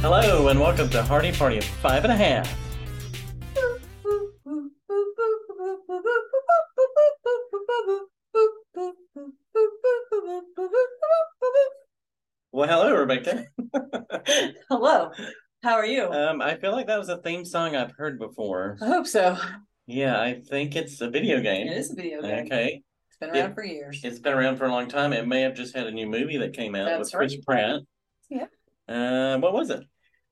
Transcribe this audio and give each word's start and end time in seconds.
Hello 0.00 0.48
and 0.48 0.58
welcome 0.58 0.88
to 0.88 1.02
Hardy 1.02 1.32
Party 1.32 1.58
of 1.58 1.64
Five 1.64 2.04
and 2.04 2.14
a 2.14 2.16
Half. 2.16 2.50
Well, 12.52 12.68
hello, 12.68 12.94
Rebecca. 12.94 13.44
Hello. 14.70 15.10
How 15.62 15.74
are 15.74 15.84
you? 15.84 16.04
um, 16.10 16.40
I 16.40 16.56
feel 16.56 16.72
like 16.72 16.86
that 16.86 16.98
was 16.98 17.10
a 17.10 17.18
theme 17.18 17.44
song 17.44 17.76
I've 17.76 17.92
heard 17.92 18.18
before. 18.18 18.78
I 18.80 18.86
hope 18.86 19.06
so. 19.06 19.36
Yeah, 19.86 20.20
I 20.20 20.40
think 20.40 20.76
it's 20.76 21.00
a 21.00 21.10
video 21.10 21.40
game. 21.40 21.66
It 21.68 21.76
is 21.76 21.90
a 21.90 21.94
video 21.94 22.22
game. 22.22 22.46
Okay, 22.46 22.82
It's 23.08 23.16
been 23.18 23.30
around 23.30 23.36
Yeah. 23.50 23.54
for 23.54 23.64
years. 23.64 24.00
it's 24.02 24.18
been 24.18 24.32
around 24.32 24.56
for 24.56 24.64
a 24.66 24.70
long 24.70 24.88
time. 24.88 25.12
It 25.12 25.26
may 25.26 25.42
have 25.42 25.54
just 25.54 25.76
had 25.76 25.86
a 25.86 25.90
new 25.90 26.06
movie 26.06 26.38
that 26.38 26.52
came 26.54 26.74
out 26.74 26.86
That's 26.86 27.12
with 27.12 27.18
Chris. 27.18 27.36
Pratt. 27.44 27.80
Yeah. 28.30 28.46
Uh, 28.88 29.38
what 29.38 29.52
was 29.52 29.70
it? 29.70 29.82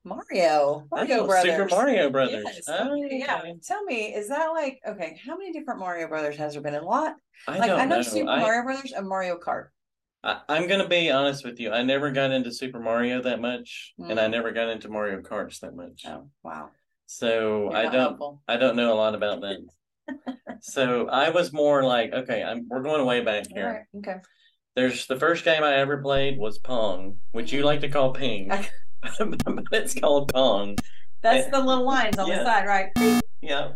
Mario. 0.04 0.86
Mario 0.90 1.20
Oh, 1.20 1.26
Brothers. 1.26 1.52
Super 1.52 1.68
Mario 1.70 2.10
Brothers. 2.10 2.44
Yes. 2.44 2.64
Oh, 2.68 2.94
Yeah. 2.94 3.38
okay. 3.38 3.54
Tell 3.62 3.84
me, 3.84 4.14
is 4.14 4.28
that 4.30 4.48
like 4.48 4.80
okay? 4.86 5.20
How 5.24 5.36
many 5.36 5.52
different 5.52 5.78
Mario 5.78 6.08
Brothers 6.08 6.36
has 6.38 6.54
there 6.54 6.62
been? 6.62 6.74
A 6.74 6.82
lot. 6.82 7.14
I 7.46 7.58
like 7.58 7.68
don't 7.70 7.80
I 7.80 7.84
know, 7.84 7.96
know. 7.96 8.02
Super 8.02 8.30
I, 8.30 8.40
Mario 8.40 8.62
Brothers 8.64 8.92
and 8.92 9.08
Mario 9.08 9.38
Kart. 9.38 9.68
I, 10.24 10.40
I'm 10.48 10.66
gonna 10.66 10.88
be 10.88 11.10
honest 11.10 11.44
with 11.44 11.60
you. 11.60 11.70
I 11.70 11.82
never 11.82 12.10
got 12.10 12.30
into 12.32 12.50
Super 12.52 12.80
Mario 12.80 13.22
that 13.22 13.40
much, 13.40 13.92
and 13.98 14.18
I 14.18 14.26
Mm. 14.26 14.30
never 14.32 14.50
got 14.50 14.70
into 14.70 14.88
Mario 14.88 15.20
Karts 15.20 15.60
that 15.60 15.74
much. 15.76 16.04
Oh 16.06 16.28
wow. 16.42 16.70
So 17.18 17.64
You're 17.70 17.76
I 17.76 17.82
don't. 17.84 17.94
helpful. 17.94 18.42
I 18.48 18.56
don't 18.56 18.74
know 18.76 18.92
a 18.94 18.96
lot 18.96 19.14
about 19.14 19.42
that. 19.42 19.58
so 20.62 21.08
I 21.08 21.28
was 21.30 21.52
more 21.52 21.84
like, 21.84 22.12
okay, 22.12 22.42
I'm 22.42 22.66
we're 22.68 22.82
going 22.82 23.04
way 23.04 23.20
back 23.20 23.44
All 23.50 23.56
here. 23.56 23.86
right. 23.94 23.98
Okay. 23.98 24.18
There's 24.74 25.06
the 25.06 25.18
first 25.18 25.44
game 25.44 25.62
I 25.62 25.74
ever 25.74 25.98
played 25.98 26.38
was 26.38 26.58
Pong, 26.58 27.18
which 27.32 27.52
you 27.52 27.64
like 27.64 27.80
to 27.82 27.90
call 27.90 28.12
Ping, 28.14 28.48
but 29.02 29.64
it's 29.72 29.94
called 29.94 30.32
Pong. 30.32 30.76
That's 31.20 31.46
Eh, 31.46 31.50
the 31.50 31.60
little 31.60 31.84
lines 31.84 32.16
on 32.18 32.26
yeah. 32.28 32.38
the 32.38 32.44
side, 32.44 32.66
right? 32.66 33.20
Yeah, 33.42 33.72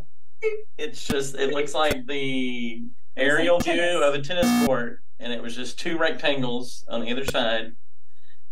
it's 0.79 1.05
just 1.07 1.35
it 1.35 1.53
looks 1.53 1.75
like 1.75 2.07
the 2.07 2.85
aerial 3.17 3.61
view 3.61 4.03
of 4.03 4.15
a 4.15 4.23
tennis 4.23 4.49
court, 4.67 5.01
and 5.21 5.31
it 5.33 5.43
was 5.43 5.55
just 5.55 5.79
two 5.79 5.99
rectangles 5.99 6.85
on 6.89 7.07
either 7.07 7.27
side, 7.27 7.73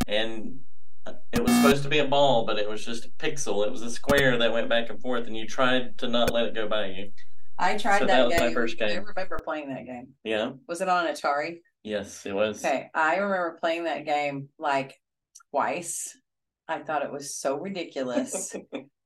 and 0.06 0.59
it 1.33 1.42
was 1.42 1.52
supposed 1.55 1.83
to 1.83 1.88
be 1.88 1.98
a 1.98 2.06
ball, 2.06 2.47
but 2.47 2.58
it 2.58 2.69
was 2.69 2.84
just 2.84 3.05
a 3.06 3.08
pixel. 3.10 3.66
It 3.66 3.72
was 3.72 3.83
a 3.83 3.91
square 3.91 4.38
that 4.38 4.52
went 4.52 4.69
back 4.69 4.91
and 4.91 5.00
forth, 5.00 5.27
and 5.27 5.36
you 5.36 5.47
tried 5.47 5.98
to 5.98 6.08
not 6.08 6.33
let 6.33 6.47
it 6.47 6.55
go 6.55 6.69
by 6.69 6.86
you. 6.86 7.10
I 7.58 7.77
tried 7.77 8.00
So 8.00 8.06
that, 8.06 8.16
that 8.16 8.27
was 8.27 8.34
game. 8.34 8.47
my 8.48 8.55
first 8.55 8.78
game. 8.78 8.88
I 8.91 8.94
remember 8.94 9.38
playing 9.44 9.69
that 9.69 9.86
game. 9.86 10.08
Yeah. 10.25 10.52
Was 10.66 10.80
it 10.80 10.88
on 10.88 11.06
Atari? 11.06 11.58
Yes, 11.82 12.25
it 12.27 12.34
was. 12.34 12.64
Okay, 12.64 12.88
I 12.94 13.16
remember 13.16 13.58
playing 13.60 13.84
that 13.84 14.05
game 14.05 14.48
like 14.58 14.94
twice. 15.50 16.16
I 16.66 16.78
thought 16.78 17.02
it 17.02 17.12
was 17.12 17.36
so 17.36 17.56
ridiculous. 17.58 18.55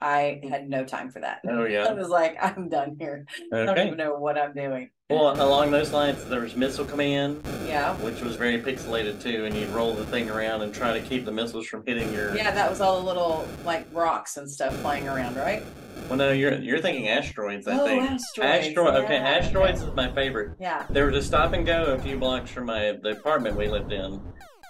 I 0.00 0.40
mm. 0.42 0.48
had 0.48 0.68
no 0.68 0.84
time 0.84 1.10
for 1.10 1.20
that. 1.20 1.40
Oh 1.48 1.64
yeah. 1.64 1.84
I 1.90 1.92
was 1.92 2.08
like, 2.08 2.36
I'm 2.40 2.68
done 2.68 2.96
here. 2.98 3.26
I 3.52 3.56
don't 3.56 3.68
Okay. 3.70 3.86
even 3.86 3.98
know 3.98 4.14
what 4.14 4.38
I'm 4.38 4.54
doing. 4.54 4.90
Well, 5.10 5.42
along 5.42 5.70
those 5.70 5.92
lines, 5.92 6.22
there 6.26 6.40
was 6.40 6.54
Missile 6.54 6.84
Command, 6.84 7.42
Yeah. 7.66 7.94
which 7.96 8.20
was 8.20 8.36
very 8.36 8.60
pixelated 8.60 9.22
too, 9.22 9.46
and 9.46 9.56
you'd 9.56 9.70
roll 9.70 9.94
the 9.94 10.04
thing 10.04 10.28
around 10.28 10.60
and 10.60 10.74
try 10.74 10.92
to 10.92 11.00
keep 11.00 11.24
the 11.24 11.32
missiles 11.32 11.66
from 11.66 11.82
hitting 11.86 12.12
your. 12.12 12.36
Yeah, 12.36 12.50
that 12.50 12.68
was 12.68 12.82
all 12.82 13.00
the 13.00 13.06
little 13.06 13.48
like 13.64 13.86
rocks 13.92 14.36
and 14.36 14.48
stuff 14.48 14.76
flying 14.80 15.08
around, 15.08 15.36
right? 15.36 15.64
Well, 16.08 16.18
no, 16.18 16.32
you're 16.32 16.54
you're 16.54 16.80
thinking 16.80 17.08
asteroids. 17.08 17.66
I 17.66 17.78
oh, 17.78 17.86
think. 17.86 18.02
asteroids. 18.02 18.66
Asteroid. 18.68 18.94
Okay, 19.04 19.16
asteroids 19.16 19.80
okay. 19.80 19.90
is 19.90 19.96
my 19.96 20.12
favorite. 20.12 20.56
Yeah. 20.60 20.84
There 20.90 21.06
was 21.06 21.16
a 21.16 21.22
stop 21.22 21.54
and 21.54 21.66
go 21.66 21.86
a 21.86 21.98
few 21.98 22.18
blocks 22.18 22.50
from 22.50 22.66
my 22.66 22.98
the 23.02 23.10
apartment 23.10 23.56
we 23.56 23.68
lived 23.68 23.92
in. 23.92 24.20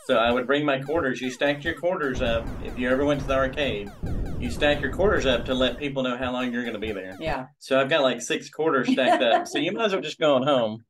So 0.07 0.17
I 0.17 0.31
would 0.31 0.47
bring 0.47 0.65
my 0.65 0.81
quarters. 0.81 1.21
You 1.21 1.31
stacked 1.31 1.65
your 1.65 1.75
quarters 1.75 2.23
up. 2.23 2.47
If 2.65 2.79
you 2.79 2.89
ever 2.89 3.05
went 3.05 3.21
to 3.21 3.27
the 3.27 3.35
arcade, 3.35 3.91
you 4.39 4.51
stack 4.51 4.81
your 4.81 4.93
quarters 4.93 5.27
up 5.27 5.45
to 5.47 5.55
let 5.55 5.79
people 5.79 6.03
know 6.03 6.17
how 6.17 6.33
long 6.33 6.53
you're 6.53 6.63
going 6.63 6.75
to 6.75 6.81
be 6.81 6.93
there. 6.93 7.17
Yeah. 7.19 7.47
So 7.59 7.81
I've 7.81 7.89
got 7.89 8.03
like 8.03 8.21
six 8.21 8.49
quarters 8.51 8.91
stacked 8.93 9.23
up. 9.23 9.49
So 9.49 9.59
you 9.59 9.73
might 9.73 9.87
as 9.87 9.93
well 9.93 10.01
just 10.01 10.21
go 10.21 10.37
on 10.37 10.45
home 10.45 10.85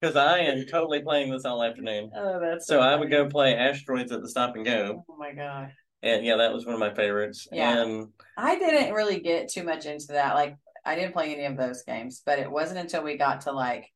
because 0.00 0.16
I 0.16 0.40
am 0.40 0.66
totally 0.66 1.00
playing 1.02 1.30
this 1.30 1.44
all 1.44 1.62
afternoon. 1.62 2.10
Oh, 2.14 2.40
that's 2.40 2.66
So 2.66 2.80
I 2.80 2.96
would 2.96 3.10
go 3.10 3.26
play 3.28 3.54
asteroids 3.54 4.10
at 4.10 4.20
the 4.20 4.28
stop 4.28 4.56
and 4.56 4.64
go, 4.64 5.04
Oh 5.08 5.16
my 5.16 5.32
god. 5.32 5.70
and 6.02 6.24
yeah, 6.24 6.36
that 6.36 6.52
was 6.52 6.66
one 6.66 6.74
of 6.74 6.80
my 6.80 6.92
favorites. 6.92 7.46
Yeah. 7.52 7.82
And 7.82 8.08
I 8.36 8.58
didn't 8.58 8.92
really 8.92 9.20
get 9.20 9.48
too 9.50 9.62
much 9.62 9.86
into 9.86 10.08
that. 10.08 10.34
Like 10.34 10.56
I 10.84 10.96
didn't 10.96 11.12
play 11.12 11.32
any 11.34 11.44
of 11.44 11.56
those 11.56 11.84
games, 11.84 12.22
but 12.26 12.40
it 12.40 12.50
wasn't 12.50 12.80
until 12.80 13.04
we 13.04 13.16
got 13.16 13.42
to 13.42 13.52
like 13.52 13.86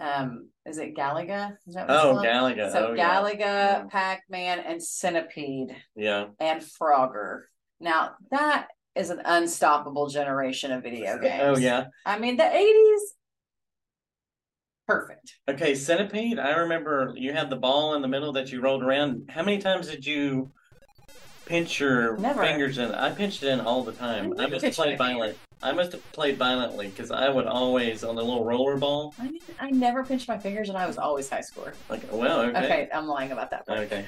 um 0.00 0.48
is 0.66 0.78
it 0.78 0.96
Galaga? 0.96 1.56
Is 1.68 1.74
that 1.74 1.88
what 1.88 1.96
oh? 1.96 2.14
Galaga. 2.16 2.72
So 2.72 2.88
oh, 2.88 2.94
yeah. 2.94 3.20
Galaga, 3.20 3.88
Pac-Man, 3.90 4.58
and 4.60 4.82
Centipede 4.82 5.76
Yeah. 5.94 6.28
and 6.40 6.62
Frogger. 6.62 7.42
Now 7.80 8.12
that 8.30 8.68
is 8.94 9.10
an 9.10 9.22
unstoppable 9.24 10.08
generation 10.08 10.72
of 10.72 10.82
video 10.82 11.18
games. 11.18 11.42
Oh 11.42 11.56
yeah. 11.56 11.86
I 12.04 12.18
mean 12.18 12.36
the 12.36 12.54
eighties. 12.54 13.14
Perfect. 14.86 15.34
Okay, 15.48 15.74
Centipede. 15.74 16.38
I 16.40 16.50
remember 16.56 17.12
you 17.16 17.32
had 17.32 17.48
the 17.48 17.56
ball 17.56 17.94
in 17.94 18.02
the 18.02 18.08
middle 18.08 18.32
that 18.32 18.50
you 18.50 18.60
rolled 18.60 18.82
around. 18.82 19.30
How 19.30 19.42
many 19.44 19.58
times 19.58 19.88
did 19.88 20.04
you 20.04 20.50
pinch 21.46 21.78
your 21.78 22.16
Never. 22.18 22.42
fingers 22.42 22.78
in? 22.78 22.92
I 22.92 23.10
pinched 23.12 23.44
it 23.44 23.50
in 23.50 23.60
all 23.60 23.84
the 23.84 23.92
time. 23.92 24.34
I 24.38 24.44
I 24.44 24.46
must 24.48 24.64
have 24.64 24.74
played 24.74 24.98
violent. 24.98 25.38
I 25.62 25.72
must 25.72 25.92
have 25.92 26.12
played 26.12 26.38
violently 26.38 26.88
because 26.88 27.10
I 27.12 27.28
would 27.28 27.46
always 27.46 28.02
on 28.02 28.16
the 28.16 28.24
little 28.24 28.44
roller 28.44 28.76
ball. 28.78 29.14
I 29.20 29.24
didn't, 29.26 29.42
I 29.60 29.70
never 29.70 30.02
pinched 30.02 30.26
my 30.26 30.38
fingers 30.38 30.70
and 30.70 30.76
I 30.78 30.86
was 30.86 30.98
always 30.98 31.28
high 31.30 31.42
score. 31.42 31.72
Like, 31.88 32.02
well, 32.10 32.40
okay, 32.40 32.58
Okay, 32.64 32.88
I'm 32.92 33.06
lying 33.06 33.30
about 33.30 33.50
that. 33.50 33.66
part. 33.66 33.78
okay. 33.80 34.06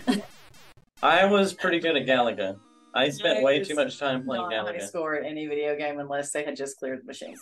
I 1.03 1.27
was 1.27 1.53
pretty 1.53 1.79
good 1.79 1.97
at 1.97 2.07
Galaga. 2.07 2.57
I 2.95 3.09
spent 3.11 3.39
I 3.39 3.43
way 3.43 3.63
too 3.65 3.75
much 3.75 3.99
time 3.99 4.25
playing 4.25 4.49
Not 4.51 4.67
high 4.67 4.73
Galaga. 4.79 4.87
score 4.87 5.15
at 5.17 5.25
any 5.27 5.47
video 5.47 5.77
game 5.77 5.99
unless 5.99 6.31
they 6.33 6.45
had 6.45 6.57
just 6.57 6.77
cleared 6.79 7.01
the 7.03 7.07
machine. 7.07 7.37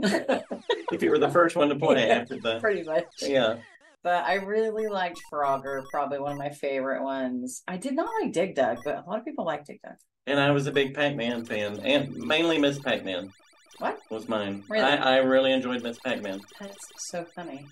If 0.90 1.02
you 1.02 1.10
were 1.10 1.18
the 1.18 1.28
first 1.28 1.54
one 1.56 1.68
to 1.68 1.76
play 1.76 2.06
Yeah. 2.08 2.14
after 2.14 2.36
the, 2.40 2.60
Pretty 2.60 2.82
much. 2.82 3.04
yeah. 3.20 3.56
But 4.02 4.24
I 4.24 4.34
really 4.34 4.86
liked 4.86 5.20
Frogger, 5.30 5.82
probably 5.92 6.18
one 6.18 6.32
of 6.32 6.38
my 6.38 6.48
favorite 6.50 7.02
ones. 7.02 7.62
I 7.68 7.76
did 7.76 7.94
not 7.94 8.08
like 8.22 8.32
Dig 8.32 8.54
Dug, 8.54 8.78
but 8.84 9.04
a 9.04 9.10
lot 9.10 9.18
of 9.18 9.24
people 9.24 9.44
like 9.44 9.64
Dig 9.66 9.80
Dug. 9.82 9.96
And 10.26 10.38
I 10.40 10.50
was 10.52 10.66
a 10.66 10.72
big 10.72 10.94
Pac-Man 10.94 11.44
fan, 11.44 11.80
and 11.84 12.14
mainly 12.16 12.58
Miss 12.58 12.78
Pac-Man. 12.78 13.28
What? 13.80 13.98
was 14.10 14.28
mine? 14.28 14.64
Really? 14.70 14.84
I, 14.84 14.96
I 14.96 15.16
really 15.18 15.52
enjoyed 15.52 15.82
Miss 15.82 15.98
Pac-Man. 15.98 16.40
That's 16.60 16.76
so 17.10 17.24
funny. 17.34 17.66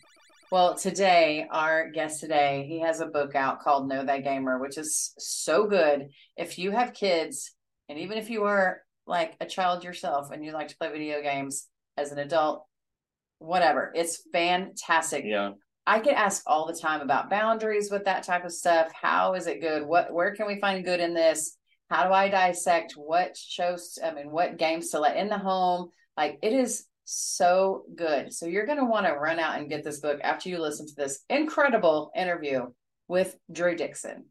Well, 0.52 0.76
today, 0.76 1.46
our 1.50 1.90
guest 1.90 2.20
today, 2.20 2.66
he 2.68 2.80
has 2.80 3.00
a 3.00 3.06
book 3.06 3.34
out 3.34 3.60
called 3.60 3.88
Know 3.88 4.04
Thy 4.04 4.20
Gamer, 4.20 4.60
which 4.60 4.78
is 4.78 5.12
so 5.18 5.66
good. 5.66 6.08
If 6.36 6.56
you 6.56 6.70
have 6.70 6.94
kids, 6.94 7.52
and 7.88 7.98
even 7.98 8.16
if 8.16 8.30
you 8.30 8.44
are 8.44 8.82
like 9.08 9.34
a 9.40 9.46
child 9.46 9.82
yourself 9.82 10.30
and 10.30 10.44
you 10.44 10.52
like 10.52 10.68
to 10.68 10.76
play 10.76 10.92
video 10.92 11.20
games 11.20 11.66
as 11.96 12.12
an 12.12 12.18
adult, 12.18 12.64
whatever, 13.38 13.90
it's 13.96 14.22
fantastic. 14.32 15.24
Yeah. 15.26 15.52
I 15.84 15.98
get 15.98 16.16
asked 16.16 16.44
all 16.46 16.66
the 16.66 16.78
time 16.80 17.00
about 17.00 17.30
boundaries 17.30 17.90
with 17.90 18.04
that 18.04 18.22
type 18.22 18.44
of 18.44 18.52
stuff. 18.52 18.92
How 18.92 19.34
is 19.34 19.48
it 19.48 19.60
good? 19.60 19.84
What 19.84 20.12
where 20.12 20.34
can 20.34 20.46
we 20.46 20.60
find 20.60 20.84
good 20.84 21.00
in 21.00 21.14
this? 21.14 21.56
How 21.90 22.06
do 22.06 22.12
I 22.12 22.28
dissect 22.28 22.94
what 22.96 23.36
shows 23.36 23.98
I 24.02 24.12
mean 24.12 24.30
what 24.30 24.58
games 24.58 24.90
to 24.90 25.00
let 25.00 25.16
in 25.16 25.28
the 25.28 25.38
home? 25.38 25.90
Like 26.16 26.38
it 26.42 26.52
is 26.52 26.86
so 27.06 27.84
good. 27.94 28.34
So 28.34 28.46
you're 28.46 28.66
going 28.66 28.78
to 28.78 28.84
want 28.84 29.06
to 29.06 29.12
run 29.12 29.38
out 29.38 29.58
and 29.58 29.70
get 29.70 29.84
this 29.84 30.00
book 30.00 30.20
after 30.22 30.48
you 30.48 30.60
listen 30.60 30.86
to 30.86 30.94
this 30.94 31.20
incredible 31.30 32.10
interview 32.14 32.66
with 33.08 33.36
Drew 33.50 33.76
Dixon. 33.76 34.26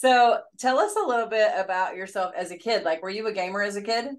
So 0.00 0.40
tell 0.58 0.78
us 0.78 0.96
a 0.96 1.06
little 1.06 1.26
bit 1.26 1.52
about 1.54 1.94
yourself 1.94 2.32
as 2.34 2.50
a 2.50 2.56
kid. 2.56 2.84
Like, 2.84 3.02
were 3.02 3.10
you 3.10 3.26
a 3.26 3.32
gamer 3.32 3.60
as 3.60 3.76
a 3.76 3.82
kid? 3.82 4.16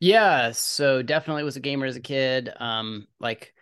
Yeah, 0.00 0.52
so 0.52 1.02
definitely 1.02 1.44
was 1.44 1.56
a 1.56 1.60
gamer 1.60 1.86
as 1.86 1.96
a 1.96 2.00
kid. 2.00 2.50
Um, 2.56 3.06
like 3.20 3.54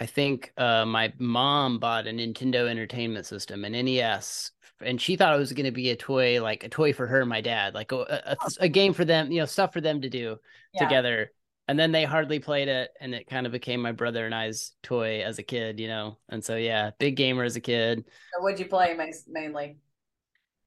I 0.00 0.06
think 0.06 0.52
uh 0.56 0.86
my 0.86 1.12
mom 1.18 1.78
bought 1.78 2.06
a 2.06 2.10
Nintendo 2.10 2.68
Entertainment 2.68 3.26
System, 3.26 3.64
an 3.64 3.74
NES, 3.74 4.52
and 4.80 5.00
she 5.00 5.16
thought 5.16 5.34
it 5.34 5.38
was 5.38 5.52
going 5.52 5.66
to 5.66 5.72
be 5.72 5.90
a 5.90 5.96
toy, 5.96 6.42
like 6.42 6.64
a 6.64 6.68
toy 6.68 6.92
for 6.92 7.06
her 7.06 7.20
and 7.20 7.28
my 7.28 7.40
dad, 7.40 7.74
like 7.74 7.92
a, 7.92 7.96
a, 8.40 8.50
a 8.60 8.68
game 8.68 8.92
for 8.92 9.04
them, 9.04 9.32
you 9.32 9.40
know, 9.40 9.46
stuff 9.46 9.72
for 9.72 9.80
them 9.80 10.00
to 10.02 10.08
do 10.08 10.38
Yeah. 10.72 10.82
together. 10.84 11.32
And 11.66 11.78
then 11.78 11.92
they 11.92 12.04
hardly 12.04 12.38
played 12.38 12.68
it, 12.68 12.90
and 12.98 13.14
it 13.14 13.26
kind 13.28 13.44
of 13.44 13.52
became 13.52 13.82
my 13.82 13.92
brother 13.92 14.24
and 14.24 14.34
I's 14.34 14.72
toy 14.82 15.20
as 15.22 15.38
a 15.38 15.42
kid, 15.42 15.78
you 15.80 15.88
know. 15.88 16.18
And 16.30 16.42
so 16.42 16.56
yeah, 16.56 16.92
big 16.98 17.16
gamer 17.16 17.44
as 17.44 17.56
a 17.56 17.60
kid. 17.60 18.04
Or 18.34 18.42
what'd 18.42 18.58
you 18.60 18.66
play 18.66 18.94
mainly? 19.26 19.78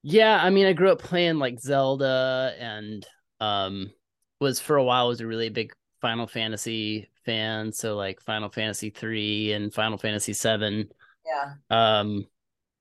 Yeah, 0.03 0.39
I 0.41 0.49
mean, 0.49 0.65
I 0.65 0.73
grew 0.73 0.91
up 0.91 0.99
playing 0.99 1.37
like 1.37 1.59
Zelda 1.59 2.55
and 2.59 3.05
um 3.39 3.91
was 4.39 4.59
for 4.59 4.77
a 4.77 4.83
while 4.83 5.07
was 5.07 5.21
a 5.21 5.27
really 5.27 5.49
big 5.49 5.73
Final 6.01 6.27
Fantasy 6.27 7.09
fan, 7.25 7.71
so 7.71 7.95
like 7.95 8.21
Final 8.21 8.49
Fantasy 8.49 8.89
3 8.89 9.53
and 9.53 9.73
Final 9.73 9.97
Fantasy 9.97 10.33
7. 10.33 10.89
Yeah. 11.25 11.99
Um 12.01 12.25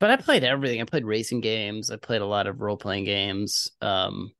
but 0.00 0.10
I 0.10 0.16
played 0.16 0.42
everything. 0.44 0.80
I 0.80 0.84
played 0.84 1.04
racing 1.04 1.42
games. 1.42 1.90
I 1.90 1.96
played 1.96 2.22
a 2.22 2.26
lot 2.26 2.46
of 2.46 2.62
role 2.62 2.78
playing 2.78 3.04
games. 3.04 3.70
Um, 3.82 4.32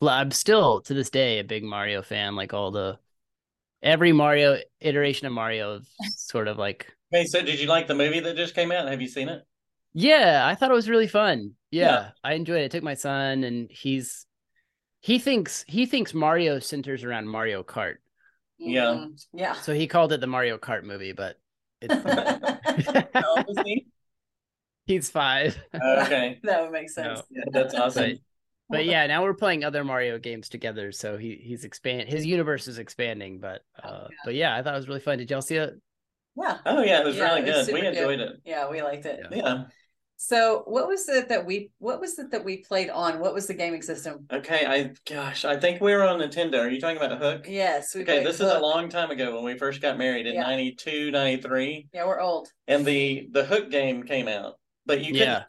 I'm 0.00 0.30
still 0.30 0.80
to 0.80 0.94
this 0.94 1.10
day 1.10 1.38
a 1.38 1.44
big 1.44 1.62
Mario 1.62 2.02
fan. 2.02 2.34
Like 2.34 2.54
all 2.54 2.70
the 2.70 2.98
every 3.82 4.12
Mario 4.12 4.58
iteration 4.80 5.26
of 5.26 5.34
Mario, 5.34 5.82
sort 6.16 6.48
of 6.48 6.58
like. 6.58 6.90
Hey, 7.10 7.26
so 7.26 7.42
did 7.42 7.60
you 7.60 7.66
like 7.68 7.86
the 7.86 7.94
movie 7.94 8.20
that 8.20 8.36
just 8.36 8.54
came 8.54 8.72
out? 8.72 8.88
Have 8.88 9.02
you 9.02 9.08
seen 9.08 9.28
it? 9.28 9.44
Yeah, 9.94 10.42
I 10.46 10.54
thought 10.54 10.70
it 10.70 10.74
was 10.74 10.88
really 10.88 11.06
fun. 11.08 11.52
Yeah, 11.70 11.86
yeah. 11.90 12.10
I 12.24 12.34
enjoyed 12.34 12.62
it. 12.62 12.64
I 12.66 12.68
took 12.68 12.82
my 12.84 12.94
son, 12.94 13.44
and 13.44 13.70
he's 13.70 14.26
he 15.00 15.18
thinks 15.18 15.64
he 15.68 15.86
thinks 15.86 16.14
Mario 16.14 16.58
centers 16.58 17.04
around 17.04 17.28
Mario 17.28 17.62
Kart. 17.62 17.96
Yeah. 18.58 19.06
Yeah. 19.32 19.54
So 19.54 19.74
he 19.74 19.86
called 19.86 20.12
it 20.12 20.20
the 20.20 20.26
Mario 20.26 20.58
Kart 20.58 20.84
movie, 20.84 21.12
but 21.12 21.38
it's 21.80 21.94
How 23.14 23.44
he? 23.64 23.86
he's 24.86 25.10
five. 25.10 25.58
Okay, 25.74 26.38
That 26.44 26.62
would 26.62 26.72
make 26.72 26.90
sense. 26.90 27.22
No. 27.30 27.42
yeah, 27.44 27.44
that's 27.52 27.74
awesome. 27.74 28.18
but 28.68 28.84
yeah, 28.86 29.06
now 29.06 29.22
we're 29.22 29.34
playing 29.34 29.64
other 29.64 29.84
Mario 29.84 30.18
games 30.18 30.48
together, 30.48 30.92
so 30.92 31.16
he 31.18 31.36
he's 31.42 31.64
expand 31.64 32.08
his 32.08 32.24
universe 32.24 32.68
is 32.68 32.78
expanding. 32.78 33.40
But 33.40 33.62
uh, 33.82 34.08
yeah. 34.10 34.16
but 34.24 34.34
yeah, 34.34 34.56
I 34.56 34.62
thought 34.62 34.74
it 34.74 34.78
was 34.78 34.88
really 34.88 35.00
fun. 35.00 35.18
Did 35.18 35.30
y'all 35.30 35.42
see 35.42 35.56
it? 35.56 35.74
Yeah. 36.36 36.58
Oh 36.64 36.82
yeah, 36.82 37.00
it 37.00 37.04
was 37.06 37.16
Yeah, 37.16 37.24
really 37.34 37.42
it 37.42 37.46
was 37.46 37.66
good. 37.66 37.74
We 37.74 37.80
super 37.80 37.92
good. 37.92 37.98
enjoyed 37.98 38.20
it. 38.20 38.32
Yeah, 38.44 38.70
we 38.70 38.82
liked 38.82 39.06
it. 39.06 39.20
Yeah. 39.30 39.64
Yeah. 40.30 40.36
So 40.38 40.62
what 40.66 40.88
was 40.88 41.08
it 41.08 41.28
that 41.28 41.44
we 41.44 41.70
what 41.78 42.00
was 42.00 42.18
it 42.18 42.30
that 42.30 42.44
we 42.44 42.58
played 42.58 42.90
on? 42.90 43.18
What 43.18 43.34
was 43.34 43.46
the 43.46 43.54
gaming 43.54 43.82
system? 43.82 44.26
Okay. 44.32 44.64
I 44.66 44.92
gosh, 45.10 45.44
I 45.44 45.58
think 45.58 45.80
we 45.80 45.92
were 45.94 46.04
on 46.04 46.20
Nintendo. 46.20 46.60
Are 46.60 46.68
you 46.68 46.80
talking 46.80 46.96
about 46.96 47.12
a 47.12 47.16
Hook? 47.16 47.46
Yes, 47.48 47.94
we 47.94 48.02
Okay, 48.02 48.14
played 48.16 48.26
this 48.26 48.36
is 48.40 48.50
a 48.50 48.60
long 48.60 48.88
time 48.88 49.10
ago 49.10 49.34
when 49.34 49.44
we 49.44 49.58
first 49.58 49.80
got 49.80 49.98
married 49.98 50.26
in 50.26 50.34
Yeah. 50.34 50.42
92, 50.42 51.10
93. 51.10 51.88
Yeah, 51.92 52.06
we're 52.06 52.20
old. 52.20 52.48
and 52.68 52.84
the 52.84 53.28
the 53.32 53.44
Hook 53.44 53.70
game 53.70 54.04
came 54.04 54.28
out, 54.28 54.54
but 54.86 55.00
you 55.00 55.12
couldn't. 55.12 55.28
Yeah. 55.28 55.42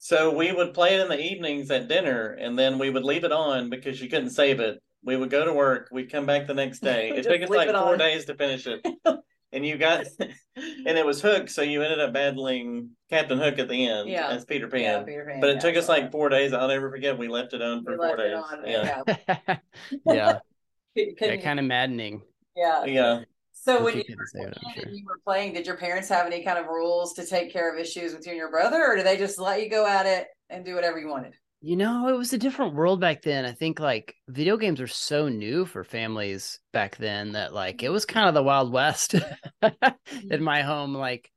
So 0.00 0.32
we 0.32 0.52
would 0.52 0.74
play 0.74 0.94
it 0.94 1.00
in 1.00 1.08
the 1.08 1.20
evenings 1.20 1.70
at 1.72 1.88
dinner, 1.88 2.32
and 2.40 2.56
then 2.56 2.78
we 2.78 2.88
would 2.88 3.02
leave 3.02 3.24
it 3.24 3.32
on 3.32 3.68
because 3.68 4.00
you 4.00 4.08
couldn't 4.08 4.30
save 4.30 4.60
it. 4.60 4.80
We 5.02 5.16
would 5.16 5.30
go 5.30 5.44
to 5.44 5.52
work. 5.52 5.88
We'd 5.90 6.10
come 6.10 6.24
back 6.24 6.46
the 6.46 6.54
next 6.54 6.80
day. 6.80 7.10
It 7.10 7.22
took 7.24 7.42
us 7.42 7.48
like 7.48 7.68
four 7.70 7.92
on. 7.94 7.98
days 7.98 8.24
to 8.26 8.36
finish 8.36 8.66
it, 8.68 8.86
and 9.52 9.64
you 9.64 9.78
got, 9.78 10.04
and 10.20 10.98
it 10.98 11.04
was 11.06 11.20
Hook. 11.22 11.48
So 11.48 11.62
you 11.62 11.82
ended 11.82 12.00
up 12.00 12.12
battling 12.12 12.90
Captain 13.10 13.38
Hook 13.38 13.58
at 13.58 13.68
the 13.68 13.86
end 13.86 14.08
Yeah. 14.08 14.28
as 14.28 14.44
Peter 14.44 14.68
Pan. 14.68 14.80
Yeah, 14.82 15.02
Peter 15.02 15.26
Pan. 15.28 15.40
But 15.40 15.50
it 15.50 15.54
yeah, 15.54 15.60
took 15.60 15.76
us 15.76 15.86
so 15.86 15.92
like 15.92 16.10
four 16.12 16.28
days. 16.28 16.52
I'll 16.52 16.68
never 16.68 16.90
forget. 16.90 17.16
We 17.18 17.28
left 17.28 17.54
it 17.54 17.62
on 17.62 17.84
for 17.84 17.92
we 17.92 17.96
four 17.96 18.06
left 18.16 18.20
it 18.20 18.28
days. 18.28 18.36
on. 18.36 18.64
Yeah, 18.66 19.02
Yeah. 19.06 19.56
yeah, 20.06 20.32
Couldn't- 20.36 20.40
yeah, 20.96 21.12
couldn't- 21.18 21.42
kind 21.42 21.58
of 21.60 21.64
maddening. 21.66 22.22
yeah. 22.56 22.84
yeah. 22.84 23.20
So 23.52 23.78
If 23.78 23.82
when 23.82 23.96
you 23.98 24.04
you 24.08 24.16
were 24.16 24.26
say 24.26 24.38
playing, 24.38 24.54
sure. 24.74 24.84
and 24.86 24.96
you 24.96 25.04
were 25.04 25.18
playing, 25.26 25.52
did 25.52 25.66
your 25.66 25.76
parents 25.76 26.08
have 26.10 26.26
any 26.26 26.44
kind 26.44 26.58
of 26.58 26.66
rules 26.66 27.12
to 27.14 27.26
take 27.26 27.52
care 27.52 27.72
of 27.72 27.78
issues 27.78 28.14
with 28.14 28.24
you 28.24 28.30
and 28.32 28.38
your 28.38 28.50
brother, 28.50 28.82
or 28.86 28.94
did 28.96 29.04
they 29.04 29.16
just 29.16 29.38
let 29.38 29.60
you 29.62 29.68
go 29.68 29.84
at 29.86 30.06
it 30.06 30.28
and 30.48 30.64
do 30.64 30.74
whatever 30.76 30.98
you 30.98 31.08
wanted? 31.08 31.34
You 31.60 31.74
know, 31.76 32.06
it 32.08 32.16
was 32.16 32.32
a 32.32 32.38
different 32.38 32.74
world 32.74 33.00
back 33.00 33.22
then. 33.22 33.44
I 33.44 33.50
think 33.52 33.80
like 33.80 34.14
video 34.28 34.56
games 34.56 34.80
were 34.80 34.86
so 34.86 35.28
new 35.28 35.64
for 35.64 35.82
families 35.82 36.60
back 36.72 36.96
then 36.96 37.32
that 37.32 37.52
like 37.52 37.82
it 37.82 37.88
was 37.88 38.04
kind 38.06 38.28
of 38.28 38.34
the 38.34 38.44
Wild 38.44 38.72
West 38.72 39.14
in 40.30 40.42
my 40.42 40.62
home. 40.62 40.94
Like, 40.94 41.30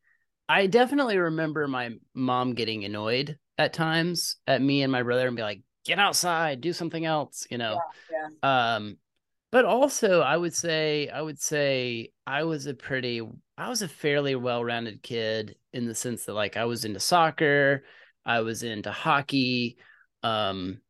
I 0.50 0.68
definitely 0.68 1.18
remember 1.18 1.68
my 1.68 1.92
mom 2.14 2.54
getting 2.54 2.86
annoyed 2.86 3.40
at 3.58 3.74
times 3.74 4.38
at 4.48 4.62
me 4.62 4.84
and 4.84 4.92
my 4.92 5.04
brother 5.04 5.28
and 5.28 5.36
be 5.38 5.44
like, 5.44 5.62
"Get 5.86 6.00
outside, 6.00 6.62
do 6.62 6.74
something 6.74 7.06
else," 7.06 7.48
you 7.50 7.58
know. 7.58 7.84
Yeah, 8.12 8.78
Um, 8.78 8.98
but 9.52 9.66
also, 9.66 10.22
I 10.22 10.38
would 10.38 10.54
say, 10.54 11.10
I 11.10 11.22
would 11.22 11.40
say, 11.42 12.12
I 12.26 12.44
was 12.44 12.68
a 12.68 12.74
pretty, 12.74 13.22
I 13.58 13.70
was 13.70 13.82
a 13.82 13.88
fairly 13.88 14.36
well-rounded 14.36 15.04
kid 15.04 15.56
in 15.74 15.88
the 15.88 15.96
sense 15.96 16.26
that 16.26 16.34
like 16.34 16.56
I 16.58 16.66
was 16.66 16.86
into 16.86 17.00
soccer, 17.00 17.84
I 18.26 18.42
was 18.42 18.64
into 18.64 18.92
hockey, 18.92 19.78
um, 20.24 20.82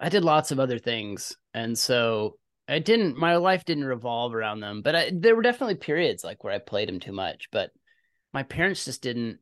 I 0.00 0.08
did 0.08 0.24
lots 0.24 0.50
of 0.50 0.60
other 0.60 0.78
things, 0.78 1.36
and 1.54 1.76
so 1.78 2.38
I 2.68 2.78
didn't. 2.78 3.16
My 3.16 3.36
life 3.36 3.64
didn't 3.64 3.84
revolve 3.84 4.34
around 4.34 4.60
them, 4.60 4.82
but 4.82 4.94
I, 4.94 5.10
there 5.12 5.34
were 5.34 5.42
definitely 5.42 5.76
periods 5.76 6.24
like 6.24 6.44
where 6.44 6.52
I 6.52 6.58
played 6.58 6.88
them 6.88 7.00
too 7.00 7.12
much. 7.12 7.48
But 7.50 7.70
my 8.32 8.42
parents 8.42 8.84
just 8.84 9.02
didn't. 9.02 9.38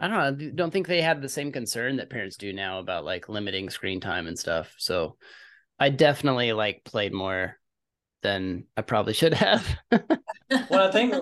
I 0.00 0.06
don't 0.06 0.38
know. 0.38 0.50
Don't 0.54 0.70
think 0.70 0.86
they 0.86 1.02
had 1.02 1.20
the 1.20 1.28
same 1.28 1.50
concern 1.50 1.96
that 1.96 2.10
parents 2.10 2.36
do 2.36 2.52
now 2.52 2.78
about 2.78 3.04
like 3.04 3.28
limiting 3.28 3.68
screen 3.68 4.00
time 4.00 4.28
and 4.28 4.38
stuff. 4.38 4.74
So 4.78 5.16
I 5.78 5.90
definitely 5.90 6.52
like 6.52 6.84
played 6.84 7.12
more 7.12 7.58
than 8.22 8.64
I 8.76 8.82
probably 8.82 9.14
should 9.14 9.34
have. 9.34 9.66
Well, 10.70 10.88
I 10.88 10.90
think, 10.90 11.14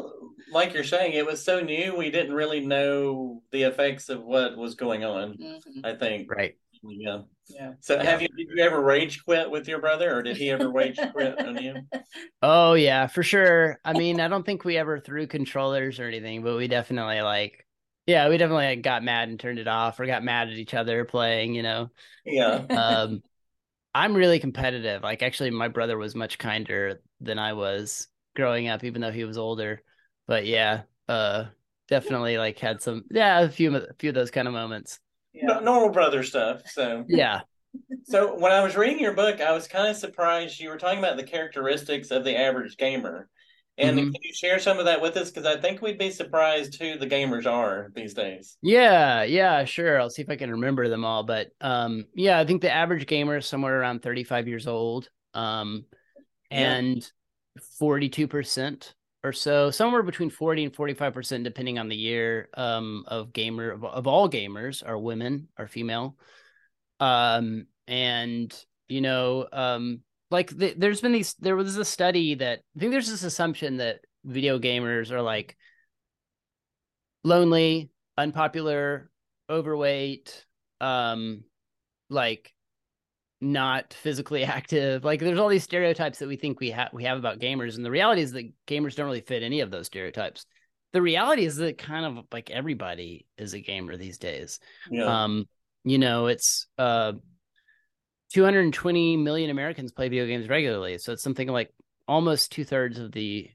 like 0.53 0.73
you're 0.75 0.85
saying, 0.85 1.13
it 1.13 1.27
was 1.27 1.43
so 1.43 1.61
new. 1.61 1.97
We 1.97 2.11
didn't 2.11 2.35
really 2.35 2.61
know 2.61 3.43
the 3.53 3.65
effects 3.65 4.09
of 4.09 4.23
what 4.23 4.57
was 4.57 4.75
going 4.75 5.05
on. 5.05 5.37
Mhm. 5.39 5.85
I 5.85 5.95
think. 5.95 6.31
right. 6.31 6.57
Yeah. 6.83 7.23
Yeah. 7.49 7.73
So 7.81 7.95
Yeah. 7.97 8.03
have 8.05 8.23
you 8.23 8.29
did 8.29 8.49
you 8.55 8.63
ever 8.63 8.81
rage 8.81 9.25
quit 9.25 9.51
with 9.51 9.69
your 9.69 9.81
brother 9.81 10.15
or 10.17 10.23
did 10.23 10.37
he 10.37 10.51
ever 10.51 10.71
rage 10.71 10.99
quit 11.13 11.39
on 11.39 11.63
you? 11.63 11.75
Oh 12.43 12.75
yeah, 12.75 13.07
for 13.07 13.23
sure. 13.23 13.79
I 13.85 13.93
mean, 13.95 14.21
I 14.21 14.29
don't 14.29 14.45
think 14.45 14.65
we 14.65 14.77
ever 14.77 15.01
threw 15.01 15.27
controllers 15.27 15.99
or 15.99 16.05
anything, 16.05 16.43
but 16.43 16.57
we 16.57 16.69
definitely 16.69 17.21
like 17.23 17.67
yeah, 18.07 18.29
we 18.29 18.37
definitely 18.37 18.67
like, 18.67 18.83
got 18.83 19.03
mad 19.03 19.29
and 19.29 19.41
turned 19.41 19.59
it 19.59 19.67
off 19.67 19.99
or 19.99 20.07
got 20.07 20.23
mad 20.23 20.49
at 20.49 20.55
each 20.55 20.75
other 20.75 21.05
playing, 21.05 21.55
you 21.55 21.63
know. 21.63 21.91
Yeah. 22.25 22.67
Um 22.71 23.23
I'm 23.95 24.15
really 24.15 24.39
competitive. 24.41 25.03
Like 25.03 25.23
actually 25.23 25.51
my 25.51 25.69
brother 25.69 25.97
was 25.99 26.15
much 26.15 26.39
kinder 26.39 27.01
than 27.21 27.39
I 27.39 27.55
was 27.55 28.09
growing 28.35 28.69
up 28.69 28.85
even 28.85 29.01
though 29.01 29.11
he 29.13 29.25
was 29.25 29.39
older. 29.39 29.83
But 30.27 30.47
yeah, 30.47 30.83
uh 31.09 31.47
definitely 31.89 32.37
like 32.39 32.59
had 32.59 32.83
some 32.83 33.05
yeah, 33.11 33.41
a 33.41 33.49
few 33.49 33.75
a 33.77 33.93
few 33.99 34.11
of 34.11 34.15
those 34.15 34.31
kind 34.31 34.49
of 34.49 34.55
moments. 34.55 34.99
Yeah. 35.33 35.61
Normal 35.61 35.91
brother 35.91 36.23
stuff. 36.23 36.63
So 36.67 37.05
Yeah. 37.09 37.41
so 38.05 38.39
when 38.39 38.53
I 38.53 38.63
was 38.63 38.77
reading 38.77 38.99
your 39.01 39.13
book, 39.13 39.41
I 39.41 39.53
was 39.53 39.69
kind 39.69 39.89
of 39.89 39.97
surprised 39.97 40.59
you 40.59 40.71
were 40.71 40.79
talking 40.79 40.99
about 40.99 41.17
the 41.17 41.25
characteristics 41.25 42.11
of 42.11 42.25
the 42.25 42.37
average 42.39 42.77
gamer. 42.77 43.29
And 43.79 43.99
Mhm. 43.99 44.13
can 44.13 44.23
you 44.23 44.33
share 44.33 44.59
some 44.59 44.79
of 44.79 44.87
that 44.87 45.03
with 45.03 45.19
us? 45.19 45.31
Because 45.31 45.45
I 45.45 45.61
think 45.61 45.83
we'd 45.83 45.99
be 45.99 46.11
surprised 46.11 46.81
who 46.81 46.97
the 46.97 47.07
gamers 47.07 47.45
are 47.45 47.93
these 47.95 48.15
days. 48.15 48.57
Yeah, 48.63 49.25
yeah, 49.25 49.67
sure. 49.67 50.01
I'll 50.01 50.09
see 50.09 50.23
if 50.23 50.31
I 50.31 50.37
can 50.37 50.51
remember 50.51 50.89
them 50.89 51.05
all. 51.05 51.25
But 51.25 51.51
um, 51.61 52.07
yeah, 52.15 52.39
I 52.39 52.47
think 52.47 52.63
the 52.63 52.73
average 52.73 53.07
gamer 53.07 53.37
is 53.37 53.47
somewhere 53.47 53.79
around 53.79 54.01
35 54.03 54.49
years 54.49 54.67
old. 54.67 55.11
Um, 55.35 55.85
Yeah. 56.51 56.77
and 56.79 57.13
42% 57.79 58.95
or 59.27 59.33
so, 59.33 59.71
somewhere 59.71 60.03
between 60.03 60.31
40 60.31 60.65
and 60.65 60.73
45%, 60.73 61.43
depending 61.43 61.79
on 61.79 61.89
the 61.89 61.97
year, 61.97 62.49
um, 62.55 63.05
of 63.09 63.33
gamer 63.33 63.73
of, 63.73 63.85
of 63.85 64.07
all 64.07 64.31
gamers 64.31 64.87
are 64.87 64.99
women, 64.99 65.49
are 65.59 65.67
female. 65.67 66.17
Um, 67.01 67.67
and 67.87 68.55
you 68.89 69.01
know, 69.01 69.49
um, 69.53 70.01
like 70.31 70.57
th- 70.57 70.77
there's 70.79 71.01
been 71.01 71.13
these, 71.13 71.35
there 71.35 71.57
was 71.57 71.77
a 71.77 71.85
study 71.85 72.37
that 72.37 72.61
I 72.77 72.81
think 72.81 72.93
there's 72.93 73.11
this 73.11 73.25
assumption 73.25 73.79
that 73.79 74.01
video 74.25 74.59
gamers 74.59 75.11
are 75.11 75.23
like 75.23 75.57
lonely, 77.25 77.91
unpopular, 78.17 79.11
overweight, 79.51 80.47
um, 80.81 81.45
like 82.09 82.53
not 83.53 83.95
physically 83.95 84.45
active. 84.45 85.05
Like 85.05 85.21
there's 85.21 85.39
all 85.39 85.49
these 85.49 85.65
stereotypes 85.65 86.19
that 86.19 86.29
we 86.29 86.37
think 86.37 86.61
we 86.61 86.71
have 86.71 86.91
we 86.93 87.05
have 87.05 87.19
about 87.19 87.39
gamers, 87.39 87.77
and 87.77 87.85
the 87.85 87.91
reality 87.91 88.23
is 88.23 88.33
that 88.33 88.51
gamers 88.67 88.95
don't 88.97 89.07
really 89.07 89.21
fit 89.21 89.43
any 89.43 89.61
of 89.61 89.71
those 89.71 89.87
stereotypes. 89.87 90.47
The 90.93 91.03
reality 91.03 91.45
is 91.45 91.57
that 91.57 91.79
kind 91.79 92.07
of 92.07 92.25
like 92.33 92.51
everybody 92.51 93.27
is 93.37 93.55
a 93.55 93.61
gamer 93.61 93.97
these 93.97 94.19
days. 94.19 94.61
Yeah. 94.91 95.25
Um, 95.25 95.47
you 95.85 95.99
know, 95.99 96.27
it's 96.27 96.67
uh 96.79 97.13
220 98.33 99.17
million 99.17 99.51
Americans 99.51 99.93
play 99.93 100.09
video 100.09 100.27
games 100.27 100.49
regularly. 100.49 100.99
So 100.99 101.13
it's 101.13 101.23
something 101.23 101.49
like 101.49 101.73
almost 102.09 102.53
two 102.53 102.65
thirds 102.65 102.99
of 102.99 103.13
the 103.13 103.49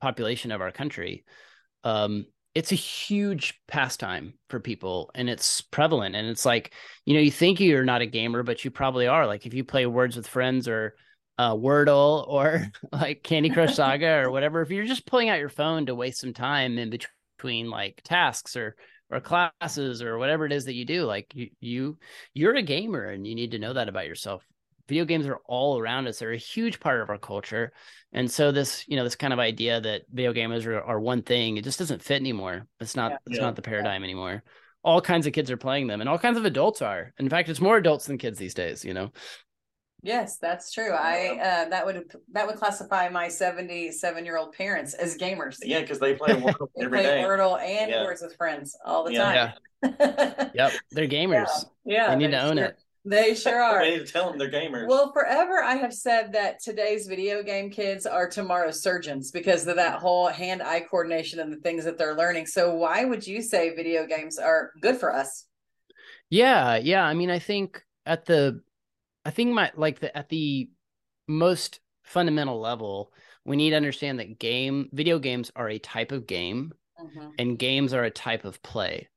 population 0.00 0.50
of 0.52 0.60
our 0.60 0.72
country. 0.72 1.24
Um, 1.84 2.26
it's 2.58 2.72
a 2.72 2.74
huge 2.74 3.54
pastime 3.68 4.34
for 4.50 4.58
people 4.58 5.12
and 5.14 5.30
it's 5.30 5.60
prevalent. 5.60 6.16
And 6.16 6.26
it's 6.26 6.44
like, 6.44 6.74
you 7.04 7.14
know, 7.14 7.20
you 7.20 7.30
think 7.30 7.60
you're 7.60 7.84
not 7.84 8.02
a 8.02 8.06
gamer, 8.06 8.42
but 8.42 8.64
you 8.64 8.72
probably 8.72 9.06
are. 9.06 9.28
Like 9.28 9.46
if 9.46 9.54
you 9.54 9.62
play 9.62 9.86
Words 9.86 10.16
with 10.16 10.26
Friends 10.26 10.66
or 10.66 10.96
uh, 11.38 11.54
Wordle 11.54 12.26
or 12.26 12.66
like 12.92 13.22
Candy 13.22 13.50
Crush 13.50 13.74
Saga 13.76 14.24
or 14.24 14.32
whatever, 14.32 14.60
if 14.60 14.70
you're 14.70 14.86
just 14.86 15.06
pulling 15.06 15.28
out 15.28 15.38
your 15.38 15.48
phone 15.48 15.86
to 15.86 15.94
waste 15.94 16.18
some 16.20 16.32
time 16.32 16.78
in 16.78 16.90
between 16.90 17.70
like 17.70 18.00
tasks 18.02 18.56
or 18.56 18.74
or 19.08 19.20
classes 19.20 20.02
or 20.02 20.18
whatever 20.18 20.44
it 20.44 20.52
is 20.52 20.64
that 20.64 20.74
you 20.74 20.84
do 20.84 21.04
like 21.04 21.32
you, 21.34 21.48
you 21.60 21.98
you're 22.34 22.56
a 22.56 22.62
gamer 22.62 23.04
and 23.04 23.26
you 23.26 23.34
need 23.34 23.52
to 23.52 23.58
know 23.58 23.72
that 23.72 23.88
about 23.88 24.06
yourself 24.06 24.44
video 24.88 25.04
games 25.04 25.26
are 25.26 25.38
all 25.44 25.78
around 25.78 26.06
us 26.08 26.18
they're 26.18 26.32
a 26.32 26.36
huge 26.36 26.80
part 26.80 27.00
of 27.00 27.10
our 27.10 27.18
culture 27.18 27.72
and 28.12 28.30
so 28.30 28.50
this 28.50 28.84
you 28.88 28.96
know 28.96 29.04
this 29.04 29.16
kind 29.16 29.32
of 29.32 29.38
idea 29.38 29.80
that 29.80 30.02
video 30.12 30.32
gamers 30.32 30.66
are, 30.66 30.80
are 30.82 30.98
one 30.98 31.22
thing 31.22 31.56
it 31.56 31.64
just 31.64 31.78
doesn't 31.78 32.02
fit 32.02 32.20
anymore 32.20 32.66
it's 32.80 32.96
not 32.96 33.10
Yeah. 33.12 33.16
it's 33.26 33.36
Yeah. 33.36 33.44
not 33.44 33.56
the 33.56 33.62
paradigm 33.62 34.02
anymore 34.02 34.42
all 34.82 35.00
kinds 35.00 35.26
of 35.26 35.32
kids 35.32 35.50
are 35.50 35.56
playing 35.56 35.86
them 35.88 36.00
and 36.00 36.08
all 36.08 36.18
kinds 36.18 36.38
of 36.38 36.44
adults 36.44 36.80
are 36.82 37.12
in 37.18 37.28
fact 37.28 37.48
it's 37.48 37.60
more 37.60 37.76
adults 37.76 38.06
than 38.06 38.16
kids 38.18 38.38
these 38.38 38.54
days 38.54 38.84
you 38.84 38.94
know 38.94 39.12
Yes, 40.00 40.38
that's 40.38 40.70
true. 40.72 40.92
I 40.92 41.40
uh, 41.42 41.68
that 41.70 41.84
would 41.84 42.12
that 42.30 42.46
would 42.46 42.54
classify 42.54 43.08
my 43.08 43.26
seventy-seven 43.26 44.24
year 44.24 44.36
old 44.38 44.52
parents 44.52 44.94
as 44.94 45.18
gamers. 45.18 45.56
Yeah, 45.60 45.80
because 45.80 45.98
they 45.98 46.14
play 46.14 46.28
Wordle 46.40 46.68
They 46.76 46.84
every 46.84 47.00
play 47.00 47.06
day. 47.08 47.22
Wordle 47.24 47.60
and 47.60 47.90
Yeah. 47.90 48.04
Words 48.04 48.22
with 48.22 48.36
Friends 48.36 48.78
all 48.84 49.02
the 49.02 49.14
Yeah. 49.14 49.54
Yeah. 49.82 50.50
Yep. 50.54 50.72
They're 50.92 51.08
gamers. 51.08 51.48
yeah, 51.84 52.10
They 52.10 52.16
need 52.16 52.30
to 52.30 52.40
own 52.40 52.58
sure- 52.58 52.66
it. 52.66 52.78
They 53.08 53.34
sure 53.34 53.60
are. 53.62 53.80
We 53.80 53.90
need 53.90 54.06
to 54.06 54.12
tell 54.12 54.28
them 54.30 54.38
they're 54.38 54.50
gamers. 54.50 54.86
Well, 54.86 55.12
forever 55.12 55.62
I 55.62 55.76
have 55.76 55.94
said 55.94 56.32
that 56.32 56.62
today's 56.62 57.06
video 57.06 57.42
game 57.42 57.70
kids 57.70 58.06
are 58.06 58.28
tomorrow's 58.28 58.82
surgeons 58.82 59.30
because 59.30 59.66
of 59.66 59.76
that 59.76 59.98
whole 59.98 60.28
hand-eye 60.28 60.86
coordination 60.90 61.40
and 61.40 61.52
the 61.52 61.56
things 61.60 61.84
that 61.84 61.96
they're 61.98 62.16
learning. 62.16 62.46
So 62.46 62.74
why 62.74 63.04
would 63.04 63.26
you 63.26 63.42
say 63.42 63.74
video 63.74 64.06
games 64.06 64.38
are 64.38 64.72
good 64.80 64.98
for 64.98 65.14
us? 65.14 65.46
Yeah, 66.30 66.76
yeah. 66.76 67.04
I 67.04 67.14
mean, 67.14 67.30
I 67.30 67.38
think 67.38 67.82
at 68.04 68.26
the, 68.26 68.60
I 69.24 69.30
think 69.30 69.52
my 69.54 69.70
like 69.74 70.00
the 70.00 70.16
at 70.16 70.28
the 70.28 70.70
most 71.26 71.80
fundamental 72.02 72.60
level, 72.60 73.12
we 73.44 73.56
need 73.56 73.70
to 73.70 73.76
understand 73.76 74.18
that 74.18 74.38
game 74.38 74.88
video 74.92 75.18
games 75.18 75.50
are 75.56 75.68
a 75.68 75.78
type 75.78 76.12
of 76.12 76.26
game, 76.26 76.72
Mhm. 77.00 77.32
and 77.38 77.58
games 77.58 77.94
are 77.94 78.04
a 78.04 78.10
type 78.10 78.44
of 78.44 78.62
play, 78.62 79.08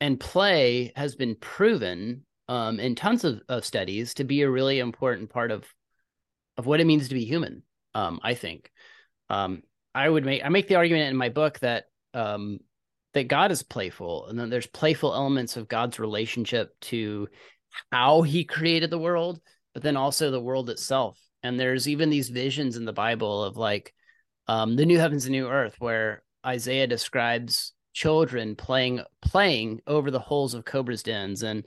and 0.00 0.18
play 0.18 0.92
has 0.96 1.14
been 1.14 1.36
proven 1.36 2.24
um, 2.50 2.80
in 2.80 2.96
tons 2.96 3.22
of, 3.24 3.40
of 3.48 3.64
studies 3.64 4.14
to 4.14 4.24
be 4.24 4.42
a 4.42 4.50
really 4.50 4.80
important 4.80 5.30
part 5.30 5.52
of 5.52 5.64
of 6.56 6.66
what 6.66 6.80
it 6.80 6.86
means 6.86 7.08
to 7.08 7.14
be 7.14 7.24
human. 7.24 7.62
Um, 7.94 8.20
I 8.22 8.34
think. 8.34 8.70
Um, 9.30 9.62
I 9.94 10.08
would 10.08 10.24
make 10.24 10.44
I 10.44 10.48
make 10.48 10.66
the 10.66 10.74
argument 10.74 11.10
in 11.10 11.16
my 11.16 11.28
book 11.28 11.60
that 11.60 11.84
um, 12.12 12.58
that 13.14 13.28
God 13.28 13.52
is 13.52 13.62
playful, 13.62 14.26
and 14.26 14.38
then 14.38 14.50
there's 14.50 14.66
playful 14.66 15.14
elements 15.14 15.56
of 15.56 15.68
God's 15.68 16.00
relationship 16.00 16.74
to 16.82 17.28
how 17.92 18.22
He 18.22 18.44
created 18.44 18.90
the 18.90 18.98
world, 18.98 19.40
but 19.72 19.84
then 19.84 19.96
also 19.96 20.30
the 20.30 20.40
world 20.40 20.70
itself. 20.70 21.18
And 21.44 21.58
there's 21.58 21.88
even 21.88 22.10
these 22.10 22.30
visions 22.30 22.76
in 22.76 22.84
the 22.84 22.92
Bible 22.92 23.44
of 23.44 23.56
like 23.56 23.94
um, 24.48 24.74
the 24.74 24.86
new 24.86 24.98
heavens 24.98 25.24
and 25.24 25.32
new 25.32 25.48
earth, 25.48 25.76
where 25.78 26.24
Isaiah 26.44 26.88
describes 26.88 27.74
children 27.92 28.56
playing 28.56 29.02
playing 29.22 29.82
over 29.86 30.10
the 30.10 30.18
holes 30.18 30.54
of 30.54 30.64
cobras' 30.64 31.04
dens, 31.04 31.44
and 31.44 31.64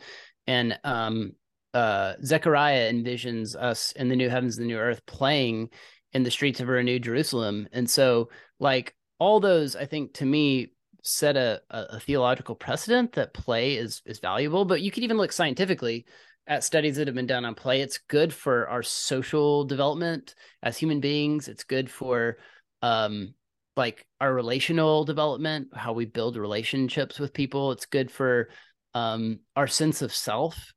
and 0.47 0.79
um, 0.83 1.33
uh, 1.73 2.13
Zechariah 2.23 2.91
envisions 2.91 3.55
us 3.55 3.91
in 3.93 4.09
the 4.09 4.15
new 4.15 4.29
heavens 4.29 4.57
and 4.57 4.65
the 4.65 4.73
new 4.73 4.79
earth 4.79 5.05
playing 5.05 5.69
in 6.13 6.23
the 6.23 6.31
streets 6.31 6.59
of 6.59 6.69
a 6.69 6.71
renewed 6.71 7.03
Jerusalem. 7.03 7.67
And 7.71 7.89
so, 7.89 8.29
like 8.59 8.95
all 9.19 9.39
those, 9.39 9.75
I 9.75 9.85
think 9.85 10.13
to 10.15 10.25
me 10.25 10.73
set 11.01 11.35
a, 11.35 11.61
a, 11.69 11.81
a 11.91 11.99
theological 11.99 12.55
precedent 12.55 13.13
that 13.13 13.33
play 13.33 13.75
is 13.75 14.01
is 14.05 14.19
valuable. 14.19 14.65
But 14.65 14.81
you 14.81 14.91
could 14.91 15.03
even 15.03 15.17
look 15.17 15.31
scientifically 15.31 16.05
at 16.45 16.63
studies 16.63 16.97
that 16.97 17.07
have 17.07 17.15
been 17.15 17.25
done 17.25 17.45
on 17.45 17.55
play. 17.55 17.81
It's 17.81 17.99
good 18.09 18.33
for 18.33 18.67
our 18.67 18.83
social 18.83 19.65
development 19.65 20.35
as 20.61 20.77
human 20.77 20.99
beings. 20.99 21.47
It's 21.47 21.63
good 21.63 21.89
for 21.89 22.37
um 22.81 23.33
like 23.75 24.05
our 24.21 24.33
relational 24.33 25.03
development, 25.03 25.69
how 25.73 25.93
we 25.93 26.05
build 26.05 26.37
relationships 26.37 27.19
with 27.19 27.33
people. 27.33 27.71
It's 27.71 27.87
good 27.87 28.11
for 28.11 28.49
um 28.93 29.39
our 29.55 29.67
sense 29.67 30.01
of 30.01 30.13
self. 30.13 30.73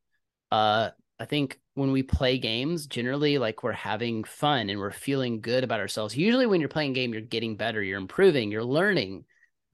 Uh 0.51 0.91
I 1.19 1.25
think 1.27 1.59
when 1.75 1.93
we 1.93 2.03
play 2.03 2.39
games, 2.39 2.87
generally 2.87 3.39
like 3.39 3.63
we're 3.63 3.73
having 3.73 4.25
fun 4.25 4.71
and 4.71 4.79
we're 4.81 4.91
feeling 4.93 5.41
good 5.41 5.65
about 5.65 5.81
ourselves. 5.81 6.17
Usually 6.17 6.47
when 6.47 6.61
you're 6.61 6.69
playing 6.71 6.93
a 6.93 6.95
game, 6.95 7.13
you're 7.13 7.23
getting 7.23 7.57
better, 7.57 7.83
you're 7.83 7.99
improving, 7.99 8.51
you're 8.51 8.65
learning. 8.65 9.25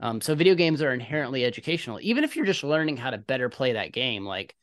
Um, 0.00 0.20
so 0.20 0.34
video 0.34 0.54
games 0.56 0.82
are 0.82 0.92
inherently 0.92 1.44
educational. 1.44 2.00
Even 2.02 2.24
if 2.24 2.36
you're 2.36 2.46
just 2.46 2.64
learning 2.64 2.96
how 2.96 3.10
to 3.10 3.18
better 3.18 3.48
play 3.48 3.74
that 3.74 3.92
game, 3.92 4.24
like 4.26 4.56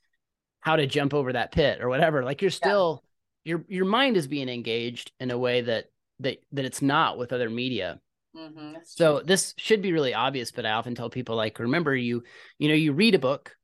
how 0.62 0.76
to 0.76 0.88
jump 0.88 1.14
over 1.14 1.34
that 1.34 1.52
pit 1.52 1.82
or 1.82 1.90
whatever, 1.90 2.24
like 2.24 2.42
you're 2.42 2.52
still 2.52 3.04
your 3.44 3.64
your 3.70 3.86
mind 3.86 4.18
is 4.18 4.28
being 4.28 4.50
engaged 4.50 5.12
in 5.20 5.32
a 5.32 5.38
way 5.38 5.62
that 5.62 5.86
that 6.20 6.44
that 6.52 6.66
it's 6.66 6.82
not 6.82 7.18
with 7.18 7.32
other 7.34 7.50
media. 7.50 8.00
Mhm, 8.36 8.76
So 8.84 9.18
true. 9.18 9.26
this 9.26 9.54
should 9.58 9.82
be 9.82 9.94
really 9.94 10.14
obvious, 10.14 10.52
but 10.52 10.66
I 10.66 10.72
often 10.72 10.96
tell 10.96 11.10
people 11.10 11.36
like, 11.36 11.60
remember 11.60 11.96
you, 11.96 12.24
you 12.58 12.68
know, 12.68 12.74
you 12.76 12.94
read 12.94 13.16
a 13.16 13.20
book, 13.20 13.56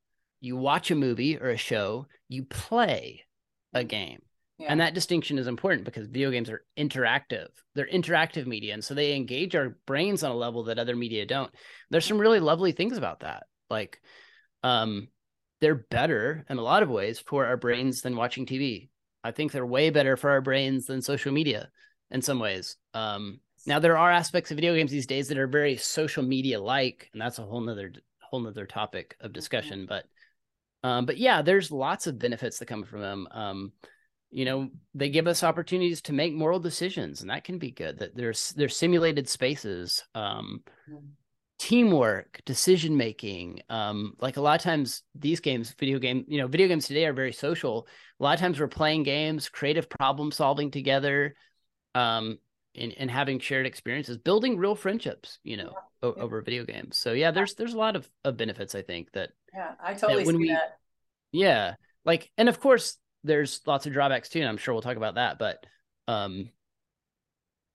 you 0.46 0.56
watch 0.56 0.90
a 0.90 0.94
movie 0.94 1.36
or 1.36 1.50
a 1.50 1.56
show, 1.56 2.06
you 2.28 2.44
play 2.44 3.24
a 3.74 3.84
game. 3.84 4.20
Yeah. 4.58 4.68
And 4.70 4.80
that 4.80 4.94
distinction 4.94 5.38
is 5.38 5.48
important 5.48 5.84
because 5.84 6.06
video 6.06 6.30
games 6.30 6.48
are 6.48 6.64
interactive. 6.78 7.48
They're 7.74 7.88
interactive 7.88 8.46
media. 8.46 8.72
And 8.72 8.82
so 8.82 8.94
they 8.94 9.14
engage 9.14 9.54
our 9.54 9.76
brains 9.86 10.22
on 10.22 10.30
a 10.30 10.36
level 10.36 10.64
that 10.64 10.78
other 10.78 10.96
media 10.96 11.26
don't. 11.26 11.52
There's 11.90 12.06
some 12.06 12.18
really 12.18 12.40
lovely 12.40 12.72
things 12.72 12.96
about 12.96 13.20
that. 13.20 13.44
Like 13.68 14.00
um 14.62 15.08
they're 15.60 15.74
better 15.74 16.44
in 16.48 16.58
a 16.58 16.62
lot 16.62 16.82
of 16.82 16.88
ways 16.88 17.18
for 17.18 17.46
our 17.46 17.56
brains 17.56 18.00
than 18.00 18.16
watching 18.16 18.46
TV. 18.46 18.88
I 19.22 19.32
think 19.32 19.52
they're 19.52 19.66
way 19.66 19.90
better 19.90 20.16
for 20.16 20.30
our 20.30 20.40
brains 20.40 20.86
than 20.86 21.02
social 21.02 21.32
media 21.32 21.68
in 22.10 22.22
some 22.22 22.38
ways. 22.38 22.76
Um 22.94 23.40
now 23.66 23.78
there 23.78 23.98
are 23.98 24.10
aspects 24.10 24.50
of 24.50 24.56
video 24.56 24.74
games 24.74 24.90
these 24.90 25.06
days 25.06 25.28
that 25.28 25.38
are 25.38 25.48
very 25.48 25.76
social 25.76 26.22
media 26.22 26.60
like, 26.60 27.10
and 27.12 27.20
that's 27.20 27.38
a 27.38 27.42
whole 27.42 27.60
nother 27.60 27.92
whole 28.22 28.40
nother 28.40 28.64
topic 28.64 29.16
of 29.20 29.32
discussion. 29.32 29.86
But 29.86 30.06
um, 30.86 31.04
but 31.04 31.18
yeah, 31.18 31.42
there's 31.42 31.72
lots 31.72 32.06
of 32.06 32.16
benefits 32.16 32.60
that 32.60 32.66
come 32.66 32.84
from 32.84 33.00
them. 33.00 33.28
Um, 33.32 33.72
you 34.30 34.44
know, 34.44 34.70
they 34.94 35.08
give 35.08 35.26
us 35.26 35.42
opportunities 35.42 36.00
to 36.02 36.12
make 36.12 36.32
moral 36.32 36.60
decisions, 36.60 37.22
and 37.22 37.30
that 37.30 37.42
can 37.42 37.58
be 37.58 37.72
good. 37.72 37.98
That 37.98 38.14
there's 38.14 38.50
there's 38.50 38.76
simulated 38.76 39.28
spaces, 39.28 40.04
um, 40.14 40.62
teamwork, 41.58 42.40
decision 42.44 42.96
making. 42.96 43.62
Um, 43.68 44.14
like 44.20 44.36
a 44.36 44.40
lot 44.40 44.60
of 44.60 44.62
times, 44.62 45.02
these 45.16 45.40
games, 45.40 45.74
video 45.76 45.98
game, 45.98 46.24
you 46.28 46.38
know, 46.38 46.46
video 46.46 46.68
games 46.68 46.86
today 46.86 47.06
are 47.06 47.12
very 47.12 47.32
social. 47.32 47.88
A 48.20 48.22
lot 48.22 48.34
of 48.34 48.40
times, 48.40 48.60
we're 48.60 48.68
playing 48.68 49.02
games, 49.02 49.48
creative 49.48 49.88
problem 49.88 50.30
solving 50.30 50.70
together. 50.70 51.34
Um, 51.96 52.38
and, 52.76 52.92
and 52.98 53.10
having 53.10 53.38
shared 53.38 53.66
experiences, 53.66 54.16
building 54.18 54.56
real 54.56 54.74
friendships, 54.74 55.38
you 55.44 55.56
know, 55.56 55.72
o- 56.02 56.14
Yeah. 56.16 56.22
over 56.22 56.40
video 56.42 56.64
games. 56.64 56.96
So 56.96 57.12
yeah, 57.12 57.30
there's 57.30 57.54
there's 57.54 57.74
a 57.74 57.78
lot 57.78 57.96
of, 57.96 58.08
of 58.24 58.36
benefits 58.36 58.74
I 58.74 58.82
think 58.82 59.12
that 59.12 59.30
Yeah, 59.54 59.74
I 59.82 59.94
totally 59.94 60.24
when 60.24 60.36
see 60.36 60.42
we- 60.42 60.48
that. 60.48 60.78
yeah, 61.32 61.74
like 62.04 62.30
and 62.38 62.48
of 62.48 62.60
course 62.60 62.98
there's 63.24 63.60
lots 63.66 63.86
of 63.86 63.92
drawbacks 63.92 64.28
too, 64.28 64.40
and 64.40 64.48
I'm 64.48 64.56
sure 64.56 64.74
we'll 64.74 64.82
talk 64.82 64.96
about 64.96 65.16
that. 65.16 65.38
But 65.38 65.64
um, 66.08 66.50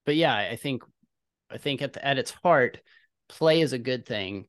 but 0.05 0.15
yeah, 0.15 0.36
I 0.36 0.55
think 0.55 0.84
I 1.50 1.58
think 1.58 1.81
at 1.81 1.93
the, 1.93 2.05
at 2.05 2.17
its 2.17 2.31
heart, 2.31 2.81
play 3.27 3.62
is 3.62 3.74
a 3.74 3.77
good 3.79 4.05
thing. 4.05 4.48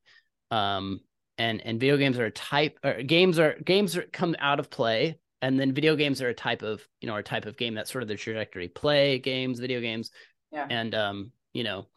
Um, 0.51 1.01
and 1.37 1.61
and 1.65 1.79
video 1.79 1.97
games 1.97 2.19
are 2.19 2.25
a 2.25 2.31
type 2.31 2.79
or 2.83 3.01
games 3.03 3.39
are 3.39 3.57
games 3.65 3.97
are 3.97 4.03
come 4.03 4.35
out 4.39 4.59
of 4.59 4.69
play, 4.69 5.19
and 5.41 5.59
then 5.59 5.73
video 5.73 5.95
games 5.95 6.21
are 6.21 6.29
a 6.29 6.33
type 6.33 6.61
of 6.61 6.87
you 7.01 7.07
know 7.07 7.15
a 7.15 7.23
type 7.23 7.45
of 7.45 7.57
game 7.57 7.73
that's 7.73 7.91
sort 7.91 8.03
of 8.03 8.07
the 8.07 8.15
trajectory. 8.15 8.67
Play 8.67 9.19
games, 9.19 9.59
video 9.59 9.81
games, 9.81 10.11
Yeah. 10.53 10.67
and 10.69 10.93
um, 10.95 11.31
you 11.53 11.63
know, 11.63 11.87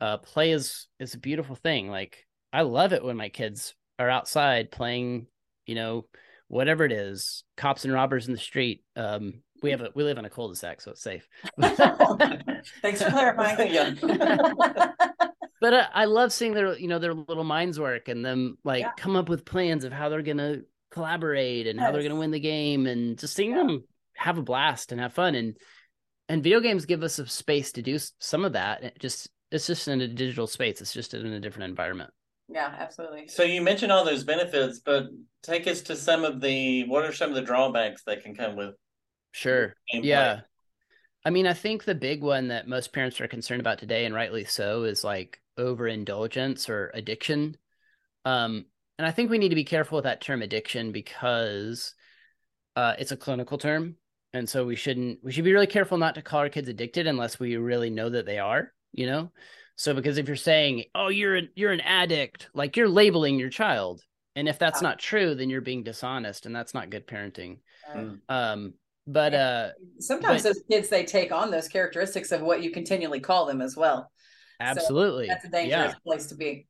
uh, 0.00 0.16
play 0.18 0.50
is 0.52 0.88
is 0.98 1.14
a 1.14 1.18
beautiful 1.18 1.54
thing. 1.54 1.90
Like 1.90 2.26
I 2.52 2.62
love 2.62 2.92
it 2.92 3.04
when 3.04 3.16
my 3.16 3.28
kids 3.28 3.74
are 3.98 4.08
outside 4.08 4.70
playing, 4.70 5.26
you 5.66 5.74
know, 5.74 6.06
whatever 6.48 6.84
it 6.84 6.92
is, 6.92 7.44
cops 7.56 7.84
and 7.84 7.92
robbers 7.92 8.26
in 8.26 8.32
the 8.32 8.40
street. 8.40 8.82
Um, 8.96 9.42
we 9.62 9.72
have 9.72 9.80
a 9.82 9.90
we 9.94 10.04
live 10.04 10.18
in 10.18 10.24
a 10.24 10.30
cul-de-sac, 10.30 10.80
so 10.80 10.92
it's 10.92 11.02
safe. 11.02 11.28
Thanks 11.60 13.02
for 13.02 13.10
clarifying. 13.10 13.98
But 15.60 15.74
I, 15.74 15.88
I 15.92 16.04
love 16.04 16.32
seeing 16.32 16.54
their 16.54 16.78
you 16.78 16.86
know 16.86 17.00
their 17.00 17.14
little 17.14 17.42
minds 17.42 17.80
work 17.80 18.06
and 18.06 18.24
them 18.24 18.58
like 18.62 18.82
Yeah. 18.82 18.92
come 18.96 19.16
up 19.16 19.28
with 19.28 19.44
plans 19.44 19.82
of 19.82 19.92
how 19.92 20.08
they're 20.08 20.22
gonna 20.22 20.58
collaborate 20.92 21.66
and 21.66 21.80
how 21.80 21.90
they're 21.90 22.02
gonna 22.04 22.14
win 22.14 22.30
the 22.30 22.38
game 22.38 22.86
and 22.86 23.18
just 23.18 23.34
seeing 23.34 23.50
Yeah. 23.50 23.56
them 23.64 23.84
have 24.14 24.38
a 24.38 24.42
blast 24.42 24.92
and 24.92 25.00
have 25.00 25.14
fun 25.14 25.34
and 25.34 25.56
and 26.28 26.42
video 26.42 26.60
games 26.60 26.86
give 26.86 27.02
us 27.02 27.18
a 27.18 27.26
space 27.26 27.72
to 27.72 27.82
do 27.82 27.98
some 28.18 28.44
of 28.44 28.52
that. 28.54 28.82
It 28.84 28.98
just 28.98 29.28
it's 29.50 29.66
just 29.66 29.88
in 29.88 30.00
a 30.00 30.08
digital 30.08 30.46
space. 30.46 30.80
It's 30.80 30.92
just 30.92 31.14
in 31.14 31.26
a 31.26 31.40
different 31.40 31.70
environment. 31.70 32.10
yeah, 32.48 32.74
absolutely. 32.78 33.28
So 33.28 33.42
you 33.42 33.62
mentioned 33.62 33.92
all 33.92 34.04
those 34.04 34.24
benefits, 34.24 34.80
but 34.80 35.06
take 35.42 35.66
us 35.66 35.82
to 35.82 35.96
some 35.96 36.24
of 36.24 36.40
the 36.40 36.84
what 36.88 37.04
are 37.04 37.12
some 37.12 37.30
of 37.30 37.36
the 37.36 37.42
drawbacks 37.42 38.02
that 38.04 38.22
can 38.22 38.34
come 38.34 38.56
with 38.56 38.74
Sure. 39.32 39.74
gameplay? 39.92 40.04
Yeah. 40.04 40.40
I 41.24 41.30
mean, 41.30 41.46
I 41.46 41.52
think 41.54 41.84
the 41.84 41.94
big 41.94 42.22
one 42.22 42.48
that 42.48 42.68
most 42.68 42.92
parents 42.92 43.20
are 43.20 43.28
concerned 43.28 43.60
about 43.60 43.78
today, 43.78 44.04
and 44.04 44.14
rightly 44.14 44.44
so, 44.44 44.84
is 44.84 45.04
like 45.04 45.40
overindulgence 45.58 46.68
or 46.68 46.90
addiction. 46.94 47.56
Um, 48.24 48.66
and 48.98 49.06
I 49.06 49.10
think 49.12 49.30
we 49.30 49.38
need 49.38 49.50
to 49.50 49.54
be 49.54 49.64
careful 49.64 49.96
with 49.96 50.04
that 50.04 50.20
term 50.20 50.42
addiction 50.42 50.92
because 50.92 51.94
uh, 52.76 52.94
it's 52.98 53.12
a 53.12 53.16
clinical 53.16 53.58
term. 53.58 53.96
And 54.34 54.48
so 54.48 54.66
we 54.66 54.76
shouldn't, 54.76 55.20
we 55.22 55.32
should 55.32 55.44
be 55.44 55.52
really 55.52 55.66
careful 55.66 55.98
not 55.98 56.14
to 56.16 56.22
call 56.22 56.40
our 56.40 56.48
kids 56.48 56.68
addicted 56.68 57.06
unless 57.06 57.40
we 57.40 57.56
really 57.56 57.90
know 57.90 58.10
that 58.10 58.26
they 58.26 58.38
are, 58.38 58.72
you 58.92 59.06
know? 59.06 59.32
So 59.76 59.94
because 59.94 60.18
if 60.18 60.26
you're 60.26 60.36
saying, 60.36 60.84
oh, 60.94 61.08
you're 61.08 61.36
an, 61.36 61.48
you're 61.54 61.72
an 61.72 61.80
addict, 61.80 62.48
like 62.52 62.76
you're 62.76 62.88
labeling 62.88 63.38
your 63.38 63.48
child. 63.48 64.02
And 64.36 64.48
if 64.48 64.58
that's 64.58 64.82
not 64.82 64.98
true, 64.98 65.34
then 65.34 65.50
you're 65.50 65.60
being 65.60 65.82
dishonest 65.82 66.46
and 66.46 66.54
that's 66.54 66.74
not 66.74 66.90
good 66.90 67.06
parenting. 67.06 67.58
Mm. 67.92 68.18
Um, 68.28 68.74
but 69.06 69.34
uh, 69.34 69.70
Sometimes 69.98 70.42
But- 70.42 70.50
those 70.50 70.62
kids 70.70 70.88
they 70.88 71.04
take 71.04 71.32
on 71.32 71.50
those 71.50 71.68
characteristics 71.68 72.30
of 72.30 72.42
what 72.42 72.62
you 72.62 72.70
continually 72.70 73.20
call 73.20 73.46
them 73.46 73.60
as 73.62 73.76
well. 73.76 74.12
Absolutely. 74.60 75.28
That's 75.28 75.44
a 75.44 75.48
dangerous 75.48 75.92
Yeah. 75.92 75.98
place 76.06 76.26
to 76.26 76.34
be. 76.34 76.66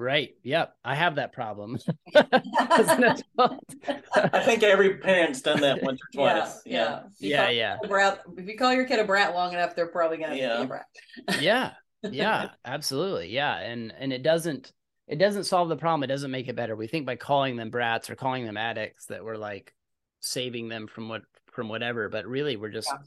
Right. 0.00 0.34
Yep. 0.44 0.74
I 0.82 0.94
have 0.94 1.16
that 1.16 1.32
problem. 1.34 1.76
As 2.14 2.88
an 2.88 3.04
adult. 3.04 3.74
I 4.14 4.40
think 4.42 4.62
every 4.62 4.96
parent's 4.96 5.42
done 5.42 5.60
that 5.60 5.82
once 5.82 6.00
or 6.16 6.24
Yeah, 6.26 6.38
twice. 6.38 6.62
Yeah. 6.64 7.00
If 7.04 7.12
you 7.20 7.28
Yeah, 7.30 7.44
call 7.44 7.52
yeah. 7.52 7.76
brat- 7.86 8.22
if 8.38 8.48
you 8.48 8.56
call 8.56 8.72
your 8.72 8.86
kid 8.86 8.98
a 8.98 9.04
brat 9.04 9.34
long 9.34 9.52
enough, 9.52 9.76
they're 9.76 9.88
probably 9.88 10.16
gonna 10.16 10.34
be 10.34 10.40
a 10.40 10.64
brat. 10.64 10.86
yeah. 11.40 11.72
Yeah. 12.02 12.48
Absolutely. 12.64 13.28
Yeah. 13.28 13.58
And 13.58 13.92
and 13.98 14.10
it 14.10 14.22
doesn't 14.22 14.72
it 15.06 15.18
doesn't 15.18 15.44
solve 15.44 15.68
the 15.68 15.76
problem. 15.76 16.02
It 16.02 16.06
doesn't 16.06 16.30
make 16.30 16.48
it 16.48 16.56
better. 16.56 16.74
We 16.74 16.86
think 16.86 17.04
by 17.04 17.16
calling 17.16 17.56
them 17.56 17.68
brats 17.68 18.08
or 18.08 18.14
calling 18.16 18.46
them 18.46 18.56
addicts 18.56 19.04
that 19.06 19.22
we're 19.22 19.36
like 19.36 19.74
saving 20.20 20.68
them 20.68 20.86
from 20.86 21.10
what 21.10 21.22
from 21.52 21.68
whatever, 21.68 22.08
but 22.08 22.24
really 22.26 22.56
we're 22.56 22.70
just 22.70 22.88
Yeah. 22.88 22.98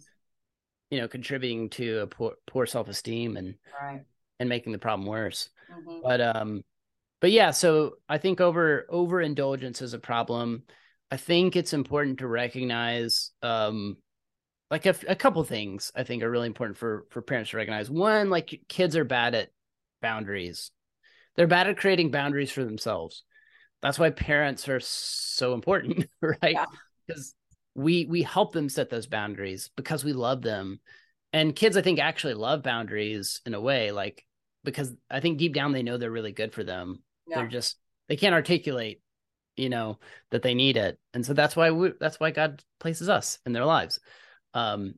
you 0.91 1.01
know 1.01 1.07
contributing 1.07 1.71
to 1.71 2.01
a 2.01 2.07
poor 2.07 2.33
poor 2.45 2.67
self 2.67 2.88
esteem 2.88 3.35
and 3.35 3.55
Right. 3.81 4.01
and 4.39 4.47
making 4.47 4.73
the 4.73 4.77
problem 4.77 5.07
worse. 5.07 5.50
Mhm. 5.71 6.03
but 6.03 6.21
um 6.21 6.63
but 7.24 7.32
yeah 7.32 7.51
so 7.51 7.94
i 8.10 8.18
think 8.18 8.42
over 8.42 8.86
overindulgence 8.89 9.82
is 9.82 9.94
a 9.94 10.00
problem. 10.00 10.63
I 11.10 11.15
think 11.15 11.56
it's 11.56 11.72
important 11.72 12.18
to 12.20 12.27
recognize 12.27 13.32
um 13.42 13.96
like 14.70 14.86
a 14.86 15.15
couple 15.15 15.42
things 15.46 15.89
i 15.96 16.03
think 16.03 16.22
are 16.22 16.30
really 16.30 16.48
important 16.48 16.77
for 16.77 17.06
for 17.12 17.22
parents 17.22 17.51
to 17.51 17.58
recognize. 17.58 17.89
One 17.89 18.30
like 18.30 18.60
kids 18.68 18.98
are 18.98 19.06
bad 19.06 19.36
at 19.36 19.51
boundaries. 20.01 20.72
They're 21.38 21.48
bad 21.48 21.68
at 21.68 21.77
creating 21.77 22.12
boundaries 22.12 22.51
for 22.51 22.65
themselves. 22.65 23.24
That's 23.82 23.98
why 23.98 24.10
parents 24.10 24.68
are 24.68 24.82
so 24.82 25.53
important 25.53 26.06
right? 26.22 26.38
Yeah. 26.44 26.65
because 27.08 27.36
we 27.74 28.06
we 28.06 28.24
help 28.24 28.51
them 28.51 28.68
set 28.68 28.89
those 28.89 29.08
boundaries 29.08 29.70
because 29.77 30.03
we 30.03 30.12
love 30.12 30.42
them. 30.42 30.82
And 31.32 31.56
kids 31.56 31.77
i 31.77 31.82
think 31.82 32.00
actually 32.00 32.34
love 32.34 32.63
boundaries 32.63 33.39
in 33.46 33.53
a 33.53 33.62
way 33.62 33.94
like 33.94 34.25
because 34.65 34.94
i 35.10 35.22
think 35.22 35.38
deep 35.38 35.53
down 35.53 35.72
they 35.72 35.84
know 35.84 35.98
they're 35.98 36.12
really 36.12 36.34
good 36.34 36.51
for 36.51 36.65
them 36.65 37.01
Yeah. 37.27 37.38
they're 37.38 37.48
just 37.48 37.77
they 38.10 38.15
can't 38.15 38.36
articulate 38.36 39.01
you 39.56 39.70
know 39.70 40.00
that 40.32 40.42
they 40.42 40.53
need 40.56 40.77
it. 40.77 41.00
And 41.13 41.25
so 41.25 41.34
that's 41.34 41.56
why 41.56 41.72
we 41.72 41.94
that's 42.00 42.20
why 42.20 42.32
god 42.32 42.63
places 42.80 43.10
us 43.10 43.39
in 43.46 43.53
their 43.53 43.65
lives. 43.65 44.00
Um 44.53 44.96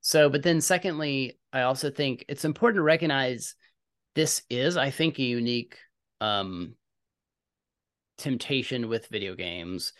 so 0.00 0.28
but 0.28 0.42
then 0.42 0.60
secondly 0.60 1.38
i 1.52 1.62
also 1.62 1.90
think 1.90 2.24
it's 2.28 2.44
important 2.44 2.78
to 2.78 2.82
recognize 2.82 3.54
this 4.14 4.42
is 4.48 4.76
i 4.76 4.90
think 4.90 5.18
a 5.18 5.22
unique 5.22 5.76
um 6.20 6.74
temptation 8.16 8.88
with 8.88 9.06
video 9.08 9.34
games 9.34 9.92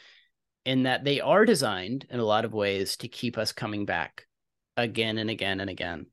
in 0.64 0.84
that 0.84 1.04
they 1.04 1.20
are 1.20 1.44
designed 1.44 2.06
in 2.10 2.20
a 2.20 2.24
lot 2.24 2.44
of 2.44 2.52
ways 2.54 2.96
to 2.96 3.08
keep 3.08 3.38
us 3.38 3.52
coming 3.52 3.84
back 3.84 4.26
again 4.76 5.18
and 5.18 5.30
again 5.30 5.60
and 5.60 5.70
again 5.70 6.06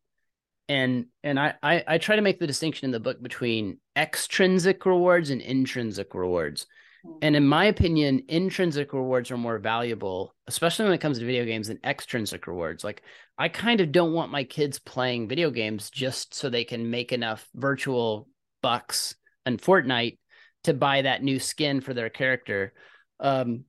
and 0.67 1.05
and 1.24 1.39
I, 1.39 1.53
I 1.62 1.84
i 1.88 1.98
try 1.98 2.15
to 2.15 2.22
make 2.22 2.39
the 2.39 2.48
distinction 2.48 2.86
in 2.86 2.91
the 2.91 3.00
book 3.00 3.22
between 3.22 3.77
extrinsic 3.95 4.86
rewards 4.86 5.29
and 5.29 5.41
intrinsic 5.41 6.13
rewards. 6.15 6.65
Mhm. 7.05 7.19
and 7.22 7.36
in 7.36 7.48
my 7.48 7.65
opinion 7.65 8.24
intrinsic 8.27 8.91
rewards 8.93 9.29
are 9.31 9.38
more 9.38 9.60
valuable 9.60 10.36
especially 10.48 10.86
when 10.86 10.93
it 10.93 11.01
comes 11.01 11.19
to 11.19 11.25
video 11.25 11.45
games 11.45 11.67
than 11.67 11.79
extrinsic 11.84 12.48
rewards. 12.48 12.84
Like 12.84 13.03
i 13.38 13.48
kind 13.50 13.79
of 13.81 13.91
don't 13.91 14.13
want 14.13 14.31
my 14.31 14.43
kids 14.43 14.79
playing 14.79 15.27
video 15.27 15.51
games 15.51 15.89
just 15.89 16.34
so 16.34 16.50
they 16.50 16.63
can 16.63 16.89
make 16.89 17.12
enough 17.12 17.48
virtual 17.53 18.27
bucks 18.62 19.15
and 19.45 19.62
fortnite 19.62 20.17
to 20.63 20.74
buy 20.74 21.03
that 21.03 21.22
new 21.22 21.39
skin 21.39 21.79
for 21.81 21.93
their 21.93 22.10
character. 22.10 22.74
Um 23.19 23.65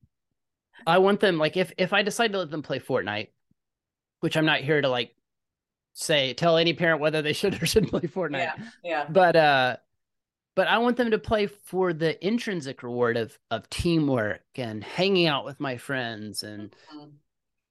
i 0.85 0.97
want 0.99 1.19
them 1.19 1.37
like 1.37 1.57
if 1.57 1.71
if 1.77 1.91
i 1.93 2.01
decide 2.03 2.31
to 2.31 2.37
let 2.39 2.51
them 2.51 2.61
play 2.61 2.79
fortnite 2.79 3.29
which 4.19 4.37
i'm 4.37 4.45
not 4.45 4.61
here 4.61 4.79
to 4.81 4.89
like 4.89 5.11
say 5.99 6.33
tell 6.35 6.57
any 6.57 6.73
parent 6.73 7.01
whether 7.01 7.21
they 7.23 7.33
should 7.33 7.53
or 7.61 7.65
shouldn't 7.65 7.91
play 7.91 8.01
fortnite 8.01 8.37
Yeah. 8.37 8.55
Yeah. 8.83 9.05
but 9.09 9.35
uh 9.35 9.77
but 10.55 10.67
i 10.67 10.77
want 10.77 10.95
them 10.97 11.11
to 11.11 11.17
play 11.17 11.47
for 11.47 11.91
the 11.91 12.23
intrinsic 12.25 12.83
reward 12.83 13.17
of 13.17 13.37
of 13.49 13.67
teamwork 13.69 14.41
and 14.55 14.83
hanging 14.83 15.25
out 15.27 15.43
with 15.43 15.59
my 15.59 15.77
friends 15.77 16.43
and 16.43 16.75
Mhm. 16.93 17.11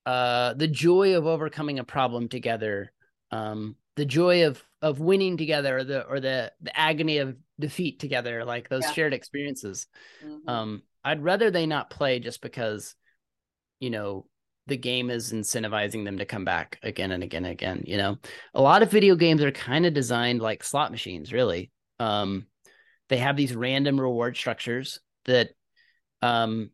uh 0.06 0.54
the 0.54 0.66
joy 0.68 1.16
of 1.16 1.26
overcoming 1.26 1.78
a 1.78 1.84
problem 1.84 2.28
together 2.28 2.92
um 3.30 3.76
the 3.94 4.04
joy 4.04 4.46
of 4.46 4.62
of 4.82 4.98
winning 5.00 5.36
together 5.36 5.78
or 5.78 5.84
the 5.84 6.04
or 6.06 6.18
the 6.20 6.52
the 6.60 6.76
agony 6.78 7.18
of 7.18 7.36
defeat 7.60 8.00
together 8.00 8.44
like 8.44 8.68
those 8.68 8.84
Yeah. 8.84 8.92
shared 8.92 9.14
experiences 9.14 9.86
Mhm. 10.24 10.48
um 10.48 10.82
i'd 11.04 11.22
rather 11.22 11.50
they 11.52 11.66
not 11.66 11.90
play 11.90 12.18
just 12.18 12.40
because 12.40 12.96
you 13.78 13.90
know 13.90 14.26
the 14.66 14.76
game 14.76 15.10
is 15.10 15.32
incentivizing 15.32 16.04
them 16.04 16.18
to 16.18 16.24
come 16.24 16.44
back 16.44 16.78
again 16.82 17.12
and 17.12 17.22
again 17.22 17.44
and 17.44 17.52
again 17.52 17.82
you 17.86 17.96
know? 17.96 18.18
A 18.54 18.60
lot 18.60 18.82
of 18.82 18.90
video 18.90 19.14
games 19.14 19.42
are 19.42 19.52
kind 19.52 19.86
of 19.86 19.94
designed 19.94 20.40
like 20.40 20.64
slot 20.64 20.90
machines 20.90 21.32
really. 21.32 21.70
Um 21.98 22.46
they 23.08 23.18
have 23.18 23.36
these 23.36 23.54
random 23.54 24.00
reward 24.00 24.36
structures 24.36 25.00
that 25.26 25.50
um 26.22 26.70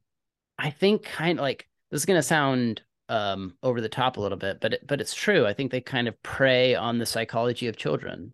i 0.58 0.70
think 0.70 1.02
kind 1.02 1.38
of 1.38 1.42
like 1.42 1.68
this 1.90 2.00
is 2.02 2.06
going 2.06 2.18
to 2.18 2.22
sound 2.22 2.82
um 3.08 3.54
over 3.62 3.80
the 3.80 3.88
top 3.88 4.16
a 4.16 4.20
little 4.20 4.38
bit 4.38 4.60
but 4.60 4.74
it, 4.74 4.86
but 4.86 5.00
it's 5.00 5.14
true. 5.14 5.46
I 5.46 5.52
think 5.52 5.70
they 5.70 5.80
kind 5.80 6.08
of 6.08 6.22
prey 6.22 6.74
on 6.74 6.98
the 6.98 7.06
psychology 7.06 7.66
of 7.66 7.76
children 7.76 8.32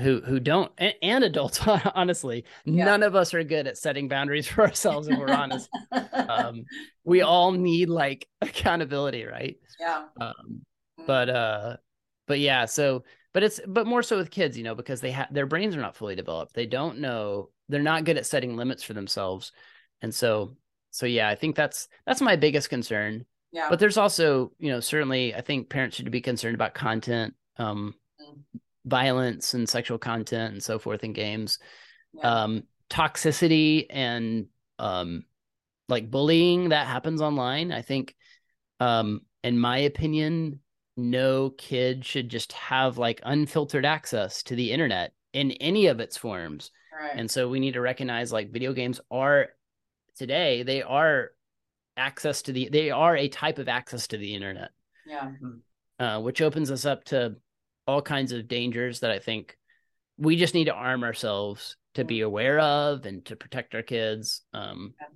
who 0.00 0.20
who 0.22 0.40
don't 0.40 0.72
and, 0.78 0.94
and 1.02 1.24
adults 1.24 1.60
honestly 1.94 2.44
Yeah. 2.64 2.84
none 2.86 3.02
of 3.02 3.14
us 3.14 3.34
are 3.34 3.44
good 3.44 3.66
at 3.66 3.78
setting 3.78 4.08
boundaries 4.08 4.46
for 4.52 4.62
ourselves 4.62 5.08
if 5.08 5.18
we're 5.18 5.30
honest 5.32 5.68
um 6.14 6.64
we 7.04 7.22
all 7.22 7.52
need 7.52 7.88
like 7.88 8.26
accountability 8.40 9.24
right 9.24 9.56
yeah. 9.78 10.04
um 10.20 10.62
Mhm. 10.98 11.06
but 11.06 11.28
uh 11.30 11.76
but 12.26 12.38
yeah 12.40 12.64
so 12.66 13.04
but 13.32 13.42
it's 13.42 13.60
but 13.66 13.86
more 13.86 14.02
so 14.02 14.18
with 14.18 14.30
kids 14.30 14.58
you 14.58 14.64
know 14.64 14.74
because 14.74 15.00
they 15.00 15.12
have 15.12 15.32
their 15.32 15.46
brains 15.46 15.74
are 15.76 15.80
not 15.80 15.96
fully 15.96 16.14
developed 16.14 16.52
they 16.54 16.66
don't 16.66 16.98
know 16.98 17.50
they're 17.68 17.80
not 17.82 18.04
good 18.04 18.16
at 18.18 18.26
setting 18.26 18.56
limits 18.56 18.82
for 18.82 18.92
themselves 18.92 19.52
and 20.02 20.14
so 20.14 20.56
so 20.90 21.06
yeah 21.06 21.28
i 21.28 21.34
think 21.34 21.56
that's 21.56 21.88
that's 22.06 22.20
my 22.20 22.36
biggest 22.36 22.68
concern 22.68 23.24
yeah. 23.52 23.68
but 23.70 23.78
there's 23.78 23.96
also 23.96 24.52
you 24.58 24.70
know 24.70 24.80
certainly 24.80 25.34
i 25.34 25.40
think 25.40 25.68
parents 25.70 25.96
should 25.96 26.10
be 26.10 26.20
concerned 26.20 26.54
about 26.54 26.74
content 26.74 27.34
um 27.56 27.94
Mm. 28.20 28.60
Violence 28.84 29.54
and 29.54 29.68
sexual 29.68 29.98
content 29.98 30.52
and 30.52 30.62
so 30.62 30.78
forth 30.78 31.04
in 31.04 31.12
games 31.12 31.58
yeah. 32.14 32.42
um 32.42 32.62
toxicity 32.88 33.86
and 33.90 34.46
um 34.78 35.24
like 35.88 36.10
bullying 36.10 36.70
that 36.70 36.86
happens 36.86 37.20
online 37.20 37.72
i 37.72 37.82
think 37.82 38.16
um 38.80 39.20
in 39.44 39.58
my 39.58 39.78
opinion 39.78 40.60
no 40.96 41.50
kid 41.50 42.04
should 42.04 42.28
just 42.28 42.52
have 42.52 42.98
like 42.98 43.20
unfiltered 43.24 43.84
access 43.84 44.42
to 44.42 44.56
the 44.56 44.72
internet 44.72 45.12
in 45.32 45.52
any 45.52 45.86
of 45.86 46.00
its 46.00 46.16
forms 46.16 46.70
right. 46.98 47.12
and 47.14 47.30
so 47.30 47.48
we 47.48 47.60
need 47.60 47.74
to 47.74 47.80
recognize 47.80 48.32
like 48.32 48.50
video 48.50 48.72
games 48.72 49.00
are 49.10 49.48
today 50.16 50.62
they 50.62 50.82
are 50.82 51.30
access 51.96 52.42
to 52.42 52.52
the 52.52 52.68
they 52.70 52.90
are 52.90 53.16
a 53.16 53.28
type 53.28 53.58
of 53.58 53.68
access 53.68 54.06
to 54.08 54.16
the 54.16 54.34
internet 54.34 54.70
yeah. 55.06 55.30
uh, 55.98 56.20
which 56.20 56.40
opens 56.40 56.70
us 56.70 56.84
up 56.84 57.04
to 57.04 57.36
all 57.90 58.02
kinds 58.02 58.32
of 58.32 58.48
dangers 58.48 59.00
that 59.00 59.10
I 59.10 59.18
think 59.18 59.56
we 60.16 60.36
just 60.36 60.54
need 60.54 60.66
to 60.66 60.74
arm 60.74 61.02
ourselves 61.02 61.76
to 61.94 62.04
be 62.04 62.20
aware 62.20 62.60
of 62.60 63.04
and 63.04 63.24
to 63.26 63.36
protect 63.36 63.74
our 63.74 63.82
kids. 63.82 64.42
Um, 64.54 64.94
Yeah. 65.00 65.08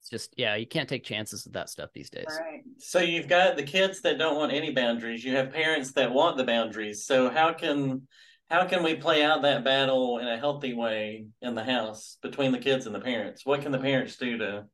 it's 0.00 0.08
just 0.08 0.34
yeah, 0.36 0.54
you 0.54 0.66
can't 0.66 0.88
take 0.88 1.04
chances 1.04 1.44
with 1.44 1.54
that 1.54 1.68
stuff 1.68 1.90
these 1.92 2.08
days. 2.08 2.26
Right. 2.28 2.62
So 2.78 3.00
you've 3.00 3.28
got 3.28 3.56
the 3.56 3.62
kids 3.62 4.00
that 4.02 4.18
don't 4.18 4.36
want 4.36 4.52
any 4.52 4.72
boundaries. 4.72 5.24
You 5.24 5.34
have 5.36 5.52
parents 5.52 5.92
that 5.92 6.12
want 6.12 6.36
the 6.36 6.44
boundaries. 6.44 7.04
So 7.04 7.28
how 7.28 7.52
can 7.52 8.06
how 8.48 8.66
can 8.66 8.82
we 8.82 8.94
play 8.94 9.22
out 9.22 9.42
that 9.42 9.64
battle 9.64 10.18
in 10.18 10.26
a 10.28 10.38
healthy 10.38 10.72
way 10.74 11.26
in 11.42 11.54
the 11.54 11.64
house 11.64 12.16
between 12.22 12.52
the 12.52 12.58
kids 12.58 12.86
and 12.86 12.94
the 12.94 13.00
parents? 13.00 13.44
What 13.44 13.62
can 13.62 13.72
the 13.72 13.78
parents 13.78 14.16
do 14.16 14.38
to 14.38 14.66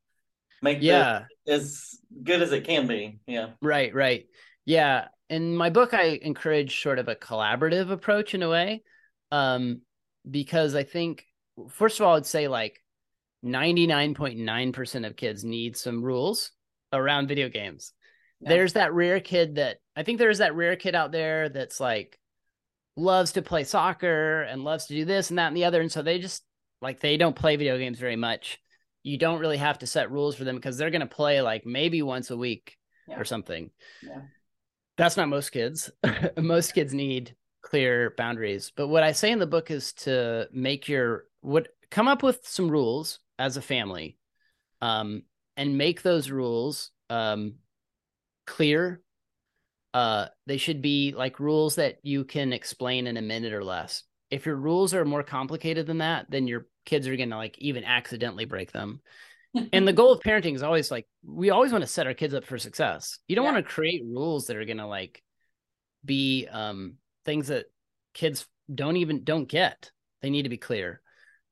make 0.63 0.83
Yeah, 0.83 1.25
this 1.47 1.55
as 1.55 1.99
good 2.23 2.43
as 2.43 2.53
it 2.53 2.65
can 2.65 2.87
be? 2.87 3.19
Yeah. 3.27 3.51
right, 3.63 3.95
right. 3.95 4.27
Yeah, 4.65 5.09
in 5.29 5.57
my 5.57 5.71
book, 5.71 5.93
I 5.95 6.19
encourage 6.23 6.83
sort 6.83 6.99
of 6.99 7.09
a 7.09 7.17
collaborative 7.17 7.91
approach 7.91 8.35
in 8.35 8.43
a 8.43 8.49
way, 8.49 8.83
um, 9.33 9.81
because 10.29 10.75
I 10.75 10.85
think 10.85 11.25
first 11.71 12.01
of 12.01 12.07
all, 12.07 12.17
I'd 12.17 12.27
say 12.27 12.49
like 12.49 12.83
ninety 13.43 13.87
nine 13.87 14.15
point 14.15 14.39
nine 14.39 14.73
percent 14.73 15.05
of 15.05 15.17
kids 15.17 15.45
need 15.45 15.77
some 15.77 16.03
rules 16.03 16.53
around 16.93 17.29
video 17.29 17.49
games. 17.49 17.93
Yeah. 18.41 18.51
there's 18.51 18.75
that 18.75 18.93
rare 18.93 19.19
kid 19.21 19.55
that 19.55 19.79
I 19.97 20.03
think 20.03 20.19
there's 20.19 20.39
that 20.39 20.55
rare 20.55 20.77
kid 20.77 20.95
out 20.95 21.11
there 21.11 21.49
that's 21.49 21.81
like 21.81 22.19
loves 22.95 23.33
to 23.33 23.43
play 23.43 23.65
soccer 23.65 24.43
and 24.43 24.63
loves 24.63 24.87
to 24.87 24.95
do 24.95 25.05
this 25.07 25.31
and 25.31 25.39
that 25.39 25.49
and 25.49 25.57
the 25.57 25.65
other. 25.65 25.81
And 25.81 25.91
so 25.91 26.03
they 26.03 26.19
just 26.19 26.45
like 26.83 27.01
they 27.01 27.17
don't 27.17 27.35
play 27.37 27.57
video 27.57 27.79
games 27.79 27.99
very 27.99 28.17
much. 28.17 28.59
You 29.03 29.17
don't 29.19 29.41
really 29.41 29.57
have 29.57 29.79
to 29.79 29.87
set 29.87 30.11
rules 30.11 30.37
for 30.37 30.45
them 30.45 30.57
because 30.57 30.77
they're 30.77 30.91
gonna 30.91 31.07
play 31.07 31.41
like 31.41 31.65
maybe 31.65 32.03
once 32.03 32.31
a 32.31 32.37
week 32.37 32.77
Yeah. 33.09 33.19
or 33.19 33.25
something. 33.25 33.71
Yeah. 34.03 34.21
That's 34.97 35.17
not 35.17 35.29
most 35.29 35.51
kids. 35.51 35.91
most 36.37 36.75
kids 36.75 36.95
need 36.95 37.37
clear 37.63 38.15
boundaries. 38.17 38.73
But 38.75 38.89
what 38.89 39.03
I 39.03 39.13
say 39.13 39.31
in 39.31 39.39
the 39.39 39.47
book 39.47 39.71
is 39.71 39.93
to 39.95 40.49
make 40.53 40.89
your 40.89 41.25
what 41.41 41.69
come 41.91 42.09
up 42.09 42.23
with 42.23 42.47
some 42.47 42.71
rules 42.71 43.21
as 43.39 43.57
a 43.57 43.63
family 43.63 44.17
um 44.81 45.23
and 45.57 45.79
make 45.79 46.03
those 46.03 46.31
rules 46.31 46.91
um 47.11 47.55
clear 48.47 49.01
uh 49.95 50.27
they 50.47 50.57
should 50.57 50.83
be 50.83 51.15
like 51.17 51.39
rules 51.41 51.77
that 51.77 51.99
you 52.03 52.25
can 52.25 52.53
explain 52.53 53.07
in 53.07 53.17
a 53.17 53.23
minute 53.23 53.53
or 53.53 53.65
less 53.65 54.03
if 54.31 54.45
your 54.47 54.57
rules 54.57 54.95
are 54.95 55.05
more 55.05 55.23
complicated 55.23 55.87
than 55.87 55.99
that 55.99 56.27
then 56.31 56.47
your 56.47 56.67
kids 56.87 57.07
are 57.07 57.17
gonna 57.17 57.37
like 57.37 57.59
even 57.59 57.85
accidentally 57.85 58.47
break 58.47 58.73
them. 58.73 59.01
And 59.73 59.87
the 59.89 59.93
goal 59.93 60.13
of 60.13 60.21
parenting 60.21 60.55
is 60.55 60.63
always 60.63 60.91
like 60.91 61.07
we 61.25 61.51
always 61.51 61.73
want 61.73 61.83
to 61.83 61.89
set 61.89 62.07
our 62.07 62.15
kids 62.15 62.35
up 62.35 62.45
for 62.45 62.59
success. 62.59 63.19
You 63.29 63.37
don't 63.37 63.45
Yeah. 63.45 63.53
want 63.53 63.67
to 63.67 63.73
create 63.73 64.03
rules 64.05 64.47
that 64.47 64.57
are 64.57 64.65
gonna 64.65 64.89
like 64.89 65.23
be 66.05 66.47
um 66.51 66.95
things 67.25 67.49
that 67.49 67.67
kids 68.15 68.47
don't 68.73 68.97
even 68.97 69.25
don't 69.25 69.49
get. 69.49 69.91
They 70.23 70.31
need 70.31 70.43
to 70.43 70.49
be 70.49 70.57
clear. 70.59 71.01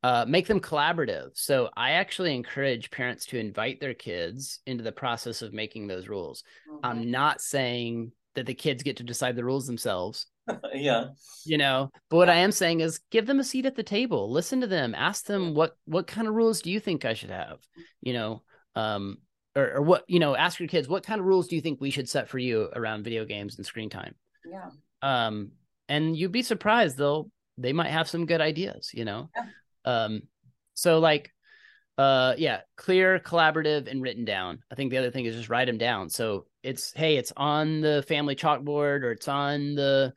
Uh, 0.02 0.26
make 0.28 0.46
them 0.46 0.60
collaborative. 0.60 1.30
So 1.34 1.70
I 1.74 1.92
actually 1.92 2.34
encourage 2.34 2.90
parents 2.90 3.24
to 3.26 3.38
invite 3.38 3.80
their 3.80 3.94
kids 3.94 4.60
into 4.66 4.84
the 4.84 4.92
process 4.92 5.40
of 5.40 5.54
making 5.54 5.86
those 5.86 6.08
rules. 6.08 6.44
Mhm. 6.68 6.80
I'm 6.82 7.10
not 7.10 7.40
saying 7.40 8.12
that 8.34 8.46
the 8.46 8.54
kids 8.54 8.82
get 8.82 8.96
to 8.98 9.02
decide 9.02 9.36
the 9.36 9.44
rules 9.44 9.66
themselves, 9.66 10.26
yeah. 10.74 11.06
you 11.44 11.56
know, 11.58 11.90
but 12.10 12.16
what 12.16 12.28
I 12.28 12.36
am 12.36 12.52
saying 12.52 12.80
is 12.80 13.00
give 13.10 13.26
them 13.26 13.40
a 13.40 13.44
seat 13.44 13.66
at 13.66 13.76
the 13.76 13.82
table, 13.82 14.30
listen 14.30 14.60
to 14.60 14.66
them, 14.66 14.94
ask 14.94 15.26
them 15.26 15.54
what 15.54 15.76
what 15.84 16.06
kind 16.06 16.26
of 16.28 16.34
rules 16.34 16.60
do 16.62 16.70
you 16.70 16.80
think 16.80 17.04
I 17.04 17.14
should 17.14 17.30
have, 17.30 17.58
you 18.02 18.12
know, 18.12 18.42
um, 18.74 19.18
or, 19.56 19.74
or 19.76 19.82
what 19.82 20.04
you 20.08 20.18
know, 20.18 20.34
ask 20.36 20.58
your 20.58 20.68
kids 20.68 20.88
what 20.88 21.04
kind 21.06 21.20
of 21.20 21.26
rules 21.26 21.48
do 21.48 21.56
you 21.56 21.62
think 21.62 21.80
we 21.80 21.90
should 21.90 22.08
set 22.08 22.28
for 22.28 22.38
you 22.38 22.68
around 22.74 23.04
video 23.04 23.24
games 23.24 23.56
and 23.56 23.64
screen 23.64 23.88
time, 23.90 24.14
yeah. 24.44 24.70
um, 25.02 25.52
and 25.88 26.16
you'd 26.16 26.32
be 26.32 26.42
surprised 26.42 26.98
they'll 26.98 27.30
they 27.56 27.72
might 27.72 27.90
have 27.90 28.08
some 28.08 28.26
good 28.26 28.40
ideas, 28.40 28.90
you 28.92 29.04
know, 29.04 29.30
Yeah. 29.36 29.44
um, 30.04 30.22
so 30.74 30.98
like 30.98 31.30
uh 31.96 32.34
yeah 32.36 32.62
clear 32.76 33.20
collaborative 33.20 33.86
and 33.88 34.02
written 34.02 34.24
down. 34.24 34.58
I 34.72 34.74
think 34.74 34.90
the 34.90 34.98
other 34.98 35.12
thing 35.12 35.26
is 35.26 35.36
just 35.36 35.48
write 35.48 35.66
them 35.66 35.78
down. 35.78 36.10
So 36.10 36.46
it's 36.64 36.92
hey 36.94 37.16
it's 37.16 37.32
on 37.36 37.80
the 37.80 38.02
family 38.08 38.34
chalkboard 38.34 39.02
or 39.02 39.12
it's 39.12 39.28
on 39.28 39.74
the 39.74 40.12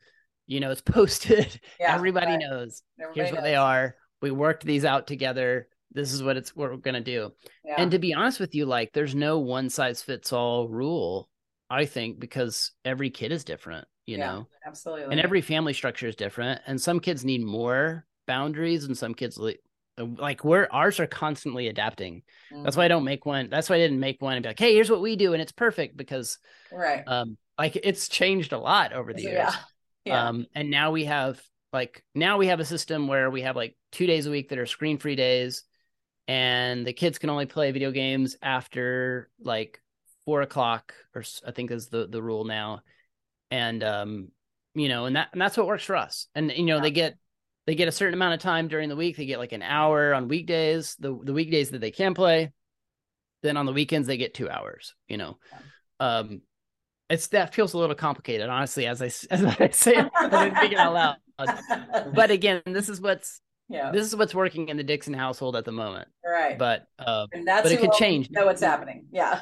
you 0.46 0.60
know 0.60 0.70
it's 0.70 0.80
posted. 0.96 1.60
Yeah, 1.78 1.94
everybody 1.94 2.32
right. 2.32 2.40
knows. 2.40 2.82
Everybody 3.00 3.20
here's 3.20 3.32
what 3.32 3.42
they 3.44 3.54
are. 3.54 3.94
We 4.22 4.30
worked 4.32 4.64
these 4.64 4.84
out 4.84 5.06
together. 5.06 5.68
This 5.92 6.12
is 6.12 6.22
what 6.22 6.36
it's 6.36 6.54
what 6.56 6.70
we're 6.70 6.76
gonna 6.78 7.00
do. 7.00 7.30
Yeah. 7.64 7.76
and 7.78 7.90
to 7.92 7.98
be 7.98 8.14
honest 8.14 8.40
with 8.40 8.54
you 8.54 8.66
like 8.66 8.92
there's 8.92 9.14
no 9.14 9.38
one 9.38 9.70
size 9.70 10.02
fits 10.02 10.32
all 10.32 10.68
rule 10.68 11.28
i 11.70 11.84
think 11.84 12.18
because 12.18 12.72
every 12.84 13.10
kid 13.10 13.30
is 13.32 13.44
different 13.44 13.86
you 14.06 14.16
Yeah, 14.16 14.26
know? 14.26 14.48
Absolutely. 14.66 15.12
and 15.12 15.20
every 15.20 15.42
family 15.42 15.74
structure 15.74 16.06
is 16.06 16.16
different 16.16 16.60
and 16.66 16.80
some 16.80 16.98
kids 17.00 17.24
need 17.26 17.42
more 17.44 18.06
boundaries 18.26 18.84
and 18.84 18.96
some 18.96 19.12
kids 19.14 19.36
like 19.98 20.44
we're 20.44 20.68
ours 20.70 21.00
are 21.00 21.06
constantly 21.06 21.68
adapting 21.68 22.22
that's 22.62 22.76
why 22.76 22.84
i 22.84 22.88
don't 22.88 23.04
make 23.04 23.26
one 23.26 23.48
that's 23.50 23.68
why 23.68 23.76
i 23.76 23.78
didn't 23.78 24.00
make 24.00 24.20
one 24.22 24.34
and 24.36 24.42
be 24.42 24.48
like 24.48 24.58
hey 24.58 24.74
here's 24.74 24.90
what 24.90 25.00
we 25.00 25.16
do 25.16 25.32
and 25.32 25.42
it's 25.42 25.52
perfect 25.52 25.96
because 25.96 26.38
right. 26.72 27.02
um 27.06 27.36
like 27.58 27.76
it's 27.82 28.08
changed 28.08 28.52
a 28.52 28.58
lot 28.58 28.92
over 28.92 29.12
the 29.12 29.22
years 29.22 29.34
yeah. 29.34 29.54
Yeah. 30.04 30.28
um 30.28 30.46
and 30.54 30.70
now 30.70 30.90
we 30.92 31.04
have 31.04 31.40
like 31.72 32.02
now 32.14 32.38
we 32.38 32.46
have 32.46 32.60
a 32.60 32.64
system 32.64 33.08
where 33.08 33.30
we 33.30 33.42
have 33.42 33.56
like 33.56 33.76
two 33.92 34.06
days 34.06 34.26
a 34.26 34.30
week 34.30 34.48
that 34.48 34.58
are 34.58 34.66
screen 34.66 34.98
free 34.98 35.16
days 35.16 35.64
and 36.26 36.86
the 36.86 36.92
kids 36.92 37.18
can 37.18 37.30
only 37.30 37.46
play 37.46 37.72
video 37.72 37.90
games 37.90 38.36
after 38.42 39.30
like 39.42 39.80
four 40.24 40.42
o'clock 40.42 40.94
or 41.14 41.24
i 41.46 41.50
think 41.50 41.70
is 41.70 41.88
the 41.88 42.06
the 42.06 42.22
rule 42.22 42.44
now 42.44 42.80
and 43.50 43.82
um 43.82 44.28
you 44.74 44.88
know 44.88 45.06
and 45.06 45.16
that 45.16 45.28
and 45.32 45.40
that's 45.40 45.56
what 45.56 45.66
works 45.66 45.84
for 45.84 45.96
us 45.96 46.26
and 46.34 46.52
you 46.52 46.64
know 46.64 46.76
Yeah. 46.76 46.82
they 46.82 46.90
get 46.90 47.14
they 47.68 47.74
get 47.74 47.86
a 47.86 47.92
certain 47.92 48.14
amount 48.14 48.32
of 48.32 48.40
time 48.40 48.66
during 48.66 48.88
the 48.88 48.96
week 48.96 49.18
they 49.18 49.26
get 49.26 49.38
like 49.38 49.52
an 49.52 49.60
hour 49.60 50.14
on 50.14 50.26
weekdays 50.26 50.96
the 50.98 51.16
the 51.22 51.34
weekdays 51.34 51.70
that 51.70 51.82
they 51.82 51.90
can 51.90 52.14
play 52.14 52.50
then 53.42 53.58
on 53.58 53.66
the 53.66 53.74
weekends 53.74 54.08
they 54.08 54.16
get 54.16 54.32
two 54.32 54.48
hours 54.48 54.94
you 55.06 55.18
know 55.18 55.36
um 56.00 56.40
it's 57.10 57.26
that 57.28 57.52
feels 57.54 57.74
a 57.74 57.78
little 57.78 57.94
complicated 57.94 58.48
honestly 58.48 58.86
as 58.86 59.02
i 59.02 59.06
s- 59.06 59.24
as 59.30 59.44
i 59.44 59.68
say 59.68 59.92
it 59.96 60.10
as 60.18 60.32
i 60.32 60.48
speak 60.58 60.72
it 60.72 60.78
out 60.78 60.94
loud 60.94 61.16
but 62.14 62.30
again 62.30 62.62
this 62.64 62.88
is 62.88 63.02
what's 63.02 63.42
yeah. 63.68 63.90
this 63.92 64.06
is 64.06 64.16
what's 64.16 64.34
working 64.34 64.70
in 64.70 64.78
the 64.78 64.82
dixon 64.82 65.12
household 65.12 65.54
at 65.54 65.66
the 65.66 65.72
moment 65.72 66.08
right. 66.24 66.56
but 66.58 66.86
uh 66.98 67.26
and 67.34 67.46
that's 67.46 67.64
but 67.64 67.70
it 67.70 67.80
could 67.80 67.92
change. 67.92 68.30
Know 68.30 68.46
what's 68.46 68.62
happening. 68.62 69.04
Yeah. 69.12 69.40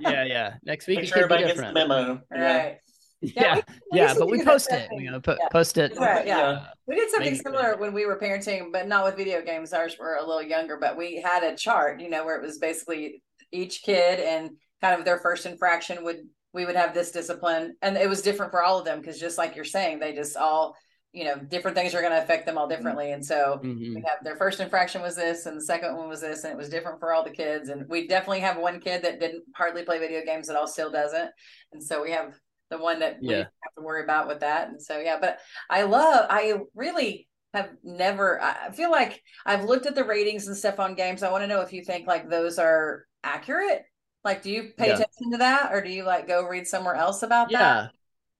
yeah 0.00 0.24
yeah 0.24 0.54
next 0.64 0.86
week 0.86 0.96
Make 0.96 1.04
it 1.04 1.08
sure 1.08 1.28
could 1.28 1.28
be 1.28 1.34
everybody 1.34 1.42
gets 1.42 1.60
different 1.60 1.74
memo. 1.74 2.22
Yeah. 2.34 2.74
Right. 3.22 3.32
yeah 3.36 3.54
we- 3.54 3.62
we 3.92 3.98
yeah 3.98 4.06
used 4.08 4.18
but 4.18 4.26
we 4.30 4.38
do 4.38 4.44
that 4.44 4.50
post 4.50 4.70
same 4.70 4.78
it 4.80 4.88
thing. 4.88 5.00
you 5.00 5.10
know 5.10 5.20
po- 5.20 5.36
Yeah. 5.38 5.48
post 5.48 5.76
it 5.78 5.96
Right, 5.96 6.26
yeah. 6.26 6.66
We 6.86 6.94
did 6.96 7.10
something 7.10 7.32
Maybe- 7.32 7.42
similar 7.42 7.76
when 7.76 7.92
we 7.92 8.06
were 8.06 8.18
parenting, 8.18 8.72
but 8.72 8.88
not 8.88 9.04
with 9.04 9.16
video 9.16 9.42
games. 9.42 9.72
Ours 9.72 9.96
were 9.98 10.14
a 10.16 10.26
little 10.26 10.42
younger, 10.42 10.76
but 10.78 10.96
we 10.96 11.20
had 11.20 11.42
a 11.44 11.54
chart, 11.54 12.00
you 12.00 12.08
know, 12.10 12.24
where 12.24 12.36
it 12.36 12.42
was 12.42 12.58
basically 12.58 13.22
each 13.52 13.82
kid 13.82 14.20
and 14.20 14.50
kind 14.80 14.98
of 14.98 15.04
their 15.04 15.18
first 15.18 15.44
infraction 15.46 16.02
would 16.04 16.18
we 16.52 16.66
would 16.66 16.74
have 16.76 16.92
this 16.94 17.12
discipline, 17.12 17.76
and 17.82 17.96
it 17.96 18.08
was 18.08 18.22
different 18.22 18.50
for 18.50 18.60
all 18.62 18.78
of 18.78 18.84
them 18.84 18.98
because 19.00 19.20
just 19.20 19.38
like 19.38 19.54
you're 19.54 19.64
saying, 19.64 20.00
they 20.00 20.12
just 20.12 20.36
all, 20.36 20.74
you 21.12 21.22
know, 21.24 21.36
different 21.36 21.76
things 21.76 21.94
are 21.94 22.00
going 22.00 22.12
to 22.12 22.20
affect 22.22 22.44
them 22.44 22.58
all 22.58 22.66
differently, 22.66 23.12
and 23.12 23.24
so 23.24 23.60
Mhm. 23.62 23.94
we 23.94 24.02
have 24.08 24.18
their 24.24 24.34
first 24.36 24.58
infraction 24.58 25.00
was 25.00 25.14
this, 25.14 25.46
and 25.46 25.56
the 25.56 25.64
second 25.64 25.96
one 25.96 26.08
was 26.08 26.20
this, 26.22 26.42
and 26.42 26.52
it 26.52 26.56
was 26.56 26.68
different 26.68 26.98
for 26.98 27.12
all 27.12 27.22
the 27.22 27.30
kids. 27.30 27.68
And 27.68 27.88
we 27.88 28.08
definitely 28.08 28.40
have 28.40 28.56
one 28.58 28.80
kid 28.80 29.02
that 29.02 29.20
didn't 29.20 29.44
hardly 29.54 29.84
play 29.84 29.98
video 30.00 30.24
games 30.24 30.50
at 30.50 30.56
all, 30.56 30.66
still 30.66 30.90
doesn't, 30.90 31.30
and 31.72 31.80
so 31.80 32.02
we 32.02 32.10
have 32.10 32.34
the 32.70 32.78
one 32.78 33.00
that 33.00 33.20
we 33.26 33.50
have 33.62 33.74
to 33.74 33.82
worry 33.82 34.02
about 34.04 34.28
with 34.28 34.40
that. 34.40 34.68
And 34.68 34.80
so 34.80 34.98
yeah, 34.98 35.18
but 35.20 35.38
I 35.68 35.82
love, 35.82 36.26
I 36.30 36.54
really 36.74 37.28
have 37.54 37.70
never. 37.82 38.40
I 38.40 38.70
feel 38.72 38.90
like 38.90 39.22
I've 39.44 39.64
looked 39.64 39.86
at 39.86 39.94
the 39.94 40.04
ratings 40.04 40.46
and 40.46 40.56
stuff 40.56 40.78
on 40.80 40.94
games. 40.94 41.22
I 41.22 41.30
want 41.30 41.42
to 41.42 41.48
know 41.48 41.60
if 41.62 41.72
you 41.72 41.84
think 41.84 42.06
like 42.06 42.28
those 42.28 42.58
are 42.58 43.06
accurate. 43.24 43.84
Like, 44.24 44.42
do 44.42 44.50
you 44.50 44.72
pay 44.76 44.90
Yeah. 44.90 44.92
attention 44.92 45.32
to 45.32 45.38
that, 45.38 45.72
or 45.72 45.80
do 45.82 45.90
you 45.90 46.04
like 46.04 46.28
go 46.28 46.46
read 46.46 46.66
somewhere 46.66 46.94
else 46.94 47.22
about 47.22 47.52
that? 47.52 47.80
yeah 47.80 47.88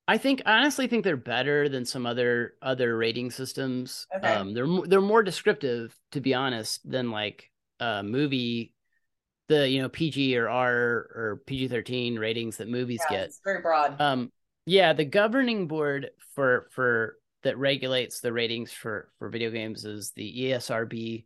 i 0.08 0.18
think 0.18 0.42
i 0.46 0.58
honestly 0.58 0.86
think 0.86 1.04
they're 1.04 1.16
better 1.16 1.68
than 1.68 1.84
some 1.84 2.06
other 2.06 2.54
other 2.62 2.96
rating 2.96 3.30
systems 3.30 4.08
Okay. 4.14 4.22
um 4.22 4.54
they're 4.54 4.68
they're 4.86 5.00
more 5.00 5.22
descriptive 5.22 5.96
to 6.12 6.20
be 6.20 6.34
honest 6.34 6.88
than 6.90 7.10
like 7.12 7.50
a 7.80 8.02
movie 8.02 8.74
the 9.50 9.68
you 9.68 9.82
know 9.82 9.88
pg 9.88 10.36
or 10.38 10.48
r 10.48 10.72
or 10.72 11.42
pg-13 11.46 12.18
ratings 12.18 12.56
that 12.58 12.68
movies 12.68 13.02
Yeah, 13.10 13.16
get. 13.18 13.24
it's 13.26 13.40
very 13.44 13.60
broad. 13.60 14.00
um 14.00 14.30
yeah 14.64 14.92
the 14.92 15.04
governing 15.04 15.66
board 15.66 16.10
for 16.34 16.68
for 16.70 17.16
that 17.42 17.58
regulates 17.58 18.20
the 18.20 18.32
ratings 18.32 18.72
for 18.72 19.10
for 19.18 19.28
video 19.28 19.50
games 19.50 19.84
is 19.84 20.12
the 20.12 20.44
esrb 20.52 21.24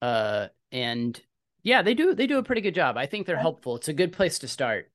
uh 0.00 0.46
and 0.70 1.20
yeah 1.64 1.82
they 1.82 1.94
do 1.94 2.14
they 2.14 2.26
do 2.28 2.38
a 2.38 2.42
pretty 2.42 2.60
good 2.62 2.74
job. 2.74 2.96
I 2.96 3.06
think 3.06 3.26
they're 3.26 3.36
helpful. 3.36 3.76
It's 3.76 3.88
a 3.88 3.92
good 3.92 4.12
place 4.12 4.38
to 4.40 4.48
start. 4.48 4.90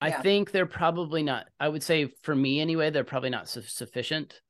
I 0.00 0.08
Yeah. 0.08 0.22
think 0.22 0.50
they're 0.50 0.64
probably 0.66 1.22
not 1.22 1.46
i 1.60 1.68
would 1.68 1.82
say 1.82 2.10
for 2.22 2.34
me 2.34 2.60
anyway 2.60 2.88
they're 2.90 3.04
probably 3.04 3.30
not 3.30 3.48
su- 3.48 3.60
sufficient. 3.62 4.40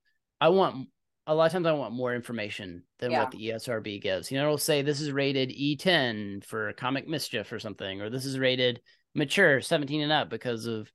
I 0.40 0.50
want 0.50 0.88
a 1.26 1.34
lot 1.34 1.46
of 1.46 1.52
times 1.52 1.66
i 1.66 1.72
want 1.72 1.92
more 1.94 2.14
information 2.14 2.82
than 2.98 3.12
Yeah. 3.12 3.20
what 3.20 3.30
the 3.30 3.48
esrb 3.48 4.00
gives 4.02 4.30
you 4.30 4.38
know 4.38 4.44
it'll 4.44 4.58
say 4.58 4.82
this 4.82 5.00
is 5.00 5.12
rated 5.12 5.50
e10 5.50 6.44
for 6.44 6.72
comic 6.74 7.06
mischief 7.08 7.52
or 7.52 7.58
something 7.58 8.00
or 8.00 8.10
this 8.10 8.24
is 8.24 8.38
rated 8.38 8.80
mature 9.14 9.60
17 9.60 10.00
and 10.02 10.12
up 10.12 10.30
because 10.30 10.66
of 10.66 10.90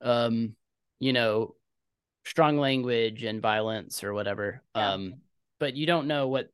um 0.00 0.54
you 1.00 1.12
know 1.12 1.54
strong 2.24 2.58
language 2.58 3.22
and 3.24 3.42
violence 3.42 4.02
or 4.04 4.14
whatever 4.14 4.62
Yeah. 4.74 4.92
um 4.94 5.14
but 5.58 5.74
you 5.74 5.86
don't 5.86 6.06
know 6.06 6.28
what 6.28 6.48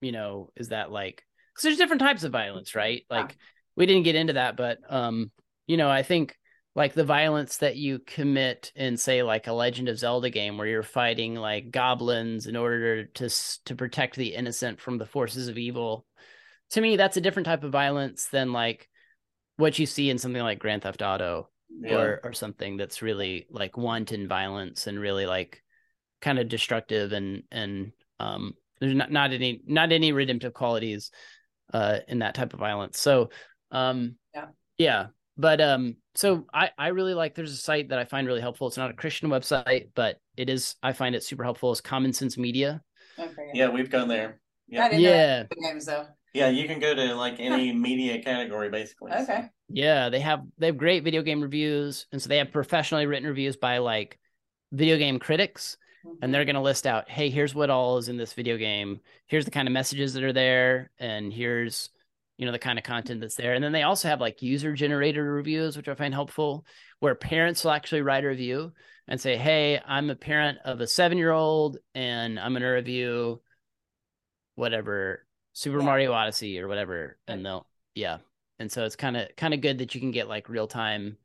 you 0.00 0.12
know 0.12 0.50
is 0.56 0.68
that 0.68 0.90
like 0.90 1.24
because 1.52 1.62
there's 1.64 1.76
different 1.76 2.00
types 2.00 2.24
of 2.24 2.32
violence 2.32 2.74
right 2.74 3.04
Yeah. 3.10 3.16
like 3.18 3.36
we 3.76 3.86
didn't 3.86 4.04
get 4.04 4.14
into 4.14 4.34
that 4.34 4.56
but 4.56 4.78
um 4.88 5.30
you 5.66 5.76
know 5.76 5.90
i 5.90 6.02
think 6.02 6.36
like 6.74 6.94
the 6.94 7.04
violence 7.04 7.58
that 7.58 7.76
you 7.76 8.00
commit 8.00 8.72
in 8.74 8.96
say 8.96 9.22
like 9.22 9.46
a 9.46 9.52
legend 9.52 9.88
of 9.88 9.98
zelda 9.98 10.30
game 10.30 10.58
where 10.58 10.66
you're 10.66 10.82
fighting 10.82 11.34
like 11.34 11.70
goblins 11.70 12.46
in 12.46 12.56
order 12.56 13.04
to 13.04 13.28
to 13.64 13.74
protect 13.74 14.16
the 14.16 14.34
innocent 14.34 14.80
from 14.80 14.98
the 14.98 15.06
forces 15.06 15.48
of 15.48 15.58
evil 15.58 16.04
to 16.70 16.80
me 16.80 16.96
that's 16.96 17.16
a 17.16 17.20
different 17.20 17.46
type 17.46 17.64
of 17.64 17.72
violence 17.72 18.26
than 18.26 18.52
like 18.52 18.88
what 19.56 19.78
you 19.78 19.86
see 19.86 20.10
in 20.10 20.18
something 20.18 20.42
like 20.42 20.58
grand 20.58 20.82
theft 20.82 21.02
auto 21.02 21.48
Yeah. 21.70 21.96
or 21.96 22.20
or 22.24 22.32
something 22.32 22.76
that's 22.76 23.02
really 23.02 23.46
like 23.50 23.76
wanton 23.76 24.26
violence 24.28 24.86
and 24.86 24.98
really 24.98 25.26
like 25.26 25.62
kind 26.20 26.38
of 26.38 26.48
destructive 26.48 27.12
and 27.12 27.42
and 27.52 27.92
um 28.18 28.54
there's 28.80 28.94
not 28.94 29.12
not 29.12 29.32
any 29.32 29.60
not 29.66 29.92
any 29.92 30.12
redemptive 30.12 30.54
qualities 30.54 31.10
uh 31.72 31.98
in 32.08 32.20
that 32.20 32.34
type 32.34 32.52
of 32.52 32.58
violence 32.60 32.98
so 32.98 33.30
um 33.70 34.16
Yeah. 34.34 34.46
yeah 34.78 35.06
but 35.36 35.60
um 35.60 35.96
so 36.14 36.46
i 36.52 36.70
i 36.78 36.88
really 36.88 37.14
like 37.14 37.34
there's 37.34 37.52
a 37.52 37.56
site 37.56 37.88
that 37.88 37.98
i 37.98 38.04
find 38.04 38.26
really 38.26 38.40
helpful 38.40 38.66
it's 38.66 38.76
not 38.76 38.90
a 38.90 38.94
christian 38.94 39.28
website 39.28 39.88
but 39.94 40.18
it 40.36 40.48
is 40.48 40.76
i 40.82 40.92
find 40.92 41.14
it 41.14 41.22
super 41.24 41.42
helpful 41.44 41.72
it's 41.72 41.80
common 41.80 42.12
sense 42.12 42.36
media 42.38 42.82
Okay. 43.16 43.50
Yeah, 43.52 43.68
we've 43.68 43.90
gone 43.90 44.08
there. 44.08 44.40
Yeah. 44.66 44.90
yeah 44.90 45.44
games 45.62 45.86
though. 45.86 46.06
Yeah, 46.32 46.48
you 46.48 46.66
can 46.66 46.80
go 46.80 46.92
to 46.96 47.14
like 47.14 47.38
any 47.38 47.72
media 47.72 48.20
category 48.20 48.68
basically. 48.68 49.12
so. 49.12 49.18
Okay. 49.22 49.44
Yeah, 49.68 50.08
they 50.08 50.18
have 50.18 50.40
they 50.58 50.66
have 50.66 50.76
great 50.76 51.04
video 51.04 51.22
game 51.22 51.40
reviews, 51.40 52.06
and 52.10 52.20
so 52.20 52.28
they 52.28 52.38
have 52.38 52.50
professionally 52.50 53.06
written 53.06 53.28
reviews 53.28 53.56
by 53.56 53.78
like 53.78 54.18
video 54.72 54.98
game 54.98 55.20
critics, 55.20 55.76
Mhm. 56.04 56.16
and 56.22 56.34
they're 56.34 56.44
going 56.44 56.56
to 56.56 56.60
list 56.60 56.88
out, 56.88 57.08
hey, 57.08 57.30
here's 57.30 57.54
what 57.54 57.70
all 57.70 57.98
is 57.98 58.08
in 58.08 58.16
this 58.16 58.32
video 58.32 58.56
game. 58.56 58.98
Here's 59.28 59.44
the 59.44 59.52
kind 59.52 59.68
of 59.68 59.72
messages 59.72 60.14
that 60.14 60.24
are 60.24 60.32
there, 60.32 60.90
and 60.98 61.32
here's 61.32 61.90
you 62.36 62.46
know 62.46 62.52
the 62.52 62.58
kind 62.58 62.78
of 62.78 62.84
content 62.84 63.20
that's 63.20 63.36
there. 63.36 63.54
And 63.54 63.62
then 63.62 63.72
they 63.72 63.82
also 63.82 64.08
have 64.08 64.20
like 64.20 64.42
user 64.42 64.72
generated 64.72 65.22
reviews, 65.22 65.76
which 65.76 65.88
I 65.88 65.94
find 65.94 66.12
helpful, 66.12 66.66
where 67.00 67.14
parents 67.14 67.64
will 67.64 67.72
actually 67.72 68.02
write 68.02 68.24
a 68.24 68.28
review 68.28 68.72
and 69.06 69.20
say, 69.20 69.36
hey, 69.36 69.80
I'm 69.86 70.10
a 70.10 70.16
parent 70.16 70.58
of 70.64 70.80
a 70.80 70.86
seven 70.86 71.18
year 71.18 71.30
old, 71.30 71.78
and 71.94 72.38
I'm 72.38 72.52
going 72.52 72.62
to 72.62 72.68
review 72.68 73.40
whatever 74.54 75.26
Super 75.52 75.78
Yeah. 75.78 75.84
Mario 75.84 76.12
Odyssey 76.12 76.58
or 76.58 76.68
whatever, 76.68 77.18
and 77.28 77.44
they'll 77.44 77.66
yeah. 77.94 78.18
And 78.58 78.70
so 78.70 78.84
it's 78.84 78.96
kind 78.96 79.16
of 79.16 79.28
kind 79.36 79.54
of 79.54 79.60
good 79.60 79.78
that 79.78 79.94
you 79.94 80.00
can 80.00 80.10
get 80.10 80.28
like 80.28 80.48
real 80.48 80.66
time 80.66 81.16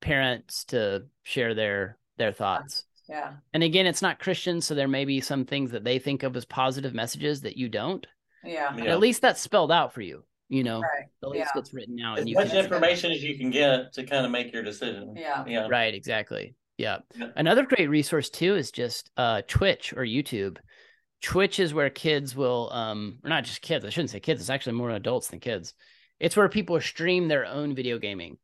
parents 0.00 0.64
to 0.66 1.04
share 1.22 1.54
their 1.54 1.98
their 2.16 2.32
thoughts. 2.32 2.84
Yeah. 3.08 3.34
And 3.52 3.62
again, 3.62 3.86
it's 3.86 4.02
not 4.02 4.18
Christian, 4.18 4.60
so 4.60 4.74
there 4.74 4.88
may 4.88 5.04
be 5.04 5.20
some 5.20 5.44
things 5.44 5.70
that 5.70 5.84
they 5.84 5.98
think 6.00 6.24
of 6.24 6.36
as 6.36 6.44
positive 6.44 6.94
messages 6.94 7.42
that 7.42 7.56
you 7.56 7.68
don't. 7.68 8.04
Yeah. 8.44 8.74
Yeah. 8.76 8.92
at 8.92 9.00
least 9.00 9.22
that's 9.22 9.40
spelled 9.40 9.72
out 9.72 9.92
for 9.92 10.00
you. 10.00 10.24
You 10.48 10.62
know, 10.62 10.80
Right. 10.80 11.06
at 11.22 11.28
least 11.28 11.50
Yeah. 11.54 11.60
it's 11.60 11.74
written 11.74 11.98
out, 12.00 12.18
As 12.18 12.20
and 12.20 12.28
you 12.30 12.36
much 12.36 12.50
can 12.50 12.58
information 12.64 13.10
as 13.10 13.22
you 13.22 13.36
can 13.36 13.50
get 13.50 13.92
to 13.94 14.04
kind 14.04 14.24
of 14.24 14.30
make 14.30 14.52
your 14.52 14.62
decision. 14.62 15.14
Yeah. 15.16 15.44
Yeah. 15.46 15.66
Right, 15.68 15.92
exactly. 15.92 16.54
Yeah. 16.78 16.98
Yeah. 17.16 17.30
Another 17.34 17.64
great 17.64 17.88
resource 17.88 18.30
too 18.30 18.54
is 18.54 18.70
just 18.70 19.10
uh 19.16 19.42
Twitch 19.48 19.92
or 19.92 20.04
YouTube. 20.04 20.58
Twitch 21.22 21.58
is 21.58 21.74
where 21.74 21.90
kids 21.90 22.36
will 22.36 22.70
um 22.72 23.18
or 23.24 23.30
not 23.30 23.44
just 23.44 23.60
kids, 23.62 23.84
I 23.84 23.90
shouldn't 23.90 24.10
say 24.10 24.20
kids, 24.20 24.40
it's 24.40 24.50
actually 24.50 24.74
more 24.74 24.90
adults 24.90 25.28
than 25.28 25.40
kids. 25.40 25.74
It's 26.20 26.36
where 26.36 26.48
people 26.48 26.80
stream 26.80 27.26
their 27.28 27.44
own 27.46 27.74
video 27.74 27.98
gaming. 27.98 28.38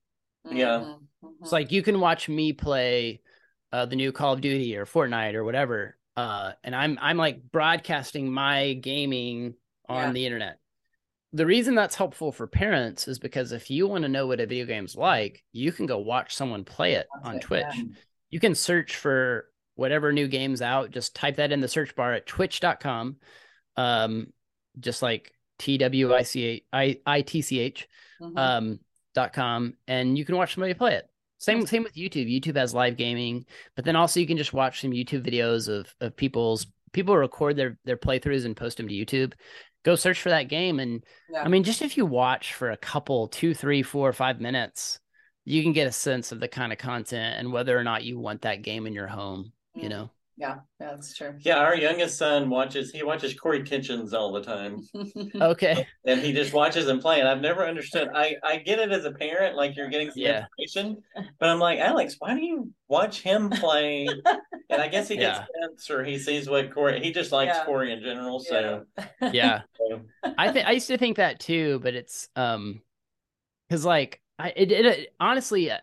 Yeah. 0.51 0.81
Mhm. 0.81 0.99
Mhm. 1.23 1.31
It's 1.43 1.53
like 1.53 1.71
you 1.71 1.83
can 1.83 2.01
watch 2.01 2.29
me 2.29 2.53
play 2.53 3.21
uh 3.71 3.87
the 3.87 3.97
new 3.97 4.11
Call 4.11 4.33
of 4.33 4.41
Duty 4.41 4.77
or 4.77 4.87
Fortnite 4.87 5.35
or 5.35 5.45
whatever. 5.45 5.97
Uh 6.17 6.53
and 6.65 6.75
I'm 6.75 6.99
I'm 7.01 7.17
like 7.17 7.43
broadcasting 7.53 8.33
my 8.33 8.73
gaming 8.75 9.55
on 9.88 10.09
Yeah. 10.09 10.12
the 10.12 10.27
internet. 10.27 10.59
The 11.33 11.47
reason 11.47 11.75
that's 11.75 11.95
helpful 11.95 12.33
for 12.33 12.47
parents 12.47 13.09
is 13.09 13.18
because 13.18 13.53
if 13.53 13.71
you 13.71 13.87
want 13.88 14.03
to 14.03 14.09
know 14.09 14.27
what 14.27 14.40
a 14.40 14.47
video 14.47 14.66
game's 14.66 14.97
like, 14.97 15.42
you 15.53 15.73
can 15.73 15.87
go 15.87 15.99
watch 15.99 16.35
someone 16.35 16.64
play 16.64 16.92
it 16.92 17.07
That's 17.14 17.29
on 17.29 17.37
it, 17.37 17.42
Twitch. 17.42 17.64
Yeah. 17.75 17.83
you 18.31 18.40
can 18.40 18.55
search 18.55 18.97
for 18.97 19.47
whatever 19.75 20.12
new 20.12 20.29
game's 20.29 20.61
out 20.61 20.90
just 20.90 21.16
type 21.16 21.37
that 21.37 21.51
in 21.53 21.61
the 21.61 21.68
search 21.68 21.97
bar 21.97 22.12
at 22.12 22.27
twitch.com 22.27 23.16
um 23.79 24.27
just 24.79 25.01
like 25.01 25.33
t-w-i-c-h 25.59 26.62
Mhm. 28.21 28.38
um 28.38 28.79
dot 29.14 29.33
com 29.33 29.75
and 29.88 30.16
you 30.18 30.25
can 30.25 30.37
watch 30.37 30.55
somebody 30.55 30.75
play 30.75 30.95
it. 30.95 31.09
Same 31.38 31.66
same 31.66 31.83
with 31.83 31.95
youtube. 31.95 32.31
Youtube 32.31 32.57
has 32.57 32.75
live 32.75 32.97
gaming 32.97 33.45
but 33.77 33.85
then 33.85 33.97
also 33.97 34.21
you 34.21 34.27
can 34.27 34.37
just 34.37 34.53
watch 34.53 34.81
some 34.83 34.90
youtube 34.92 35.27
videos 35.27 35.68
of 35.68 35.92
of 36.01 36.16
people's 36.16 36.66
people 36.92 37.16
record 37.16 37.57
their 37.57 37.79
their 37.85 37.97
playthroughs 37.97 38.45
and 38.45 38.57
post 38.57 38.77
them 38.77 38.88
to 38.88 38.95
youtube 38.95 39.33
go 39.85 39.95
search 39.97 40.21
for 40.21 40.31
that 40.31 40.49
game 40.49 40.81
and 40.81 41.05
Yeah. 41.29 41.45
i 41.45 41.49
mean 41.49 41.64
just 41.64 41.83
if 41.83 41.97
you 41.97 42.07
watch 42.07 42.55
for 42.55 42.71
a 42.71 42.77
couple 42.77 43.29
two 43.29 43.55
three 43.55 43.83
four 43.83 44.12
five 44.12 44.40
minutes 44.40 45.01
you 45.45 45.62
can 45.62 45.73
get 45.73 45.88
a 45.88 45.92
sense 45.92 46.33
of 46.33 46.40
the 46.40 46.49
kind 46.49 46.73
of 46.73 46.79
content 46.79 47.38
and 47.38 47.53
whether 47.53 47.77
or 47.77 47.85
not 47.85 48.05
you 48.05 48.18
want 48.18 48.42
that 48.42 48.62
game 48.62 48.87
in 48.87 48.92
your 48.92 49.09
home 49.09 49.53
you 49.79 49.88
Mm. 49.88 49.90
know 49.90 50.11
yeah. 50.37 50.57
Yeah. 50.81 50.90
That's 50.90 51.16
true. 51.16 51.35
Yeah, 51.40 51.59
our 51.59 51.77
youngest 51.77 52.18
son 52.18 52.51
watches 52.51 52.90
he 52.90 53.03
watches 53.03 53.35
Corey 53.35 53.62
Kitchens 53.62 54.12
all 54.14 54.33
the 54.33 54.42
time. 54.42 54.81
okay 55.40 55.87
And 56.07 56.21
he 56.21 56.33
just 56.33 56.53
watches 56.53 56.88
him 56.88 57.01
play. 57.01 57.21
And 57.21 57.29
I've 57.29 57.40
never 57.40 57.66
understood. 57.66 58.09
I, 58.14 58.37
I 58.42 58.57
get 58.57 58.79
it 58.79 58.90
as 58.92 59.05
a 59.05 59.12
parent, 59.12 59.57
like 59.57 59.77
you're 59.77 59.88
getting 59.88 60.11
some 60.11 60.23
Yeah. 60.23 60.47
information. 60.59 61.03
But 61.38 61.49
I'm 61.49 61.59
like, 61.59 61.79
Alex, 61.79 62.16
why 62.18 62.35
do 62.35 62.45
you 62.45 62.71
watch 62.88 63.21
him 63.21 63.51
play? 63.51 64.09
and 64.71 64.81
I 64.83 64.88
guess 64.88 65.09
he 65.09 65.16
gets 65.16 65.38
Yeah. 65.38 65.45
sense 65.62 65.90
or 65.90 66.05
he 66.05 66.18
sees 66.18 66.49
what 66.49 66.73
Corey 66.73 67.01
he 67.01 67.12
just 67.12 67.33
likes 67.33 67.57
Yeah. 67.57 67.64
Corey 67.64 67.92
in 67.92 68.03
general. 68.03 68.40
So 68.40 68.85
yeah 69.33 69.62
so, 69.79 70.03
i 70.38 70.51
think 70.51 70.66
i 70.66 70.73
used 70.73 70.87
to 70.88 70.99
think 70.99 71.16
that 71.16 71.40
too 71.40 71.81
but 71.83 71.95
it's 71.95 72.29
um 72.37 72.81
because 73.68 73.85
like 73.85 74.21
i 74.38 74.53
it, 74.57 74.73
it 74.73 75.14
honestly 75.21 75.71
uh, 75.71 75.79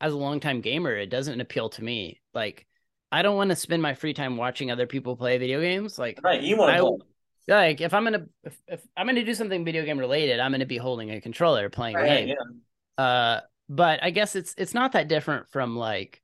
as 0.00 0.12
a 0.12 0.16
longtime 0.16 0.60
gamer 0.60 0.96
it 0.96 1.10
doesn't 1.10 1.40
appeal 1.40 1.68
to 1.70 1.82
me 1.82 2.20
like 2.34 2.66
i 3.14 3.22
don't 3.22 3.36
want 3.36 3.50
to 3.50 3.56
spend 3.56 3.80
my 3.82 3.94
free 3.94 4.14
time 4.14 4.36
watching 4.36 4.70
other 4.70 4.86
people 4.86 5.16
play 5.16 5.38
video 5.38 5.60
games 5.60 5.98
like 5.98 6.18
right, 6.22 6.42
you 6.42 6.56
want 6.56 6.76
to 6.76 7.52
like 7.52 7.80
if 7.80 7.94
i'm 7.94 8.04
gonna 8.04 8.26
if, 8.42 8.56
if 8.68 8.80
i'm 8.96 9.06
gonna 9.06 9.24
do 9.24 9.34
something 9.34 9.64
video 9.64 9.84
game 9.84 9.98
related 9.98 10.40
i'm 10.40 10.50
gonna 10.50 10.66
be 10.66 10.76
holding 10.76 11.10
a 11.10 11.20
controller 11.20 11.68
playing 11.68 11.96
a 11.96 12.04
game. 12.04 12.28
Yeah. 12.28 13.04
uh 13.04 13.40
but 13.68 14.02
i 14.02 14.10
guess 14.10 14.36
it's 14.36 14.54
it's 14.58 14.74
not 14.74 14.92
that 14.92 15.08
different 15.08 15.48
from 15.50 15.76
like 15.76 16.22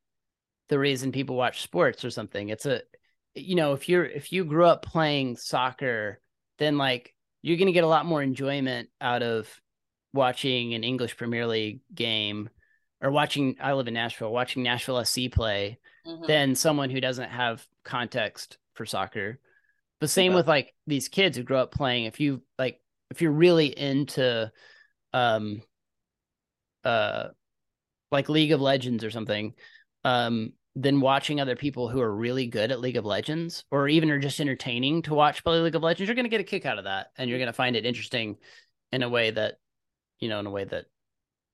the 0.70 0.78
reason 0.78 1.12
people 1.12 1.36
watch 1.36 1.62
sports 1.62 2.04
or 2.04 2.10
something. 2.10 2.48
It's 2.48 2.64
a 2.64 2.80
you 3.34 3.56
know 3.56 3.74
if 3.74 3.88
you're 3.88 4.04
if 4.04 4.32
you 4.32 4.44
grew 4.44 4.64
up 4.64 4.82
playing 4.82 5.36
soccer 5.36 6.20
then 6.58 6.78
like 6.78 7.14
you're 7.42 7.56
going 7.56 7.66
to 7.66 7.72
get 7.72 7.84
a 7.84 7.88
lot 7.88 8.06
more 8.06 8.22
enjoyment 8.22 8.88
out 9.00 9.22
of 9.22 9.48
watching 10.12 10.74
an 10.74 10.82
english 10.82 11.16
premier 11.16 11.46
league 11.46 11.80
game 11.94 12.50
or 13.00 13.10
watching 13.12 13.56
i 13.60 13.72
live 13.72 13.86
in 13.86 13.94
nashville 13.94 14.32
watching 14.32 14.64
nashville 14.64 15.04
sc 15.04 15.30
play 15.30 15.78
Mhm. 16.10 16.26
than 16.26 16.54
someone 16.54 16.90
who 16.90 17.00
doesn't 17.00 17.30
have 17.30 17.66
context 17.84 18.58
for 18.74 18.84
soccer. 18.86 19.38
The 20.00 20.08
same 20.08 20.32
Yeah. 20.32 20.38
with 20.38 20.48
like 20.48 20.74
these 20.86 21.08
kids 21.08 21.36
who 21.36 21.42
grow 21.42 21.60
up 21.60 21.72
playing. 21.72 22.04
If 22.04 22.20
you 22.20 22.42
like, 22.58 22.80
if 23.10 23.20
you're 23.22 23.32
really 23.32 23.66
into, 23.66 24.50
um, 25.12 25.62
uh, 26.84 27.28
like 28.10 28.28
League 28.28 28.52
of 28.52 28.60
Legends 28.60 29.04
or 29.04 29.10
something, 29.10 29.54
um, 30.04 30.52
then 30.74 31.00
watching 31.00 31.40
other 31.40 31.56
people 31.56 31.88
who 31.88 32.00
are 32.00 32.14
really 32.14 32.46
good 32.46 32.70
at 32.70 32.80
League 32.80 32.96
of 32.96 33.04
Legends 33.04 33.64
or 33.70 33.88
even 33.88 34.10
are 34.10 34.18
just 34.18 34.40
entertaining 34.40 35.02
to 35.02 35.14
watch 35.14 35.44
play 35.44 35.58
League 35.60 35.74
of 35.74 35.82
Legends, 35.82 36.08
you're 36.08 36.14
going 36.14 36.24
to 36.24 36.30
get 36.30 36.40
a 36.40 36.44
kick 36.44 36.64
out 36.64 36.78
of 36.78 36.84
that, 36.84 37.08
and 37.16 37.28
you're 37.28 37.38
going 37.38 37.48
to 37.48 37.52
find 37.52 37.76
it 37.76 37.84
interesting 37.84 38.36
in 38.92 39.02
a 39.02 39.08
way 39.08 39.30
that, 39.30 39.56
you 40.20 40.28
know, 40.28 40.38
in 40.40 40.46
a 40.46 40.50
way 40.50 40.64
that 40.64 40.86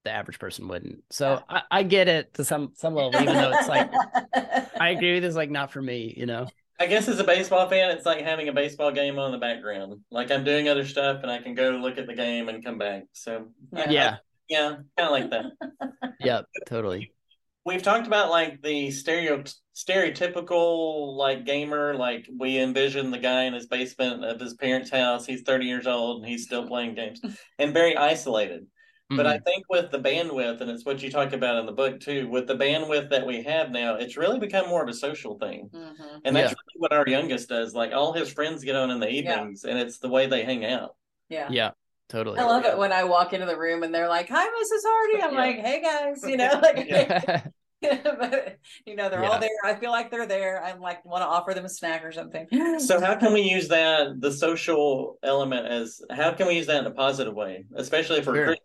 the 0.07 0.13
average 0.13 0.39
person 0.39 0.69
wouldn't. 0.69 1.03
So 1.11 1.43
I, 1.49 1.63
I 1.71 1.83
get 1.83 2.09
it 2.09 2.33
to 2.35 2.45
some 2.45 2.73
some 2.75 2.95
level, 2.95 3.21
even 3.21 3.35
though 3.35 3.53
it's 3.53 3.69
like 3.69 3.91
I 4.81 4.91
agree 4.91 5.15
with 5.15 5.25
this, 5.25 5.35
like 5.35 5.51
not 5.51 5.73
for 5.73 5.83
me, 5.83 6.15
you 6.17 6.27
know. 6.27 6.47
I 6.79 6.87
guess 6.87 7.09
as 7.09 7.19
a 7.19 7.25
baseball 7.25 7.69
fan, 7.69 7.91
it's 7.91 8.07
like 8.07 8.21
having 8.21 8.49
a 8.49 8.53
baseball 8.53 8.93
game 8.93 9.19
on 9.19 9.27
in 9.27 9.33
the 9.33 9.39
background. 9.39 10.01
Like 10.11 10.31
I'm 10.31 10.45
doing 10.45 10.69
other 10.69 10.87
stuff 10.87 11.21
and 11.23 11.31
I 11.31 11.39
can 11.39 11.55
go 11.55 11.71
look 11.71 11.99
at 11.99 12.07
the 12.07 12.15
game 12.15 12.49
and 12.49 12.65
come 12.65 12.79
back. 12.79 13.05
So 13.13 13.47
I- 13.75 13.91
Yeah, 13.91 14.17
yeah, 14.49 14.77
kind 14.97 15.09
of 15.09 15.11
like 15.11 15.31
that. 15.31 16.15
yeah, 16.21 16.43
totally. 16.67 17.13
We've 17.65 17.83
talked 17.83 18.07
about 18.07 18.31
like 18.31 18.63
the 18.63 18.93
stereo 18.93 19.43
stereotypical 19.75 21.17
like 21.17 21.45
gamer, 21.45 21.95
like 21.97 22.29
we 22.39 22.59
envision 22.59 23.11
the 23.11 23.19
guy 23.19 23.45
in 23.45 23.55
his 23.55 23.67
basement 23.67 24.25
of 24.25 24.39
his 24.39 24.55
parents' 24.55 24.91
house. 24.91 25.27
He's 25.27 25.43
30 25.43 25.67
years 25.67 25.87
old 25.87 26.23
and 26.23 26.31
he's 26.31 26.45
still 26.45 26.67
playing 26.69 26.95
games 26.95 27.21
and 27.59 27.73
very 27.75 27.97
isolated. 27.97 28.67
But 29.09 29.27
Mhm. 29.27 29.31
I 29.31 29.39
think 29.39 29.65
with 29.69 29.91
the 29.93 29.99
bandwidth, 30.01 30.61
and 30.61 30.71
it's 30.71 30.85
what 30.85 31.01
you 31.03 31.11
talk 31.11 31.33
about 31.33 31.59
in 31.59 31.67
the 31.67 31.73
book 31.73 32.01
too, 32.01 32.29
with 32.29 32.49
the 32.49 32.57
bandwidth 32.57 33.11
that 33.11 33.25
we 33.27 33.43
have 33.45 33.71
now, 33.71 33.95
it's 33.95 34.17
really 34.17 34.41
become 34.41 34.69
more 34.69 34.83
of 34.83 34.89
a 34.89 34.95
social 34.95 35.39
thing. 35.39 35.71
Mhm. 35.73 36.21
And 36.25 36.35
that's 36.35 36.51
Yeah. 36.53 36.57
really 36.75 36.81
what 36.81 36.93
our 36.93 37.09
youngest 37.09 37.49
does. 37.49 37.75
Like 37.75 37.93
all 37.93 38.13
his 38.13 38.33
friends 38.33 38.65
get 38.65 38.75
on 38.75 38.91
in 38.91 38.99
the 38.99 39.07
Yeah. 39.11 39.21
evenings, 39.39 39.65
and 39.65 39.79
it's 39.79 39.99
the 39.99 40.09
way 40.09 40.27
they 40.27 40.43
hang 40.45 40.65
out. 40.65 40.97
Yeah. 41.29 41.49
yeah, 41.51 41.71
totally. 42.09 42.39
I 42.41 42.45
love 42.45 42.65
it 42.65 42.77
when 42.79 42.93
I 42.93 43.05
walk 43.05 43.33
into 43.33 43.47
the 43.47 43.59
room 43.59 43.83
and 43.85 43.95
they're 43.95 44.09
like, 44.09 44.29
"Hi, 44.29 44.45
Mrs. 44.47 44.83
Hardy." 44.85 45.23
I'm 45.23 45.35
Yeah. 45.35 45.41
like, 45.41 45.59
"Hey 45.59 45.81
guys," 45.83 46.23
you 46.23 46.37
know, 46.37 46.61
like, 46.63 47.53
but, 47.83 48.59
you 48.87 48.97
know, 48.97 49.09
they're 49.09 49.23
Yeah. 49.23 49.31
all 49.31 49.39
there. 49.41 49.51
I 49.65 49.75
feel 49.75 49.91
like 49.91 50.11
they're 50.11 50.27
there. 50.27 50.63
I'm 50.65 50.81
like, 50.81 51.05
want 51.05 51.23
to 51.23 51.27
offer 51.27 51.53
them 51.55 51.65
a 51.65 51.69
snack 51.69 52.05
or 52.05 52.11
something. 52.13 52.49
So 52.81 53.01
how 53.05 53.17
can 53.17 53.33
we 53.33 53.43
use 53.43 53.69
that 53.69 54.21
the 54.21 54.33
social 54.33 55.19
element 55.23 55.67
as 55.67 56.01
how 56.11 56.33
can 56.33 56.47
we 56.49 56.55
use 56.57 56.67
that 56.67 56.79
in 56.81 56.87
a 56.87 56.91
positive 56.95 57.35
way, 57.35 57.67
especially 57.77 58.23
for 58.23 58.35
Sure. 58.35 58.57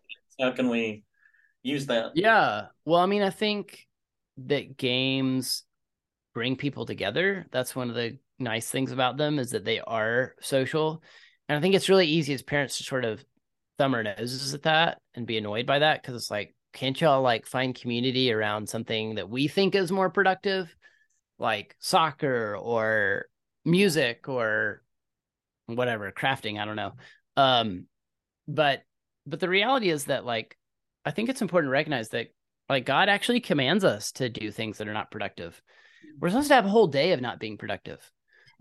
How 0.42 0.50
can 0.50 0.68
we 0.68 1.04
use 1.62 1.86
that? 1.86 2.10
yeah. 2.14 2.66
Well, 2.84 3.00
I 3.00 3.06
mean, 3.06 3.22
I 3.22 3.30
think 3.30 3.86
that 4.38 4.76
games 4.76 5.62
bring 6.34 6.56
people 6.56 6.84
together. 6.84 7.46
That's 7.52 7.76
one 7.76 7.88
of 7.88 7.94
the 7.94 8.18
nice 8.40 8.68
things 8.68 8.90
about 8.90 9.16
them 9.16 9.38
is 9.38 9.52
that 9.52 9.64
they 9.64 9.78
are 9.78 10.34
social, 10.40 11.02
and 11.48 11.56
I 11.56 11.60
think 11.60 11.76
it's 11.76 11.88
really 11.88 12.08
easy 12.08 12.34
as 12.34 12.42
parents 12.42 12.78
to 12.78 12.82
sort 12.82 13.04
of 13.04 13.24
thumb 13.78 13.94
our 13.94 14.02
noses 14.02 14.52
at 14.52 14.62
that 14.62 14.98
and 15.14 15.26
be 15.26 15.38
annoyed 15.38 15.66
by 15.66 15.78
that 15.78 16.02
because 16.02 16.16
it's 16.16 16.30
like, 16.30 16.54
can't 16.72 17.00
y'all 17.00 17.22
like 17.22 17.46
find 17.46 17.74
community 17.74 18.32
around 18.32 18.68
something 18.68 19.14
that 19.14 19.28
we 19.28 19.46
think 19.46 19.74
is 19.74 19.92
more 19.92 20.10
productive, 20.10 20.74
like 21.38 21.76
soccer 21.78 22.56
or 22.56 23.26
music 23.64 24.28
or 24.28 24.82
whatever 25.66 26.10
crafting? 26.10 26.60
I 26.60 26.64
don't 26.64 26.76
know. 26.76 26.92
Um, 27.36 27.86
but 28.48 28.82
but 29.26 29.40
the 29.40 29.48
reality 29.48 29.90
is 29.90 30.06
that 30.06 30.24
like 30.24 30.56
I 31.04 31.10
think 31.10 31.28
it's 31.28 31.42
important 31.42 31.68
to 31.68 31.72
recognize 31.72 32.10
that 32.10 32.28
like 32.68 32.86
God 32.86 33.08
actually 33.08 33.40
commands 33.40 33.84
us 33.84 34.12
to 34.12 34.28
do 34.28 34.50
things 34.50 34.78
that 34.78 34.88
are 34.88 34.94
not 34.94 35.10
productive. 35.10 35.60
We're 36.20 36.30
supposed 36.30 36.48
to 36.48 36.54
have 36.54 36.66
a 36.66 36.70
whole 36.70 36.86
day 36.86 37.12
of 37.12 37.20
not 37.20 37.40
being 37.40 37.58
productive. 37.58 37.98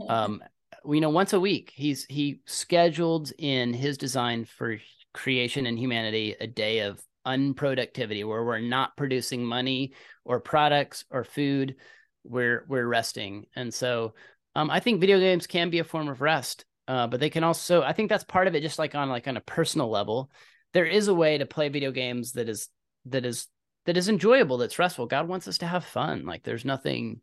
Um, 0.07 0.43
we 0.83 0.99
know 0.99 1.09
once 1.09 1.33
a 1.33 1.39
week 1.39 1.71
he's 1.75 2.05
he 2.05 2.41
scheduled 2.45 3.31
in 3.37 3.73
his 3.73 3.97
design 3.97 4.45
for 4.45 4.77
creation 5.13 5.65
and 5.65 5.77
humanity 5.77 6.35
a 6.39 6.47
day 6.47 6.79
of 6.79 7.01
unproductivity 7.25 8.25
where 8.25 8.43
we're 8.43 8.59
not 8.59 8.97
producing 8.97 9.45
money 9.45 9.93
or 10.25 10.39
products 10.39 11.05
or 11.11 11.23
food. 11.23 11.75
We're 12.23 12.65
we're 12.67 12.87
resting, 12.87 13.45
and 13.55 13.73
so 13.73 14.13
um, 14.55 14.69
I 14.69 14.79
think 14.79 15.01
video 15.01 15.19
games 15.19 15.47
can 15.47 15.69
be 15.69 15.79
a 15.79 15.83
form 15.83 16.07
of 16.07 16.21
rest, 16.21 16.65
uh, 16.87 17.07
but 17.07 17.19
they 17.19 17.29
can 17.29 17.43
also. 17.43 17.81
I 17.81 17.93
think 17.93 18.09
that's 18.09 18.23
part 18.23 18.47
of 18.47 18.55
it. 18.55 18.61
Just 18.61 18.79
like 18.79 18.93
on 18.95 19.09
like 19.09 19.27
on 19.27 19.37
a 19.37 19.41
personal 19.41 19.89
level, 19.89 20.29
there 20.73 20.85
is 20.85 21.07
a 21.07 21.13
way 21.13 21.37
to 21.37 21.45
play 21.45 21.69
video 21.69 21.91
games 21.91 22.33
that 22.33 22.49
is 22.49 22.69
that 23.05 23.25
is 23.25 23.47
that 23.85 23.97
is 23.97 24.09
enjoyable. 24.09 24.57
That's 24.57 24.79
restful. 24.79 25.07
God 25.07 25.27
wants 25.27 25.47
us 25.47 25.59
to 25.59 25.67
have 25.67 25.85
fun. 25.85 26.25
Like 26.25 26.43
there's 26.43 26.65
nothing. 26.65 27.21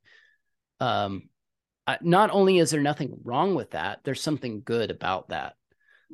Um, 0.81 1.29
not 2.03 2.31
only 2.31 2.59
is 2.59 2.71
there 2.71 2.83
nothing 2.83 3.19
wrong 3.25 3.55
with 3.55 3.71
that, 3.71 4.01
there's 4.05 4.21
something 4.21 4.63
good 4.65 4.91
about 4.91 5.29
that. 5.31 5.55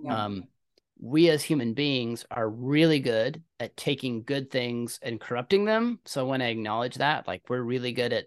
Yeah. 0.02 0.24
Um, 0.24 0.44
we 1.00 1.28
as 1.28 1.42
human 1.42 1.74
beings 1.74 2.24
are 2.30 2.48
really 2.48 3.00
good 3.00 3.42
at 3.58 3.76
taking 3.76 4.22
good 4.22 4.50
things 4.50 5.00
and 5.02 5.20
corrupting 5.20 5.64
them. 5.64 5.98
So 6.04 6.26
when 6.26 6.40
I 6.40 6.48
acknowledge 6.48 6.96
that. 6.96 7.26
Like 7.26 7.42
we're 7.48 7.60
really 7.60 7.92
good 7.92 8.12
at 8.12 8.26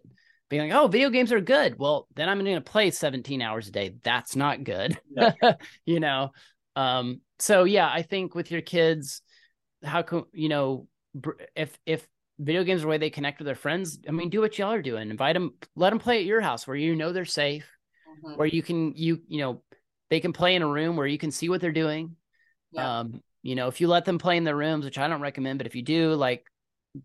being 0.50 0.70
like, 0.70 0.78
oh, 0.78 0.88
video 0.88 1.10
games 1.10 1.32
are 1.32 1.42
good. 1.42 1.78
Well, 1.80 2.08
then 2.16 2.30
I'm 2.30 2.44
going 2.44 2.56
to 2.56 2.62
play 2.62 2.92
17 2.92 3.42
hours 3.42 3.68
a 3.68 3.72
day. 3.72 3.96
That's 4.04 4.36
not 4.36 4.64
good. 4.64 5.00
Yeah. 5.16 5.34
you 5.86 6.00
know? 6.00 6.32
Um, 6.78 7.22
so 7.40 7.64
yeah, 7.64 7.90
I 7.92 8.04
think 8.04 8.36
with 8.36 8.52
your 8.52 8.62
kids, 8.62 9.22
how 9.84 10.04
can, 10.04 10.24
you 10.32 10.48
know, 10.48 10.88
if, 11.56 11.78
if 11.86 12.08
video 12.40 12.64
games 12.64 12.82
are 12.82 12.84
the 12.84 12.90
way 12.90 12.98
they 13.00 13.10
connect 13.10 13.40
with 13.40 13.48
their 13.48 13.56
friends, 13.56 14.00
I 14.08 14.12
mean, 14.12 14.30
do 14.30 14.42
what 14.42 14.58
y'all 14.58 14.72
are 14.74 14.82
doing. 14.82 15.10
Invite 15.10 15.34
them, 15.34 15.56
let 15.76 15.90
them 15.90 16.00
play 16.00 16.20
at 16.20 16.26
your 16.26 16.40
house 16.42 16.68
where 16.68 16.78
you 16.78 16.96
know 16.96 17.12
they're 17.12 17.26
safe, 17.26 17.68
Mhm. 18.24 18.38
where 18.38 18.48
you 18.48 18.62
can, 18.62 18.94
you, 18.96 19.22
you 19.28 19.40
know, 19.40 19.64
they 20.10 20.20
can 20.20 20.34
play 20.34 20.56
in 20.56 20.62
a 20.62 20.68
room 20.68 20.96
where 20.96 21.08
you 21.08 21.18
can 21.18 21.32
see 21.32 21.50
what 21.50 21.62
they're 21.62 21.72
doing. 21.72 22.16
Yeah. 22.72 23.00
Um, 23.00 23.22
you 23.42 23.56
know, 23.56 23.68
if 23.68 23.82
you 23.82 23.88
let 23.88 24.06
them 24.06 24.20
play 24.20 24.38
in 24.38 24.44
their 24.44 24.56
rooms, 24.56 24.86
which 24.86 24.98
I 24.98 25.08
don't 25.08 25.22
recommend, 25.22 25.58
but 25.58 25.68
if 25.68 25.76
you 25.76 25.82
do, 25.82 26.14
like 26.14 26.46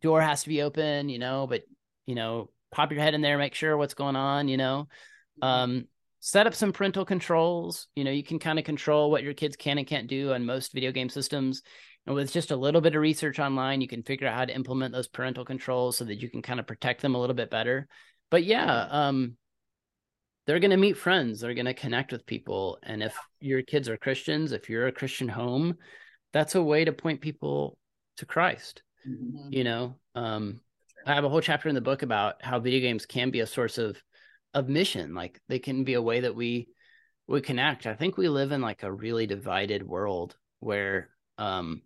door 0.01 0.21
has 0.21 0.43
to 0.43 0.49
be 0.49 0.63
open, 0.63 1.09
you 1.09 1.19
know, 1.19 1.47
but 1.47 1.63
you 2.07 2.15
know, 2.15 2.51
pop 2.71 2.91
your 2.91 3.01
head 3.01 3.15
in 3.15 3.23
there, 3.23 3.39
make 3.39 3.55
sure 3.55 3.77
what's 3.77 3.95
going 3.95 4.17
on, 4.17 4.49
you 4.49 4.57
know. 4.57 4.89
Mm-hmm. 5.43 5.45
Um, 5.45 5.89
set 6.25 6.47
up 6.47 6.55
some 6.55 6.73
parental 6.73 7.05
controls. 7.05 7.89
You 7.97 8.05
know, 8.05 8.13
you 8.13 8.23
can 8.23 8.39
kind 8.39 8.57
of 8.61 8.65
control 8.65 9.11
what 9.11 9.25
your 9.25 9.35
kids 9.35 9.57
can 9.57 9.79
and 9.79 9.87
can't 9.87 10.07
do 10.07 10.33
on 10.33 10.47
most 10.47 10.73
video 10.73 10.93
game 10.93 11.09
systems. 11.09 11.63
And 12.07 12.15
with 12.15 12.33
just 12.33 12.53
a 12.53 12.57
little 12.57 12.81
bit 12.81 12.95
of 12.95 13.03
research 13.03 13.41
online, 13.41 13.81
you 13.81 13.89
can 13.89 14.05
figure 14.05 14.29
out 14.29 14.37
how 14.37 14.45
to 14.45 14.55
implement 14.55 14.93
those 14.95 15.09
parental 15.09 15.45
controls 15.45 15.97
so 15.97 16.05
that 16.05 16.23
you 16.23 16.31
can 16.31 16.41
kind 16.41 16.61
of 16.61 16.67
protect 16.69 17.03
them 17.03 17.17
a 17.17 17.21
little 17.21 17.35
bit 17.35 17.51
better. 17.51 17.89
But 18.31 18.45
yeah, 18.45 18.87
um, 18.89 19.37
they're 20.47 20.61
going 20.61 20.71
to 20.71 20.77
meet 20.77 20.97
friends, 20.97 21.41
they're 21.41 21.55
going 21.55 21.67
to 21.67 21.75
connect 21.75 22.13
with 22.13 22.25
people. 22.25 22.79
And 22.85 23.03
if 23.03 23.17
your 23.41 23.63
kids 23.63 23.89
are 23.89 23.97
Christians, 23.97 24.53
if 24.53 24.71
you're 24.71 24.87
a 24.87 24.93
Christian 24.93 25.29
home, 25.29 25.77
that's 26.33 26.55
a 26.55 26.63
way 26.63 26.85
to 26.85 26.93
point 26.93 27.21
people 27.21 27.77
to 28.19 28.27
Christ 28.27 28.83
Mhm. 29.09 29.53
you 29.53 29.65
know 29.65 29.97
um 30.15 30.61
i 31.05 31.13
have 31.13 31.25
a 31.25 31.29
whole 31.29 31.41
chapter 31.41 31.69
in 31.69 31.75
the 31.75 31.81
book 31.81 32.03
about 32.03 32.37
how 32.41 32.61
video 32.61 32.79
games 32.79 33.05
can 33.05 33.31
be 33.31 33.41
a 33.41 33.47
source 33.49 33.77
of 33.77 34.01
of 34.55 34.69
mission 34.69 35.15
like 35.15 35.41
they 35.49 35.59
can 35.59 35.85
be 35.85 35.95
a 35.95 36.03
way 36.03 36.21
that 36.21 36.35
we 36.35 36.69
we 37.27 37.41
connect. 37.41 37.87
I 37.87 37.95
think 37.95 38.17
we 38.17 38.29
live 38.29 38.53
in 38.53 38.61
like 38.61 38.83
a 38.83 38.93
really 38.93 39.27
divided 39.27 39.87
world 39.87 40.37
where 40.61 41.11
um 41.39 41.83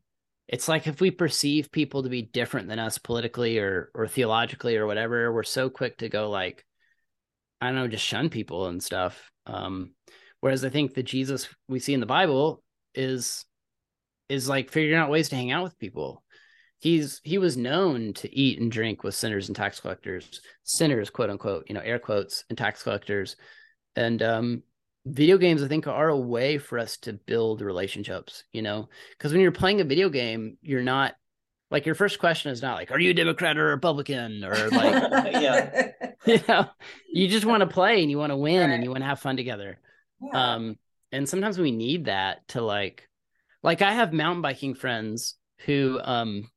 it's 0.49 0.69
like 0.69 0.87
if 0.87 1.01
we 1.01 1.11
perceive 1.11 1.73
people 1.73 2.03
to 2.03 2.09
be 2.09 2.23
different 2.23 2.69
than 2.69 2.79
us 2.79 2.99
politically 2.99 3.59
or 3.59 3.91
or 3.95 4.07
theologically 4.07 4.77
or 4.77 4.87
whatever 4.87 5.33
we're 5.33 5.43
so 5.43 5.69
quick 5.69 5.99
to 5.99 6.09
go 6.09 6.31
like 6.31 6.65
i 7.61 7.67
don't 7.67 7.77
know 7.77 7.89
just 7.89 8.05
shun 8.05 8.29
people 8.29 8.67
and 8.67 8.83
stuff. 8.83 9.31
Um 9.47 9.93
whereas 10.41 10.65
i 10.65 10.69
think 10.69 10.95
the 10.95 11.03
jesus 11.03 11.49
we 11.69 11.79
see 11.79 11.95
in 11.95 12.01
the 12.01 12.07
bible 12.07 12.63
is 12.95 13.45
is 14.29 14.49
like 14.49 14.71
figuring 14.71 15.01
out 15.01 15.11
ways 15.11 15.29
to 15.29 15.37
hang 15.37 15.53
out 15.53 15.63
with 15.63 15.79
people 15.79 16.23
he's 16.79 17.21
he 17.25 17.39
was 17.39 17.57
known 17.57 18.13
to 18.13 18.35
eat 18.37 18.61
and 18.61 18.71
drink 18.71 19.03
with 19.03 19.15
sinners 19.15 19.49
and 19.49 19.57
tax 19.57 19.81
collectors 19.81 20.41
sinners 20.63 21.11
quote 21.11 21.31
unquote 21.31 21.65
you 21.69 21.75
know 21.75 21.81
air 21.81 21.99
quotes 21.99 22.45
and 22.49 22.59
tax 22.59 22.83
collectors 22.83 23.37
and 23.97 24.23
um 24.23 24.63
video 25.07 25.39
games 25.39 25.63
i 25.63 25.69
think 25.69 25.87
are 25.87 26.09
a 26.09 26.17
way 26.17 26.59
for 26.59 26.79
us 26.79 26.97
to 26.99 27.13
build 27.13 27.61
relationships 27.61 28.45
you 28.53 28.61
know 28.63 28.89
because 29.17 29.33
when 29.33 29.41
you're 29.41 29.53
playing 29.53 29.81
a 29.81 29.85
video 29.85 30.09
game 30.09 30.59
you're 30.63 30.83
not 30.83 31.15
like 31.71 31.87
your 31.87 31.95
first 31.95 32.19
question 32.19 32.51
is 32.53 32.61
not 32.63 32.75
like 32.77 32.91
are 32.91 32.99
you 32.99 33.11
a 33.11 33.15
democrat 33.15 33.57
or 33.57 33.69
a 33.69 33.75
republican 33.75 34.45
or 34.45 34.55
like 34.71 35.33
Yeah. 35.33 35.91
you 36.27 36.41
know 36.49 36.67
you 37.13 37.29
just 37.29 37.47
want 37.47 37.61
to 37.61 37.67
play 37.69 38.03
and 38.03 38.11
you 38.11 38.19
want 38.19 38.31
to 38.33 38.37
win 38.37 38.69
Right. 38.69 38.75
and 38.75 38.85
you 38.85 38.91
want 38.91 39.03
to 39.03 39.07
have 39.09 39.21
fun 39.21 39.37
together 39.37 39.79
Yeah. 40.21 40.55
um 40.55 40.77
and 41.13 41.29
sometimes 41.29 41.59
we 41.59 41.71
need 41.73 42.07
that 42.07 42.47
to 42.49 42.61
like 42.61 43.09
like 43.63 43.81
i 43.83 43.93
have 43.95 44.13
mountain 44.13 44.43
biking 44.43 44.75
friends 44.75 45.37
who 45.65 45.99
um 46.03 46.51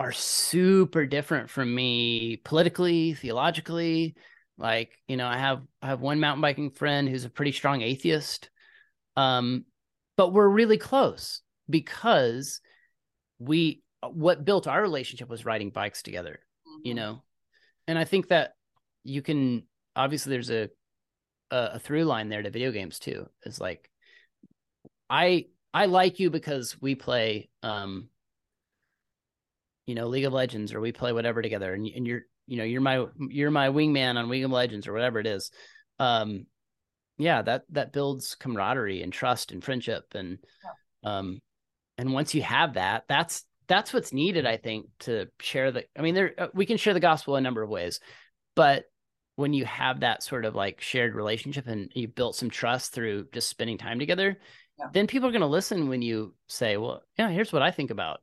are 0.00 0.12
super 0.12 1.06
different 1.06 1.50
from 1.50 1.74
me 1.74 2.36
politically 2.44 3.14
theologically. 3.14 4.14
Like 4.56 4.98
you 5.06 5.16
know 5.16 5.28
i 5.28 5.38
have 5.38 5.62
i 5.82 5.86
have 5.86 6.00
one 6.00 6.18
mountain 6.18 6.42
biking 6.42 6.72
friend 6.72 7.08
who's 7.08 7.24
a 7.24 7.30
pretty 7.30 7.52
strong 7.52 7.80
atheist 7.82 8.50
um 9.16 9.64
but 10.16 10.32
we're 10.32 10.48
really 10.48 10.78
close 10.78 11.42
because 11.70 12.60
we 13.38 13.82
what 14.10 14.44
built 14.44 14.66
our 14.66 14.82
relationship 14.82 15.28
was 15.28 15.44
riding 15.44 15.70
bikes 15.70 16.02
together 16.02 16.40
you 16.82 16.92
Mhm. 16.92 16.96
know? 16.96 17.22
And 17.86 17.98
i 17.98 18.04
think 18.04 18.28
that 18.28 18.54
you 19.04 19.22
can 19.22 19.62
obviously 19.94 20.30
there's 20.30 20.50
a 20.50 20.70
a, 21.52 21.70
a 21.74 21.78
through 21.78 22.04
line 22.04 22.28
there 22.28 22.42
to 22.42 22.50
video 22.50 22.72
games 22.72 22.98
too. 22.98 23.28
Is 23.44 23.60
like 23.60 23.88
i 25.08 25.46
i 25.72 25.86
like 25.86 26.18
you 26.18 26.30
because 26.30 26.80
we 26.80 26.94
play 26.94 27.48
um 27.62 28.08
you 29.88 29.94
know 29.94 30.06
league 30.06 30.26
of 30.26 30.32
legends 30.34 30.72
or 30.74 30.80
we 30.80 30.92
play 30.92 31.12
whatever 31.12 31.40
together 31.42 31.72
and, 31.72 31.86
and 31.88 32.06
you're 32.06 32.20
you 32.46 32.58
know 32.58 32.64
you're 32.64 32.80
my 32.82 33.06
you're 33.30 33.50
my 33.50 33.68
wingman 33.68 34.16
on 34.16 34.28
league 34.28 34.44
of 34.44 34.50
legends 34.50 34.86
or 34.86 34.92
whatever 34.92 35.18
it 35.18 35.26
is 35.26 35.50
um 35.98 36.44
yeah 37.16 37.40
that 37.42 37.64
that 37.70 37.92
builds 37.92 38.34
camaraderie 38.36 39.02
and 39.02 39.12
trust 39.12 39.50
and 39.50 39.64
friendship 39.64 40.04
and 40.14 40.38
um 41.04 41.40
and 41.96 42.12
once 42.12 42.34
you 42.34 42.42
have 42.42 42.74
that 42.74 43.04
that's 43.08 43.44
that's 43.66 43.92
what's 43.92 44.12
needed 44.12 44.44
i 44.46 44.56
think 44.58 44.86
to 45.00 45.26
share 45.40 45.72
the 45.72 45.84
i 45.98 46.02
mean 46.02 46.14
there 46.14 46.32
uh, 46.38 46.48
we 46.54 46.66
can 46.66 46.76
share 46.76 46.94
the 46.94 47.00
gospel 47.00 47.36
a 47.36 47.40
number 47.40 47.62
of 47.62 47.70
ways 47.70 47.98
but 48.54 48.84
when 49.36 49.52
you 49.54 49.64
have 49.64 50.00
that 50.00 50.22
sort 50.22 50.44
of 50.44 50.54
like 50.54 50.80
shared 50.80 51.14
relationship 51.14 51.66
and 51.66 51.90
you 51.94 52.08
built 52.08 52.34
some 52.36 52.50
trust 52.50 52.92
through 52.92 53.26
just 53.32 53.48
spending 53.48 53.78
time 53.78 53.98
together 53.98 54.36
Yeah. 54.78 54.86
then 54.92 55.06
people 55.06 55.28
are 55.28 55.32
going 55.32 55.40
to 55.40 55.46
listen 55.58 55.88
when 55.88 56.02
you 56.02 56.34
say 56.46 56.76
well 56.76 57.02
yeah 57.18 57.30
here's 57.30 57.52
what 57.52 57.62
i 57.62 57.70
think 57.70 57.90
about 57.90 58.20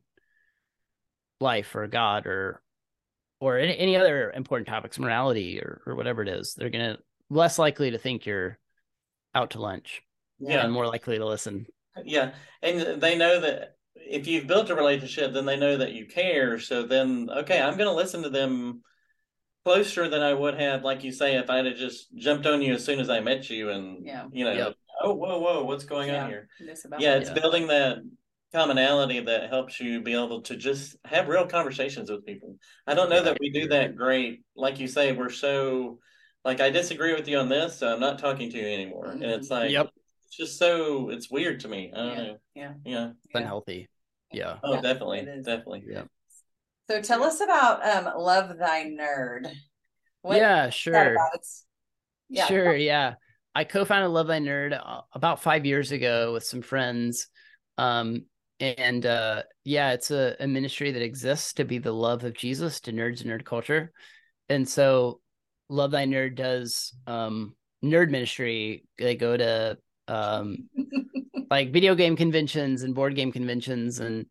life 1.40 1.74
or 1.74 1.86
god 1.86 2.26
or 2.26 2.62
or 3.40 3.58
any, 3.58 3.76
any 3.78 3.96
other 3.96 4.30
important 4.32 4.68
topics 4.68 4.98
morality 4.98 5.60
or 5.60 5.82
or 5.86 5.94
whatever 5.94 6.22
it 6.22 6.28
is 6.28 6.54
they're 6.54 6.70
going 6.70 6.94
to 6.94 6.98
less 7.28 7.58
likely 7.58 7.90
to 7.90 7.98
think 7.98 8.24
you're 8.24 8.58
out 9.34 9.50
to 9.50 9.60
lunch 9.60 10.02
Yeah. 10.38 10.62
and 10.64 10.72
more 10.72 10.86
likely 10.86 11.18
to 11.18 11.26
listen 11.26 11.66
Yeah, 12.04 12.32
and 12.62 13.00
they 13.00 13.16
know 13.16 13.40
that 13.40 13.76
if 13.94 14.26
you've 14.26 14.46
built 14.46 14.70
a 14.70 14.74
relationship, 14.74 15.32
then 15.32 15.46
they 15.46 15.56
know 15.56 15.78
that 15.78 15.92
you 15.92 16.06
care. 16.06 16.60
So 16.60 16.86
then, 16.86 17.28
okay, 17.38 17.60
I'm 17.60 17.76
going 17.76 17.88
to 17.88 17.94
listen 17.94 18.22
to 18.22 18.28
them 18.30 18.82
closer 19.64 20.08
than 20.08 20.22
I 20.22 20.32
would 20.32 20.60
have, 20.60 20.84
like 20.84 21.02
you 21.02 21.10
say, 21.10 21.36
if 21.36 21.50
I'd 21.50 21.66
have 21.66 21.76
just 21.76 22.14
jumped 22.14 22.46
on 22.46 22.62
you 22.62 22.74
as 22.74 22.84
soon 22.84 23.00
as 23.00 23.10
I 23.10 23.20
met 23.20 23.50
you, 23.50 23.70
and 23.70 24.06
Yeah. 24.06 24.26
you 24.30 24.44
know, 24.44 24.52
Yep. 24.52 24.74
oh, 25.02 25.14
whoa, 25.14 25.40
whoa, 25.40 25.64
what's 25.64 25.84
going 25.84 26.08
Yeah. 26.10 26.24
on 26.24 26.30
here? 26.30 26.48
This 26.60 26.86
Yeah, 26.98 27.16
it's 27.16 27.30
Yeah. 27.30 27.34
building 27.34 27.66
that 27.68 27.98
commonality 28.52 29.20
that 29.20 29.50
helps 29.50 29.80
you 29.80 30.00
be 30.00 30.14
able 30.14 30.42
to 30.42 30.56
just 30.56 30.96
have 31.04 31.28
real 31.28 31.46
conversations 31.46 32.10
with 32.10 32.24
people. 32.24 32.56
I 32.86 32.94
don't 32.94 33.10
know 33.10 33.22
that 33.22 33.38
we 33.40 33.50
do 33.50 33.68
that 33.68 33.96
great. 33.96 34.42
Like 34.54 34.78
you 34.78 34.88
say, 34.88 35.12
we're 35.12 35.30
so 35.30 35.98
like 36.44 36.60
I 36.60 36.70
disagree 36.70 37.14
with 37.14 37.28
you 37.28 37.38
on 37.38 37.48
this, 37.48 37.78
so 37.78 37.92
I'm 37.92 38.00
not 38.00 38.18
talking 38.18 38.50
to 38.50 38.58
you 38.58 38.66
anymore. 38.66 39.06
And 39.06 39.24
it's 39.24 39.50
like 39.50 39.70
Yep. 39.72 39.90
it's 40.26 40.36
just 40.36 40.58
so 40.58 41.10
it's 41.10 41.30
weird 41.30 41.60
to 41.60 41.68
me. 41.68 41.92
I 41.94 41.96
don't 41.96 42.08
Yeah. 42.08 42.22
know. 42.22 42.36
Yeah. 42.54 42.72
Yeah. 42.84 43.10
It's 43.24 43.34
unhealthy 43.34 43.88
yeah 44.32 44.58
Oh, 44.62 44.74
Yeah, 44.74 44.80
definitely, 44.80 45.22
definitely. 45.42 45.84
yeah 45.88 46.02
So 46.88 47.00
tell 47.00 47.22
us 47.22 47.40
about 47.40 47.84
um 47.86 48.12
Love 48.20 48.58
Thy 48.58 48.84
Nerd. 48.84 49.50
What 50.22 50.36
yeah 50.38 50.70
sure 50.70 51.16
yeah. 52.28 52.46
Sure, 52.46 52.74
yeah. 52.74 53.14
I 53.54 53.64
co-founded 53.64 54.10
Love 54.10 54.26
Thy 54.26 54.40
Nerd 54.40 54.78
uh, 54.78 55.02
about 55.12 55.42
five 55.42 55.64
years 55.64 55.92
ago 55.92 56.32
with 56.32 56.44
some 56.44 56.60
friends. 56.60 57.28
Um, 57.78 58.26
and 58.60 59.04
uh, 59.04 59.42
yeah, 59.64 59.92
it's 59.92 60.10
a, 60.10 60.36
a 60.40 60.46
ministry 60.46 60.92
that 60.92 61.02
exists 61.02 61.52
to 61.54 61.64
be 61.64 61.78
the 61.78 61.92
love 61.92 62.24
of 62.24 62.34
Jesus 62.34 62.80
to 62.80 62.92
nerds 62.92 63.20
and 63.22 63.30
nerd 63.30 63.44
culture. 63.44 63.92
And 64.48 64.68
so 64.68 65.20
Love 65.68 65.90
Thy 65.90 66.06
Nerd 66.06 66.36
does 66.36 66.94
um, 67.06 67.54
nerd 67.84 68.10
ministry. 68.10 68.84
They 68.98 69.16
go 69.16 69.36
to 69.36 69.78
um, 70.08 70.68
like 71.50 71.72
video 71.72 71.94
game 71.94 72.16
conventions 72.16 72.82
and 72.82 72.94
board 72.94 73.14
game 73.14 73.32
conventions 73.32 74.00
and 74.00 74.26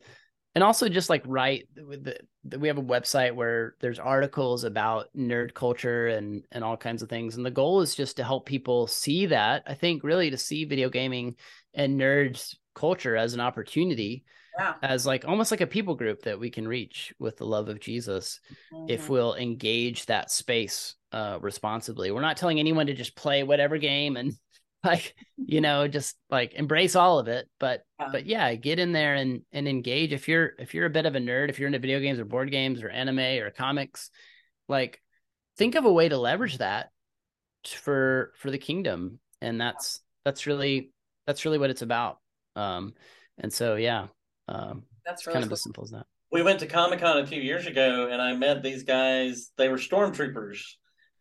and 0.55 0.63
also 0.63 0.87
just 0.87 1.09
like 1.09 1.21
write 1.25 1.67
with 1.85 2.05
the, 2.05 2.17
the- 2.45 2.59
we 2.59 2.69
have 2.69 2.77
a 2.77 2.83
website 2.83 3.35
where 3.35 3.75
there's 3.81 3.99
articles 3.99 4.63
about 4.63 5.07
nerd 5.15 5.53
culture 5.53 6.07
and 6.07 6.45
and 6.51 6.63
all 6.63 6.77
kinds 6.77 7.01
of 7.01 7.09
things 7.09 7.35
and 7.35 7.45
the 7.45 7.51
goal 7.51 7.81
is 7.81 7.95
just 7.95 8.17
to 8.17 8.23
help 8.23 8.45
people 8.45 8.87
see 8.87 9.25
that 9.27 9.63
i 9.67 9.73
think 9.73 10.03
really 10.03 10.29
to 10.29 10.37
see 10.37 10.63
video 10.65 10.89
gaming 10.89 11.35
and 11.73 11.99
nerds 11.99 12.55
culture 12.75 13.15
as 13.15 13.33
an 13.33 13.39
opportunity 13.39 14.23
Yeah. 14.59 14.75
as 14.83 15.05
like 15.05 15.25
almost 15.27 15.51
like 15.51 15.61
a 15.61 15.67
people 15.67 15.95
group 15.95 16.21
that 16.23 16.39
we 16.39 16.49
can 16.49 16.67
reach 16.67 17.13
with 17.19 17.37
the 17.37 17.45
love 17.45 17.69
of 17.69 17.79
jesus 17.79 18.39
if 18.87 19.05
Mhm. 19.05 19.09
we'll 19.09 19.35
engage 19.35 20.05
that 20.05 20.29
space 20.31 20.95
uh 21.11 21.39
responsibly 21.41 22.11
we're 22.11 22.21
not 22.21 22.37
telling 22.37 22.59
anyone 22.59 22.87
to 22.87 22.93
just 22.93 23.15
play 23.15 23.43
whatever 23.43 23.77
game 23.77 24.17
and 24.17 24.33
like 24.83 25.15
you 25.37 25.61
know 25.61 25.87
just 25.87 26.15
like 26.29 26.53
embrace 26.53 26.95
all 26.95 27.17
of 27.19 27.27
it 27.27 27.49
but 27.59 27.83
Yeah. 27.99 28.09
but 28.11 28.25
yeah 28.27 28.53
get 28.55 28.77
in 28.79 28.91
there 28.91 29.15
and 29.15 29.41
and 29.51 29.67
engage 29.67 30.13
if 30.13 30.27
you're 30.27 30.51
if 30.59 30.73
you're 30.75 30.85
a 30.85 30.89
bit 30.91 31.05
of 31.07 31.15
a 31.15 31.19
nerd 31.19 31.49
if 31.49 31.57
you're 31.59 31.67
into 31.67 31.79
video 31.79 31.99
games 31.99 32.19
or 32.19 32.25
board 32.25 32.51
games 32.51 32.83
or 32.83 32.89
anime 32.89 33.19
or 33.41 33.49
comics 33.51 34.11
like 34.67 35.01
think 35.57 35.75
of 35.75 35.85
a 35.85 35.91
way 35.93 36.07
to 36.09 36.17
leverage 36.17 36.59
that 36.59 36.91
for 37.65 38.31
for 38.37 38.51
the 38.51 38.57
kingdom 38.59 39.19
and 39.41 39.59
that's 39.59 40.01
that's 40.23 40.45
really 40.45 40.91
that's 41.25 41.45
really 41.45 41.57
what 41.57 41.69
it's 41.71 41.81
about 41.81 42.19
Um, 42.55 42.93
and 43.37 43.51
so 43.51 43.75
yeah, 43.75 44.07
um, 44.47 44.83
That's 45.05 45.21
it's 45.21 45.27
really 45.27 45.39
kind 45.39 45.45
of 45.45 45.51
as 45.51 45.61
simple 45.61 45.83
as 45.83 45.91
that. 45.91 46.05
We 46.31 46.43
went 46.43 46.59
to 46.61 46.67
Comic 46.67 46.99
Con 46.99 47.17
a 47.17 47.27
few 47.27 47.41
years 47.41 47.65
ago, 47.67 48.09
and 48.11 48.21
I 48.21 48.33
met 48.35 48.63
these 48.63 48.83
guys. 48.83 49.51
They 49.57 49.69
were 49.69 49.77
stormtroopers, 49.77 50.61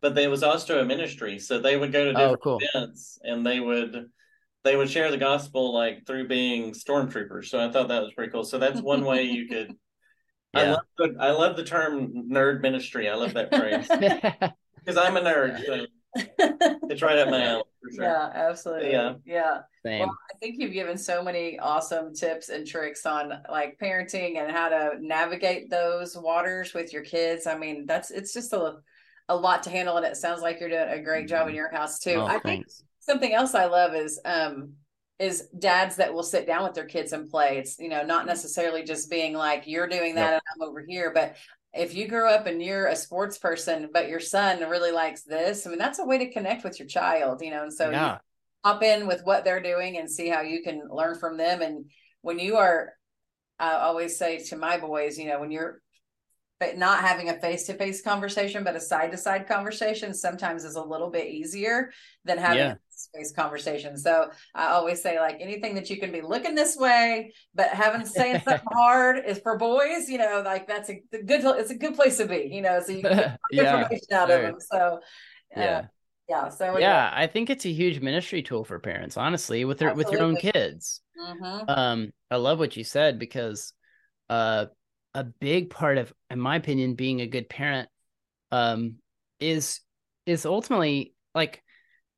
but 0.00 0.14
they 0.14 0.26
was 0.28 0.42
also 0.42 0.80
a 0.80 0.84
ministry, 0.84 1.38
so 1.38 1.58
they 1.58 1.76
would 1.76 1.92
go 1.92 2.04
to 2.04 2.14
Oh, 2.14 2.16
different 2.16 2.42
cool. 2.42 2.60
events, 2.74 3.18
and 3.22 3.46
they 3.46 3.60
would 3.60 4.06
they 4.64 4.76
would 4.76 4.90
share 4.90 5.10
the 5.10 5.18
gospel 5.18 5.74
like 5.74 6.06
through 6.06 6.28
being 6.28 6.72
stormtroopers. 6.72 7.46
So 7.46 7.60
I 7.66 7.70
thought 7.70 7.88
that 7.88 8.02
was 8.02 8.14
pretty 8.14 8.32
cool. 8.32 8.44
So 8.44 8.58
that's 8.58 8.80
one 8.80 9.04
way 9.04 9.24
you 9.24 9.46
could. 9.48 9.72
I 10.54 10.62
Yeah. 10.62 10.70
love 10.70 10.84
the, 10.98 11.16
I 11.20 11.30
love 11.32 11.56
the 11.56 11.64
term 11.64 12.30
nerd 12.30 12.62
ministry. 12.62 13.08
I 13.08 13.14
love 13.14 13.34
that 13.34 13.54
phrase 13.54 13.88
because 14.84 14.96
I'm 14.96 15.16
a 15.16 15.20
nerd. 15.20 15.58
So 15.64 15.86
it's 16.16 17.02
right 17.02 17.18
up 17.18 17.28
my 17.28 17.44
alley 17.44 17.62
for 17.82 17.92
sure. 17.94 18.04
yeah, 18.04 18.30
absolutely. 18.34 18.92
Yeah. 18.92 19.14
yeah. 19.24 19.58
Same. 19.84 20.00
Well, 20.00 20.16
I 20.34 20.38
think 20.38 20.56
you've 20.58 20.72
given 20.72 20.96
so 20.96 21.22
many 21.22 21.58
awesome 21.58 22.14
tips 22.14 22.48
and 22.48 22.66
tricks 22.66 23.04
on 23.06 23.32
like 23.50 23.78
parenting 23.78 24.38
and 24.38 24.50
how 24.50 24.68
to 24.68 24.92
navigate 25.00 25.70
those 25.70 26.16
waters 26.16 26.72
with 26.74 26.92
your 26.92 27.02
kids. 27.02 27.46
I 27.46 27.58
mean, 27.58 27.86
that's 27.86 28.10
it's 28.10 28.32
just 28.32 28.52
a 28.52 28.76
a 29.28 29.36
lot 29.36 29.62
to 29.64 29.70
handle, 29.70 29.96
and 29.96 30.06
it 30.06 30.16
sounds 30.16 30.42
like 30.42 30.60
you're 30.60 30.68
doing 30.68 30.88
a 30.88 31.02
great 31.02 31.28
job 31.28 31.48
in 31.48 31.54
your 31.54 31.72
house 31.72 31.98
too. 31.98 32.16
Oh, 32.16 32.26
I 32.26 32.38
think 32.38 32.66
something 33.00 33.32
else 33.32 33.54
I 33.54 33.66
love 33.66 33.94
is 33.94 34.20
um 34.24 34.74
is 35.18 35.48
dads 35.58 35.96
that 35.96 36.12
will 36.12 36.24
sit 36.24 36.46
down 36.46 36.64
with 36.64 36.74
their 36.74 36.86
kids 36.86 37.12
and 37.12 37.30
play. 37.30 37.58
It's 37.58 37.78
you 37.78 37.88
know 37.88 38.02
not 38.02 38.26
necessarily 38.26 38.82
just 38.82 39.10
being 39.10 39.34
like 39.34 39.64
you're 39.66 39.88
doing 39.88 40.14
that 40.16 40.32
Yep. 40.32 40.42
and 40.56 40.62
I'm 40.62 40.68
over 40.68 40.84
here, 40.86 41.12
but 41.14 41.36
if 41.76 41.94
you 41.94 42.08
grew 42.08 42.28
up 42.28 42.46
and 42.46 42.62
you're 42.62 42.86
a 42.86 42.96
sports 42.96 43.38
person, 43.38 43.90
but 43.92 44.08
your 44.08 44.20
son 44.20 44.60
really 44.68 44.92
likes 44.92 45.22
this, 45.22 45.66
I 45.66 45.70
mean 45.70 45.78
that's 45.78 45.98
a 45.98 46.04
way 46.04 46.18
to 46.18 46.30
connect 46.30 46.64
with 46.64 46.78
your 46.78 46.88
child, 46.88 47.42
you 47.42 47.50
know. 47.50 47.62
And 47.62 47.72
so 47.72 47.90
yeah. 47.90 48.18
hop 48.64 48.82
in 48.82 49.06
with 49.06 49.22
what 49.24 49.44
they're 49.44 49.62
doing 49.62 49.98
and 49.98 50.10
see 50.10 50.28
how 50.28 50.42
you 50.42 50.62
can 50.62 50.88
learn 50.90 51.18
from 51.18 51.36
them. 51.36 51.62
And 51.62 51.90
when 52.22 52.38
you 52.38 52.56
are, 52.56 52.92
I 53.58 53.72
always 53.74 54.18
say 54.18 54.38
to 54.44 54.56
my 54.56 54.78
boys, 54.78 55.18
you 55.18 55.26
know, 55.26 55.40
when 55.40 55.50
you're 55.50 55.80
but 56.60 56.78
not 56.78 57.00
having 57.00 57.28
a 57.28 57.40
face-to-face 57.40 58.00
conversation, 58.02 58.62
but 58.62 58.76
a 58.76 58.80
side-to-side 58.80 59.48
conversation 59.48 60.14
sometimes 60.14 60.64
is 60.64 60.76
a 60.76 60.82
little 60.82 61.10
bit 61.10 61.26
easier 61.26 61.90
than 62.24 62.38
having 62.38 62.58
Yeah. 62.58 62.74
A 63.14 63.18
face 63.18 63.32
conversation. 63.32 63.96
So 63.96 64.30
I 64.54 64.68
always 64.68 65.02
say 65.02 65.18
like 65.20 65.36
anything 65.40 65.74
that 65.74 65.90
you 65.90 65.98
can 65.98 66.12
be 66.12 66.20
looking 66.20 66.54
this 66.54 66.76
way, 66.76 67.32
but 67.54 67.68
having 67.68 68.06
saying 68.06 68.40
something 68.44 68.66
hard 68.72 69.24
is 69.26 69.38
for 69.40 69.58
boys, 69.58 70.08
you 70.08 70.18
know, 70.18 70.42
like 70.44 70.66
that's 70.66 70.88
a 70.90 70.94
good, 71.12 71.44
it's 71.44 71.70
a 71.70 71.74
good 71.78 71.94
place 71.94 72.16
to 72.18 72.26
be, 72.26 72.48
you 72.52 72.62
know, 72.62 72.80
so 72.80 72.92
you 72.92 73.02
can 73.02 73.16
get 73.16 73.38
yeah. 73.50 73.62
information 73.82 74.12
out 74.12 74.28
sure. 74.28 74.36
of 74.36 74.42
them. 74.42 74.60
So 74.60 75.00
uh, 75.56 75.60
Yeah. 75.60 75.82
yeah. 76.28 76.48
So 76.48 76.78
Yeah. 76.78 77.10
I 77.12 77.26
think 77.26 77.50
it's 77.50 77.64
a 77.66 77.72
huge 77.72 78.00
ministry 78.00 78.42
tool 78.42 78.64
for 78.64 78.78
parents, 78.78 79.16
honestly, 79.16 79.64
with 79.64 79.78
their 79.78 79.94
with 79.94 80.10
your 80.12 80.22
own 80.22 80.36
Absolutely. 80.36 80.52
kids. 80.52 81.00
Mhm. 81.18 81.64
Um, 81.68 82.12
I 82.30 82.36
love 82.36 82.58
what 82.58 82.76
you 82.76 82.84
said 82.84 83.18
because 83.18 83.72
uh 84.28 84.66
a 85.14 85.24
big 85.24 85.70
part 85.70 85.98
of, 85.98 86.12
in 86.30 86.40
my 86.40 86.56
opinion, 86.56 86.94
being 86.94 87.20
a 87.20 87.26
good 87.26 87.48
parent 87.48 87.88
um 88.50 88.96
is 89.40 89.80
is 90.26 90.46
ultimately 90.46 91.14
like 91.34 91.62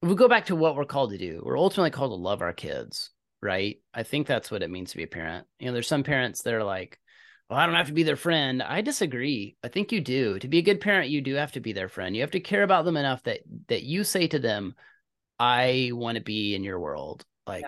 we 0.06 0.14
go 0.14 0.28
back 0.28 0.46
to 0.46 0.56
what 0.56 0.76
we're 0.76 0.84
called 0.84 1.10
to 1.10 1.18
do, 1.18 1.42
we're 1.44 1.58
ultimately 1.58 1.90
called 1.90 2.10
to 2.10 2.16
love 2.16 2.42
our 2.42 2.52
kids, 2.52 3.10
right? 3.42 3.78
I 3.94 4.02
think 4.02 4.26
that's 4.26 4.50
what 4.50 4.62
it 4.62 4.70
means 4.70 4.90
to 4.90 4.96
be 4.96 5.04
a 5.04 5.08
parent. 5.08 5.46
You 5.58 5.66
know, 5.66 5.72
there's 5.72 5.88
some 5.88 6.02
parents 6.02 6.42
that 6.42 6.54
are 6.54 6.64
like, 6.64 6.98
well, 7.48 7.58
I 7.58 7.66
don't 7.66 7.76
have 7.76 7.86
to 7.86 7.92
be 7.92 8.02
their 8.02 8.16
friend. 8.16 8.62
I 8.62 8.80
disagree. 8.80 9.56
I 9.62 9.68
think 9.68 9.92
you 9.92 10.00
do. 10.00 10.38
To 10.38 10.48
be 10.48 10.58
a 10.58 10.62
good 10.62 10.80
parent, 10.80 11.10
you 11.10 11.20
do 11.20 11.34
have 11.34 11.52
to 11.52 11.60
be 11.60 11.72
their 11.72 11.88
friend. 11.88 12.16
You 12.16 12.22
have 12.22 12.32
to 12.32 12.40
care 12.40 12.64
about 12.64 12.84
them 12.84 12.96
enough 12.96 13.22
that 13.22 13.40
that 13.68 13.84
you 13.84 14.02
say 14.02 14.26
to 14.28 14.38
them, 14.38 14.74
I 15.38 15.90
want 15.92 16.16
to 16.16 16.24
be 16.24 16.54
in 16.54 16.64
your 16.64 16.80
world. 16.80 17.24
Like 17.46 17.64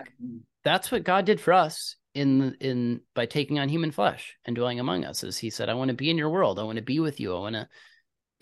that's 0.63 0.91
what 0.91 1.05
God 1.05 1.25
did 1.25 1.39
for 1.39 1.53
us 1.53 1.95
in 2.13 2.57
in 2.59 3.01
by 3.15 3.25
taking 3.25 3.59
on 3.59 3.69
human 3.69 3.91
flesh 3.91 4.35
and 4.43 4.55
dwelling 4.55 4.81
among 4.81 5.05
us. 5.05 5.23
As 5.23 5.37
He 5.37 5.49
said, 5.49 5.69
I 5.69 5.75
want 5.75 5.89
to 5.89 5.95
be 5.95 6.09
in 6.09 6.17
your 6.17 6.29
world. 6.29 6.59
I 6.59 6.63
want 6.63 6.77
to 6.77 6.83
be 6.83 6.99
with 6.99 7.19
you. 7.19 7.35
I 7.35 7.39
want 7.39 7.55
to. 7.55 7.69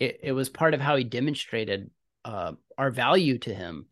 It, 0.00 0.20
it 0.24 0.32
was 0.32 0.48
part 0.48 0.74
of 0.74 0.80
how 0.80 0.96
He 0.96 1.04
demonstrated 1.04 1.90
uh, 2.24 2.52
our 2.76 2.90
value 2.90 3.38
to 3.38 3.54
Him, 3.54 3.86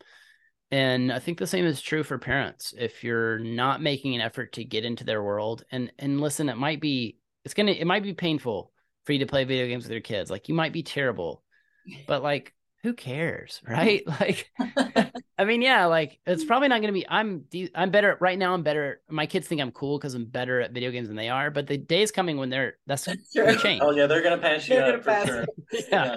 and 0.71 1.11
I 1.11 1.19
think 1.19 1.37
the 1.37 1.47
same 1.47 1.65
is 1.65 1.81
true 1.81 2.03
for 2.03 2.17
parents. 2.17 2.73
If 2.77 3.03
you're 3.03 3.39
not 3.39 3.81
making 3.81 4.15
an 4.15 4.21
effort 4.21 4.53
to 4.53 4.63
get 4.63 4.85
into 4.85 5.03
their 5.03 5.23
world, 5.23 5.63
and 5.71 5.91
and 5.99 6.21
listen, 6.21 6.49
it 6.49 6.57
might 6.57 6.81
be 6.81 7.17
it's 7.45 7.53
gonna 7.53 7.71
it 7.71 7.87
might 7.87 8.03
be 8.03 8.13
painful 8.13 8.71
for 9.05 9.13
you 9.13 9.19
to 9.19 9.25
play 9.25 9.45
video 9.45 9.67
games 9.67 9.85
with 9.85 9.91
your 9.91 10.01
kids. 10.01 10.29
Like 10.29 10.49
you 10.49 10.55
might 10.55 10.73
be 10.73 10.83
terrible, 10.83 11.43
but 12.07 12.21
like 12.21 12.53
who 12.83 12.93
cares, 12.93 13.61
right? 13.67 14.03
Like 14.07 14.51
I 15.37 15.45
mean, 15.45 15.61
yeah, 15.61 15.85
like 15.85 16.19
it's 16.25 16.43
probably 16.43 16.67
not 16.67 16.81
going 16.81 16.93
to 16.93 16.99
be. 16.99 17.07
I'm 17.07 17.45
I'm 17.75 17.91
better 17.91 18.17
right 18.19 18.37
now. 18.37 18.53
I'm 18.53 18.63
better. 18.63 19.01
My 19.09 19.25
kids 19.25 19.47
think 19.47 19.61
I'm 19.61 19.71
cool 19.71 19.97
because 19.97 20.13
I'm 20.13 20.25
better 20.25 20.61
at 20.61 20.71
video 20.71 20.91
games 20.91 21.07
than 21.07 21.17
they 21.17 21.29
are. 21.29 21.51
But 21.51 21.67
the 21.67 21.77
day 21.77 22.01
is 22.01 22.11
coming 22.11 22.37
when 22.37 22.49
they're 22.49 22.77
that's 22.87 23.05
going 23.05 23.19
to 23.35 23.57
change. 23.57 23.81
Oh 23.83 23.91
yeah, 23.91 24.07
they're 24.07 24.23
gonna 24.23 24.37
pass 24.37 24.67
you 24.67 24.75
They're 24.75 24.97
up 24.97 25.05
gonna 25.05 25.17
pass 25.17 25.27
sure. 25.27 25.45
yeah, 25.91 26.15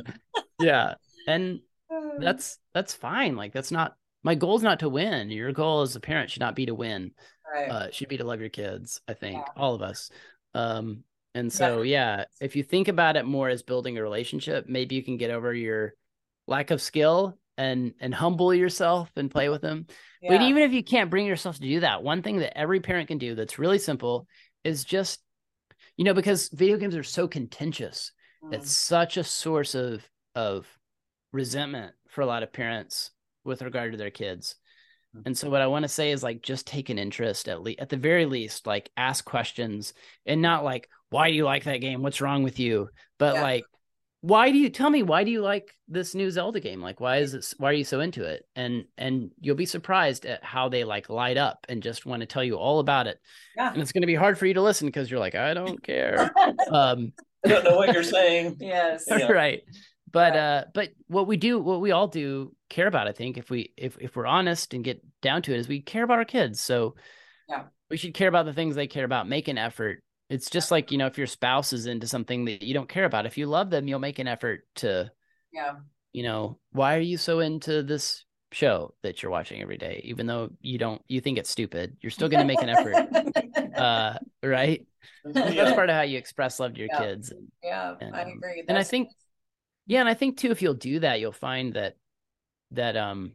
yeah, 0.58 0.94
and 1.26 1.60
that's 2.18 2.58
that's 2.74 2.94
fine. 2.94 3.36
Like 3.36 3.52
that's 3.52 3.70
not 3.70 3.94
my 4.22 4.34
goal 4.34 4.56
is 4.56 4.62
not 4.62 4.80
to 4.80 4.88
win. 4.88 5.30
Your 5.30 5.52
goal 5.52 5.82
as 5.82 5.96
a 5.96 6.00
parent 6.00 6.30
should 6.30 6.40
not 6.40 6.54
be 6.56 6.66
to 6.66 6.74
win. 6.74 7.12
right. 7.52 7.68
Uh, 7.70 7.90
should 7.90 8.08
be 8.08 8.18
to 8.18 8.24
love 8.24 8.40
your 8.40 8.50
kids. 8.50 9.00
I 9.08 9.14
think 9.14 9.36
Yeah. 9.38 9.52
all 9.56 9.74
of 9.74 9.82
us. 9.82 10.10
Um, 10.54 11.04
and 11.34 11.52
so 11.52 11.82
yeah, 11.82 12.24
if 12.40 12.54
you 12.56 12.62
think 12.62 12.88
about 12.88 13.16
it 13.16 13.24
more 13.24 13.48
as 13.48 13.62
building 13.62 13.96
a 13.98 14.02
relationship, 14.02 14.66
maybe 14.68 14.94
you 14.96 15.02
can 15.02 15.16
get 15.16 15.30
over 15.30 15.52
your 15.54 15.94
lack 16.46 16.70
of 16.70 16.82
skill 16.82 17.38
and 17.56 17.94
and 18.00 18.14
humble 18.14 18.52
yourself 18.54 19.10
and 19.16 19.30
play 19.30 19.48
with 19.48 19.62
them. 19.62 19.86
But 20.26 20.42
even 20.42 20.62
if 20.62 20.72
you 20.72 20.82
can't 20.84 21.10
bring 21.10 21.26
yourself 21.26 21.56
to 21.56 21.62
do 21.62 21.80
that, 21.80 22.02
one 22.02 22.22
thing 22.22 22.38
that 22.38 22.56
every 22.58 22.80
parent 22.80 23.08
can 23.08 23.18
do 23.18 23.34
that's 23.34 23.58
really 23.58 23.78
simple 23.78 24.26
is 24.64 24.84
just, 24.84 25.20
you 25.96 26.04
know, 26.04 26.14
because 26.14 26.48
video 26.50 26.76
games 26.76 26.94
are 26.96 27.02
so 27.02 27.26
contentious, 27.28 28.12
Mm. 28.42 28.54
it's 28.54 28.70
such 28.72 29.16
a 29.16 29.24
source 29.24 29.74
of 29.74 30.08
of 30.34 30.66
resentment 31.32 31.94
for 32.08 32.22
a 32.22 32.26
lot 32.26 32.42
of 32.42 32.52
parents 32.52 33.10
with 33.44 33.62
regard 33.62 33.92
to 33.92 33.98
their 33.98 34.10
kids. 34.10 34.56
Mhm. 35.16 35.22
And 35.26 35.38
so 35.38 35.50
what 35.50 35.60
I 35.62 35.66
want 35.66 35.82
to 35.84 35.88
say 35.88 36.10
is 36.10 36.22
like 36.22 36.42
just 36.42 36.66
take 36.66 36.88
an 36.90 36.98
interest 36.98 37.48
at 37.48 37.62
least 37.62 37.80
at 37.80 37.88
the 37.88 37.96
very 37.96 38.26
least, 38.26 38.66
like 38.66 38.90
ask 38.96 39.24
questions 39.24 39.94
and 40.26 40.42
not 40.42 40.64
like, 40.64 40.88
why 41.10 41.30
do 41.30 41.36
you 41.36 41.44
like 41.44 41.64
that 41.64 41.80
game? 41.80 42.02
What's 42.02 42.20
wrong 42.20 42.42
with 42.42 42.58
you? 42.58 42.88
But 43.18 43.34
Yeah. 43.36 43.42
like 43.42 43.64
why 44.22 44.50
do 44.52 44.58
you 44.58 44.68
tell 44.68 44.90
me 44.90 45.02
why 45.02 45.24
do 45.24 45.30
you 45.30 45.40
like 45.40 45.74
this 45.88 46.14
new 46.14 46.30
Zelda 46.30 46.60
game? 46.60 46.82
Like 46.82 47.00
why 47.00 47.16
is 47.18 47.32
it 47.32 47.54
why 47.56 47.70
are 47.70 47.72
you 47.72 47.84
so 47.84 48.00
into 48.00 48.22
it? 48.24 48.46
And 48.54 48.84
and 48.98 49.30
you'll 49.40 49.56
be 49.56 49.64
surprised 49.64 50.26
at 50.26 50.44
how 50.44 50.68
they 50.68 50.84
like 50.84 51.08
light 51.08 51.38
up 51.38 51.64
and 51.70 51.82
just 51.82 52.04
want 52.04 52.20
to 52.20 52.26
tell 52.26 52.44
you 52.44 52.56
all 52.56 52.80
about 52.80 53.06
it. 53.06 53.18
Yeah. 53.56 53.72
And 53.72 53.80
it's 53.80 53.92
going 53.92 54.02
to 54.02 54.06
be 54.06 54.14
hard 54.14 54.38
for 54.38 54.44
you 54.44 54.52
to 54.54 54.62
listen 54.62 54.86
because 54.88 55.10
you're 55.10 55.20
like, 55.20 55.34
I 55.34 55.54
don't 55.54 55.82
care. 55.82 56.30
um 56.70 57.12
I 57.44 57.48
don't 57.48 57.64
know 57.64 57.76
what 57.76 57.94
you're 57.94 58.02
saying. 58.02 58.56
yes. 58.60 59.04
Yeah. 59.08 59.32
right. 59.32 59.62
But 60.12 60.36
uh 60.36 60.64
but 60.74 60.90
what 61.06 61.26
we 61.26 61.36
do 61.36 61.58
what 61.60 61.80
we 61.80 61.92
all 61.92 62.08
do 62.08 62.54
care 62.68 62.86
about, 62.86 63.08
I 63.08 63.12
think, 63.12 63.38
if 63.38 63.50
we 63.50 63.72
if 63.76 63.96
if 64.00 64.16
we're 64.16 64.26
honest 64.26 64.74
and 64.74 64.84
get 64.84 65.02
down 65.20 65.42
to 65.42 65.52
it, 65.54 65.58
is 65.58 65.68
we 65.68 65.80
care 65.80 66.04
about 66.04 66.18
our 66.18 66.24
kids. 66.24 66.60
So 66.60 66.94
Yeah. 67.48 67.64
we 67.90 67.96
should 67.96 68.14
care 68.14 68.28
about 68.28 68.46
the 68.46 68.52
things 68.52 68.74
they 68.74 68.86
care 68.86 69.04
about, 69.04 69.28
make 69.28 69.48
an 69.48 69.58
effort. 69.58 70.02
It's 70.28 70.48
just 70.50 70.70
like, 70.70 70.92
you 70.92 70.98
know, 70.98 71.06
if 71.06 71.18
your 71.18 71.26
spouse 71.26 71.72
is 71.72 71.86
into 71.86 72.06
something 72.06 72.44
that 72.44 72.62
you 72.62 72.72
don't 72.74 72.88
care 72.88 73.04
about, 73.04 73.26
if 73.26 73.36
you 73.36 73.46
love 73.46 73.70
them, 73.70 73.88
you'll 73.88 73.98
make 73.98 74.20
an 74.20 74.28
effort 74.28 74.60
to, 74.76 75.10
Yeah. 75.52 75.76
you 76.12 76.22
know, 76.22 76.58
why 76.70 76.96
are 76.96 77.00
you 77.00 77.16
so 77.16 77.40
into 77.40 77.82
this 77.82 78.24
show 78.52 78.94
that 79.02 79.22
you're 79.22 79.32
watching 79.32 79.60
every 79.60 79.76
day? 79.78 80.00
Even 80.04 80.26
though 80.26 80.50
you 80.60 80.78
don't 80.78 81.02
you 81.08 81.20
think 81.20 81.38
it's 81.38 81.50
stupid, 81.50 81.96
you're 82.00 82.10
still 82.10 82.28
gonna 82.28 82.44
make 82.44 82.62
an 82.62 82.68
effort. 82.68 82.96
Uh 83.76 84.18
right. 84.42 84.86
That's 85.24 85.72
part 85.72 85.88
of 85.90 85.96
how 85.96 86.02
you 86.02 86.18
express 86.18 86.60
love 86.60 86.74
to 86.74 86.80
your 86.80 86.88
Yeah. 86.92 86.98
kids. 87.00 87.32
yeah, 87.62 87.94
and, 88.00 88.14
I 88.14 88.22
agree. 88.22 88.64
and 88.68 88.76
I 88.78 88.82
think 88.84 89.08
yeah, 89.90 89.98
and 89.98 90.08
I 90.08 90.14
think 90.14 90.36
too, 90.36 90.52
if 90.52 90.62
you'll 90.62 90.74
do 90.74 91.00
that, 91.00 91.18
you'll 91.18 91.32
find 91.32 91.74
that 91.74 91.96
that 92.70 92.96
um 92.96 93.32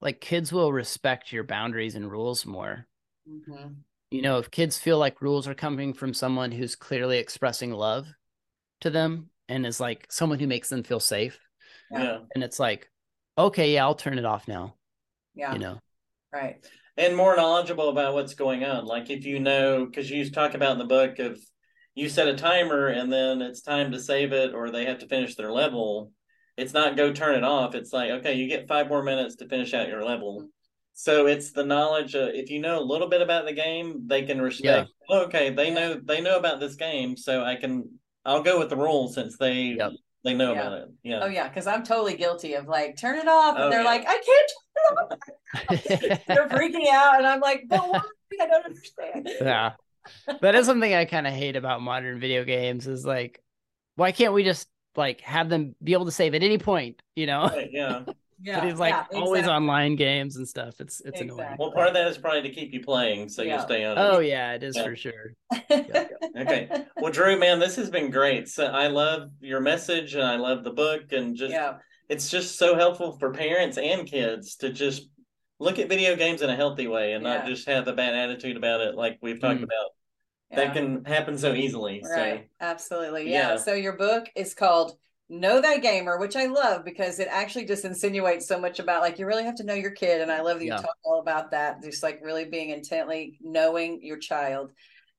like 0.00 0.20
kids 0.20 0.52
will 0.52 0.72
respect 0.72 1.32
your 1.32 1.44
boundaries 1.44 1.94
and 1.94 2.10
rules 2.10 2.44
more. 2.44 2.86
Mhm. 3.28 3.76
You 4.10 4.22
know, 4.22 4.38
if 4.38 4.50
kids 4.50 4.76
feel 4.76 4.98
like 4.98 5.22
rules 5.22 5.46
are 5.46 5.54
coming 5.54 5.94
from 5.94 6.14
someone 6.14 6.50
who's 6.50 6.74
clearly 6.74 7.18
expressing 7.18 7.70
love 7.70 8.08
to 8.80 8.90
them 8.90 9.30
and 9.48 9.64
is 9.64 9.78
like 9.78 10.08
someone 10.10 10.40
who 10.40 10.48
makes 10.48 10.68
them 10.68 10.82
feel 10.82 11.00
safe, 11.00 11.38
yeah. 11.92 12.18
and 12.34 12.42
it's 12.42 12.58
like, 12.58 12.90
okay, 13.38 13.74
yeah, 13.74 13.84
I'll 13.84 13.94
turn 13.94 14.18
it 14.18 14.24
off 14.24 14.48
now. 14.48 14.74
yeah, 15.36 15.52
You 15.52 15.60
know, 15.60 15.80
right. 16.32 16.56
and 16.96 17.16
more 17.16 17.36
knowledgeable 17.36 17.88
about 17.88 18.14
what's 18.14 18.34
going 18.34 18.64
on. 18.64 18.84
Like 18.84 19.10
if 19.10 19.24
you 19.24 19.38
know, 19.38 19.86
because 19.86 20.10
you 20.10 20.28
talk 20.28 20.54
about 20.54 20.72
in 20.72 20.78
the 20.78 20.86
book 20.86 21.20
of 21.20 21.38
you 21.96 22.08
set 22.08 22.28
a 22.28 22.34
timer 22.36 22.86
and 22.86 23.12
then 23.12 23.42
it's 23.42 23.60
time 23.62 23.90
to 23.90 23.98
save 23.98 24.32
it 24.32 24.54
or 24.54 24.70
they 24.70 24.84
have 24.84 24.98
to 25.00 25.08
finish 25.08 25.34
their 25.34 25.50
level. 25.50 26.12
It's 26.56 26.72
not 26.72 26.96
go 26.96 27.12
turn 27.12 27.34
it 27.34 27.42
off. 27.42 27.74
It's 27.74 27.92
like 27.92 28.10
okay, 28.10 28.34
you 28.34 28.46
get 28.48 28.68
five 28.68 28.88
more 28.88 29.02
minutes 29.02 29.34
to 29.36 29.48
finish 29.48 29.74
out 29.74 29.88
your 29.88 30.04
level. 30.04 30.46
So 30.94 31.26
it's 31.26 31.50
the 31.52 31.64
knowledge. 31.64 32.14
Of, 32.14 32.30
if 32.34 32.48
you 32.50 32.58
know 32.60 32.78
a 32.78 32.84
little 32.92 33.08
bit 33.08 33.20
about 33.20 33.44
the 33.44 33.52
game, 33.52 34.04
they 34.06 34.22
can 34.22 34.40
respect. 34.40 34.88
Oh, 35.10 35.24
okay, 35.24 35.50
they 35.50 35.70
know 35.70 36.00
they 36.02 36.20
know 36.22 36.38
about 36.38 36.60
this 36.60 36.76
game, 36.76 37.16
so 37.16 37.42
I 37.44 37.56
can. 37.56 37.98
I'll 38.24 38.42
go 38.42 38.58
with 38.58 38.70
the 38.70 38.76
rules 38.76 39.14
since 39.14 39.36
they 39.36 39.76
Yep. 39.78 39.92
they 40.24 40.32
know 40.34 40.54
Yeah. 40.54 40.60
about 40.60 40.72
it. 40.78 40.88
Yeah. 41.02 41.20
Oh 41.22 41.26
yeah, 41.26 41.48
because 41.48 41.66
I'm 41.66 41.82
totally 41.82 42.16
guilty 42.16 42.54
of 42.54 42.66
like 42.66 42.96
turn 42.96 43.18
it 43.18 43.28
off, 43.28 43.56
and 43.56 43.64
Oh, 43.64 43.70
they're 43.70 43.82
yeah. 43.82 43.86
like, 43.86 44.04
I 44.06 44.20
can't 44.26 44.50
turn 44.72 44.96
it 44.96 45.12
off. 45.12 46.20
they're 46.28 46.48
freaking 46.48 46.88
out, 46.90 47.16
and 47.18 47.26
I'm 47.26 47.40
like, 47.40 47.64
but 47.68 47.80
why? 47.88 48.00
I 48.40 48.46
don't 48.46 48.64
understand. 48.64 49.28
Yeah. 49.40 49.72
That 50.40 50.54
is 50.54 50.66
something 50.66 50.92
I 50.92 51.04
kind 51.04 51.26
of 51.26 51.32
hate 51.32 51.56
about 51.56 51.82
modern 51.82 52.20
video 52.20 52.44
games 52.44 52.86
is 52.86 53.04
like, 53.04 53.42
why 53.96 54.12
can't 54.12 54.32
we 54.32 54.44
just 54.44 54.68
like 54.96 55.20
have 55.22 55.48
them 55.48 55.74
be 55.82 55.92
able 55.92 56.04
to 56.06 56.10
save 56.10 56.34
at 56.34 56.42
any 56.42 56.58
point, 56.58 57.00
you 57.14 57.26
know? 57.26 57.48
Right, 57.48 57.68
yeah. 57.72 58.02
Yeah, 58.38 58.60
but 58.60 58.68
it's 58.68 58.78
like 58.78 58.94
yeah, 58.94 59.06
always 59.18 59.40
exactly. 59.40 59.56
online 59.56 59.96
games 59.96 60.36
and 60.36 60.46
stuff. 60.46 60.78
It's 60.78 61.00
it's 61.00 61.22
annoying. 61.22 61.56
Well, 61.58 61.72
part 61.72 61.88
of 61.88 61.94
that 61.94 62.06
is 62.06 62.18
probably 62.18 62.42
to 62.42 62.50
keep 62.50 62.74
you 62.74 62.80
playing, 62.82 63.30
so 63.30 63.40
Yeah. 63.42 63.56
you 63.56 63.62
stay 63.62 63.82
on. 63.82 63.96
it. 63.96 64.00
Oh 64.00 64.18
yeah, 64.18 64.52
it 64.52 64.62
is 64.62 64.76
Yeah. 64.76 64.84
for 64.84 64.94
sure. 64.94 65.32
Okay. 66.38 66.68
Well, 67.00 67.10
Drew, 67.12 67.38
man, 67.38 67.58
this 67.58 67.76
has 67.76 67.88
been 67.88 68.10
great. 68.10 68.48
So 68.48 68.66
I 68.66 68.88
love 68.88 69.30
your 69.40 69.60
message, 69.60 70.14
and 70.14 70.22
I 70.22 70.36
love 70.36 70.64
the 70.64 70.70
book, 70.70 71.12
and 71.12 71.34
just 71.34 71.52
yeah, 71.52 71.78
it's 72.10 72.30
just 72.30 72.58
so 72.58 72.76
helpful 72.76 73.12
for 73.18 73.32
parents 73.32 73.78
and 73.78 74.06
kids 74.06 74.56
to 74.56 74.70
just 74.70 75.08
look 75.58 75.78
at 75.78 75.88
video 75.88 76.14
games 76.14 76.42
in 76.42 76.50
a 76.50 76.56
healthy 76.56 76.86
way 76.88 77.14
and 77.14 77.24
not 77.24 77.46
just 77.46 77.66
have 77.66 77.86
the 77.86 77.94
bad 77.94 78.14
attitude 78.14 78.58
about 78.58 78.82
it, 78.82 78.94
like 78.96 79.18
we've 79.22 79.40
talked 79.40 79.60
Mm. 79.60 79.64
about. 79.64 79.90
Yeah. 80.50 80.56
That 80.56 80.74
can 80.74 81.04
happen 81.04 81.36
so 81.38 81.54
easily. 81.54 82.02
Right. 82.04 82.48
Absolutely. 82.60 83.30
Yeah. 83.30 83.50
Yeah. 83.50 83.56
So 83.56 83.74
your 83.74 83.96
book 83.96 84.26
is 84.36 84.54
called 84.54 84.96
Know 85.28 85.60
Thy 85.60 85.78
Gamer, 85.78 86.18
which 86.18 86.36
I 86.36 86.46
love 86.46 86.84
because 86.84 87.18
it 87.18 87.28
actually 87.30 87.64
just 87.64 87.84
insinuates 87.84 88.46
so 88.46 88.60
much 88.60 88.78
about 88.78 89.02
like 89.02 89.18
you 89.18 89.26
really 89.26 89.44
have 89.44 89.56
to 89.56 89.64
know 89.64 89.74
your 89.74 89.90
kid. 89.90 90.20
And 90.20 90.30
I 90.30 90.40
love 90.42 90.58
that 90.58 90.64
you 90.64 90.70
Yeah. 90.72 90.76
talk 90.76 90.96
all 91.04 91.20
about 91.20 91.50
that. 91.50 91.82
Just 91.82 92.02
like 92.02 92.20
really 92.22 92.44
being 92.44 92.70
intently 92.70 93.38
knowing 93.40 94.00
your 94.02 94.18
child. 94.18 94.72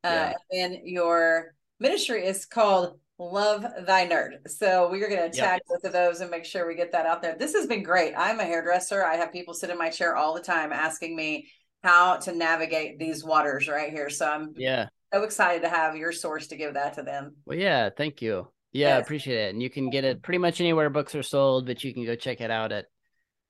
Uh 0.03 0.32
and 0.51 0.73
then 0.73 0.82
your 0.86 1.53
ministry 1.80 2.25
is 2.25 2.45
called 2.45 2.99
Love 3.19 3.65
Thy 3.86 4.07
Nerd. 4.07 4.47
So 4.47 4.89
we 4.89 5.03
are 5.03 5.09
going 5.09 5.30
to 5.32 5.36
tag 5.36 5.61
both 5.67 5.84
of 5.84 5.91
those 5.91 6.21
and 6.21 6.30
make 6.30 6.45
sure 6.45 6.67
we 6.67 6.75
get 6.75 6.91
that 6.91 7.07
out 7.07 7.21
there. 7.21 7.36
This 7.38 7.53
has 7.55 7.65
been 7.65 7.82
great. 7.84 8.13
I'm 8.15 8.39
a 8.39 8.43
hairdresser. 8.45 9.03
I 9.03 9.15
have 9.15 9.32
people 9.34 9.55
sit 9.55 9.71
in 9.71 9.78
my 9.78 9.89
chair 9.89 10.15
all 10.15 10.36
the 10.36 10.41
time 10.41 10.71
asking 10.71 11.15
me 11.15 11.49
how 11.84 12.17
to 12.17 12.32
navigate 12.32 12.99
these 12.99 13.23
waters 13.23 13.67
right 13.67 13.91
here. 13.91 14.09
So 14.09 14.30
I'm 14.30 14.53
Yeah. 14.55 14.88
So 15.14 15.24
excited 15.24 15.62
to 15.64 15.70
have 15.70 15.95
your 15.95 16.12
source 16.12 16.47
to 16.47 16.55
give 16.55 16.74
that 16.74 16.93
to 16.95 17.03
them. 17.03 17.36
Well, 17.45 17.58
yeah. 17.58 17.89
Thank 17.95 18.22
you. 18.22 18.47
Yeah, 18.74 18.88
I 18.95 18.97
Yes. 18.97 19.05
appreciate 19.05 19.47
it. 19.47 19.53
And 19.53 19.62
you 19.64 19.70
can 19.70 19.89
get 19.89 20.03
it 20.03 20.22
pretty 20.22 20.38
much 20.39 20.60
anywhere 20.62 20.89
books 20.89 21.16
are 21.16 21.24
sold, 21.24 21.66
but 21.66 21.84
you 21.84 21.93
can 21.93 22.05
go 22.05 22.16
check 22.16 22.41
it 22.41 22.51
out 22.51 22.72
at 22.72 22.86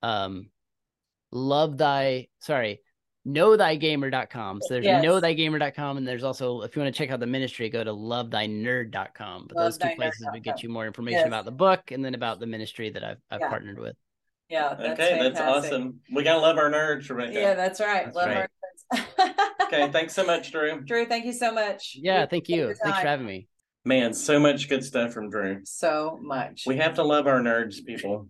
um 0.03 0.49
love 1.31 1.77
thy 1.77 2.27
sorry 2.39 2.81
know 3.25 3.57
thy 3.57 3.75
knowthygamer.com 3.77 4.61
so 4.61 4.75
there's 4.75 4.85
Yes. 4.85 5.03
knowthygamer.com 5.03 5.97
and 5.97 6.07
there's 6.07 6.23
also 6.23 6.61
if 6.61 6.75
you 6.75 6.81
want 6.81 6.93
to 6.93 6.97
check 6.97 7.09
out 7.11 7.19
the 7.19 7.25
ministry 7.25 7.67
go 7.69 7.83
to 7.83 7.91
love 7.91 8.29
thy 8.31 8.47
lovethynerd.com 8.47 9.47
but 9.49 9.57
those 9.57 9.77
two 9.77 9.89
places 9.97 10.25
would 10.31 10.43
get 10.43 10.61
you 10.63 10.69
more 10.69 10.85
information 10.85 11.17
Yes. 11.17 11.27
about 11.27 11.45
the 11.45 11.51
book 11.51 11.91
and 11.91 12.05
then 12.05 12.13
about 12.13 12.39
the 12.39 12.45
ministry 12.45 12.91
that 12.91 13.03
i've, 13.03 13.17
I've 13.31 13.41
Yeah. 13.41 13.49
partnered 13.49 13.79
with 13.79 13.95
Yeah, 14.49 14.75
that's 14.75 14.99
okay, 14.99 15.19
that's 15.19 15.41
awesome. 15.41 15.99
We 16.13 16.23
gotta 16.23 16.39
love 16.39 16.57
our 16.57 16.69
nerds, 16.71 17.09
Rebecca. 17.09 17.33
Yeah, 17.33 17.53
that's 17.55 17.81
right. 17.81 18.05
That's 18.05 18.15
Love 18.15 18.27
right. 18.27 18.37
our 18.37 18.49
Okay, 18.93 19.89
thanks 19.91 20.13
so 20.13 20.25
much, 20.25 20.51
Drew. 20.51 20.81
Drew, 20.81 21.05
thank 21.05 21.25
you 21.25 21.33
so 21.33 21.51
much. 21.53 21.95
yeah 21.99 22.25
thank 22.25 22.47
you 22.49 22.57
your 22.57 22.75
thanks 22.75 22.99
for 22.99 23.07
having 23.07 23.25
me 23.25 23.47
Man, 23.85 24.13
so 24.13 24.37
much 24.37 24.67
good 24.67 24.83
stuff 24.83 25.13
from 25.13 25.29
Drew. 25.29 25.61
so 25.63 26.19
much. 26.21 26.63
We 26.67 26.75
have 26.77 26.95
to 26.95 27.03
love 27.03 27.25
our 27.25 27.39
nerds, 27.39 27.85
people. 27.85 28.27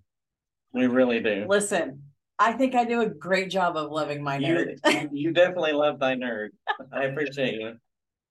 We 0.72 0.86
really 0.86 1.20
do. 1.20 1.47
Listen, 1.49 2.03
I 2.38 2.51
think 2.53 2.76
I 2.76 2.84
do 2.86 3.01
a 3.01 3.10
great 3.10 3.49
job 3.49 3.76
of 3.76 3.89
loving 3.89 4.22
my 4.22 4.38
You, 4.38 4.76
nerd. 4.86 5.10
you 5.14 5.32
definitely 5.34 5.72
love 5.72 5.99
thy 5.99 6.14
nerd. 6.14 6.49
I 6.93 7.05
appreciate 7.05 7.55
you. 7.55 7.74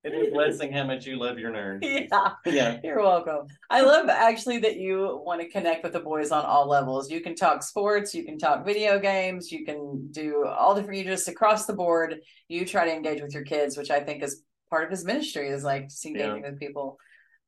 It 0.07 0.15
is 0.15 0.29
a 0.29 0.31
blessing 0.31 0.73
how 0.73 0.85
much 0.85 1.05
you 1.05 1.19
love 1.19 1.37
your 1.37 1.51
nerd. 1.51 1.81
yeah. 1.83 2.31
Yeah. 2.47 2.79
You're 2.85 3.03
welcome. 3.03 3.49
I 3.69 3.81
love 3.81 4.09
actually 4.09 4.59
that 4.59 4.77
you 4.77 5.21
want 5.25 5.41
to 5.41 5.49
connect 5.49 5.83
with 5.83 5.95
the 5.95 6.01
boys 6.01 6.31
on 6.31 6.45
all 6.45 6.69
levels. 6.69 7.11
You 7.11 7.21
can 7.21 7.35
talk 7.35 7.65
sports, 7.65 8.15
you 8.15 8.25
can 8.25 8.39
talk 8.39 8.65
video 8.65 9.01
games, 9.01 9.51
you 9.51 9.65
can 9.65 10.07
do 10.13 10.47
all 10.47 10.77
different, 10.77 10.99
you 10.99 11.05
just 11.05 11.27
across 11.27 11.67
the 11.67 11.73
board, 11.73 12.21
you 12.47 12.65
try 12.65 12.85
to 12.85 12.95
engage 12.95 13.21
with 13.21 13.35
your 13.35 13.43
kids, 13.43 13.77
which 13.77 13.91
I 13.91 13.99
think 13.99 14.23
is 14.23 14.43
part 14.71 14.85
of 14.85 14.91
his 14.91 15.05
ministry 15.05 15.49
is 15.49 15.65
like 15.65 15.89
just 15.89 16.07
engaging 16.07 16.43
with 16.43 16.61
people 16.61 16.99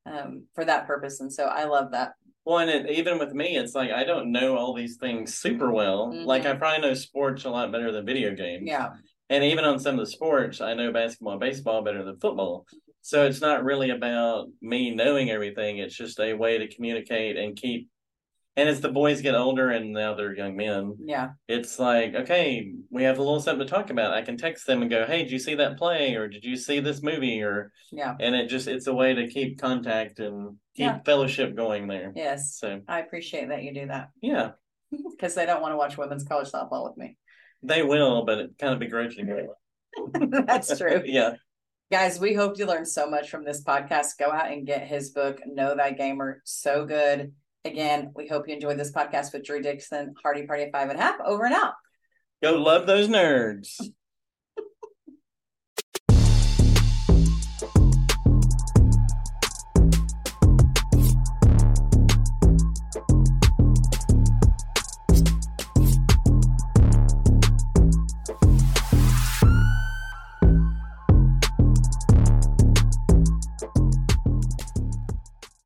um, 0.04 0.46
for 0.56 0.64
that 0.64 0.88
purpose. 0.88 1.20
And 1.20 1.32
so 1.32 1.44
I 1.44 1.64
love 1.64 1.92
that. 1.92 2.14
Well, 2.44 2.58
and 2.58 2.70
it, 2.70 2.90
even 2.90 3.20
with 3.20 3.34
me, 3.34 3.56
it's 3.56 3.76
like 3.76 3.92
I 3.92 4.02
don't 4.02 4.32
know 4.32 4.56
all 4.56 4.74
these 4.74 4.96
things 4.96 5.34
super 5.34 5.70
well. 5.70 6.12
Like 6.24 6.44
I 6.44 6.54
probably 6.54 6.80
know 6.80 6.94
sports 6.94 7.44
a 7.44 7.50
lot 7.50 7.70
better 7.70 7.92
than 7.92 8.04
video 8.06 8.34
games. 8.34 8.62
Yeah. 8.66 8.88
And 9.30 9.44
even 9.44 9.64
on 9.64 9.78
some 9.78 9.98
of 9.98 10.06
the 10.06 10.10
sports, 10.10 10.60
I 10.60 10.74
know 10.74 10.92
basketball 10.92 11.32
and 11.32 11.40
baseball 11.40 11.82
better 11.82 12.02
than 12.04 12.18
football. 12.18 12.66
So 13.02 13.26
it's 13.26 13.40
not 13.40 13.64
really 13.64 13.90
about 13.90 14.48
me 14.62 14.94
knowing 14.94 15.30
everything. 15.30 15.78
It's 15.78 15.94
just 15.96 16.18
a 16.20 16.34
way 16.34 16.58
to 16.58 16.68
communicate 16.74 17.36
and 17.36 17.56
keep. 17.56 17.88
And 18.56 18.68
as 18.68 18.80
the 18.80 18.88
boys 18.88 19.20
get 19.22 19.36
older 19.36 19.70
and 19.70 19.92
now 19.92 20.14
they're 20.14 20.34
young 20.34 20.56
men, 20.56 20.96
Yeah. 21.04 21.30
it's 21.46 21.78
like, 21.78 22.14
okay, 22.14 22.72
we 22.90 23.04
have 23.04 23.18
a 23.18 23.22
little 23.22 23.38
something 23.40 23.64
to 23.66 23.72
talk 23.72 23.90
about. 23.90 24.14
I 24.14 24.22
can 24.22 24.36
text 24.36 24.66
them 24.66 24.82
and 24.82 24.90
go, 24.90 25.06
hey, 25.06 25.22
did 25.22 25.30
you 25.30 25.38
see 25.38 25.54
that 25.56 25.76
play? 25.78 26.16
Or 26.16 26.26
did 26.26 26.44
you 26.44 26.56
see 26.56 26.80
this 26.80 27.00
movie? 27.02 27.40
Or, 27.42 27.70
Yeah. 27.92 28.16
and 28.18 28.34
it 28.34 28.48
just, 28.48 28.66
it's 28.66 28.88
a 28.88 28.94
way 28.94 29.14
to 29.14 29.28
keep 29.28 29.60
contact 29.60 30.18
and 30.18 30.56
keep 30.74 30.86
Yeah. 30.86 30.98
fellowship 31.04 31.54
going 31.54 31.86
there. 31.86 32.12
Yes. 32.16 32.56
So, 32.58 32.80
I 32.88 32.98
appreciate 33.00 33.48
that 33.50 33.62
you 33.62 33.72
do 33.72 33.86
that 33.86 34.08
yeah, 34.22 34.52
because 35.10 35.36
they 35.36 35.46
don't 35.46 35.62
want 35.62 35.72
to 35.72 35.76
watch 35.76 35.96
women's 35.96 36.24
college 36.24 36.50
softball 36.50 36.88
with 36.88 36.96
me. 36.96 37.16
They 37.62 37.82
will, 37.82 38.24
but 38.24 38.38
it 38.38 38.58
kind 38.58 38.72
of 38.72 38.78
begrudgingly. 38.78 39.46
That's 40.46 40.76
true. 40.78 41.02
yeah. 41.06 41.34
Guys, 41.90 42.20
we 42.20 42.34
hope 42.34 42.58
you 42.58 42.66
learned 42.66 42.88
so 42.88 43.08
much 43.08 43.30
from 43.30 43.44
this 43.44 43.64
podcast. 43.64 44.18
Go 44.18 44.30
out 44.30 44.52
and 44.52 44.66
get 44.66 44.86
his 44.86 45.10
book, 45.10 45.40
Know 45.46 45.74
Thy 45.74 45.92
Gamer. 45.92 46.42
So 46.44 46.84
good. 46.84 47.32
Again, 47.64 48.12
we 48.14 48.28
hope 48.28 48.46
you 48.46 48.54
enjoyed 48.54 48.78
this 48.78 48.92
podcast 48.92 49.32
with 49.32 49.44
Drew 49.44 49.62
Dixon, 49.62 50.14
Hardy 50.22 50.46
Party 50.46 50.64
of 50.64 50.70
Five 50.70 50.90
and 50.90 50.98
a 50.98 51.02
Half. 51.02 51.16
Over 51.24 51.46
and 51.46 51.54
out. 51.54 51.74
Go 52.42 52.56
love 52.56 52.86
those 52.86 53.08
nerds. 53.08 53.80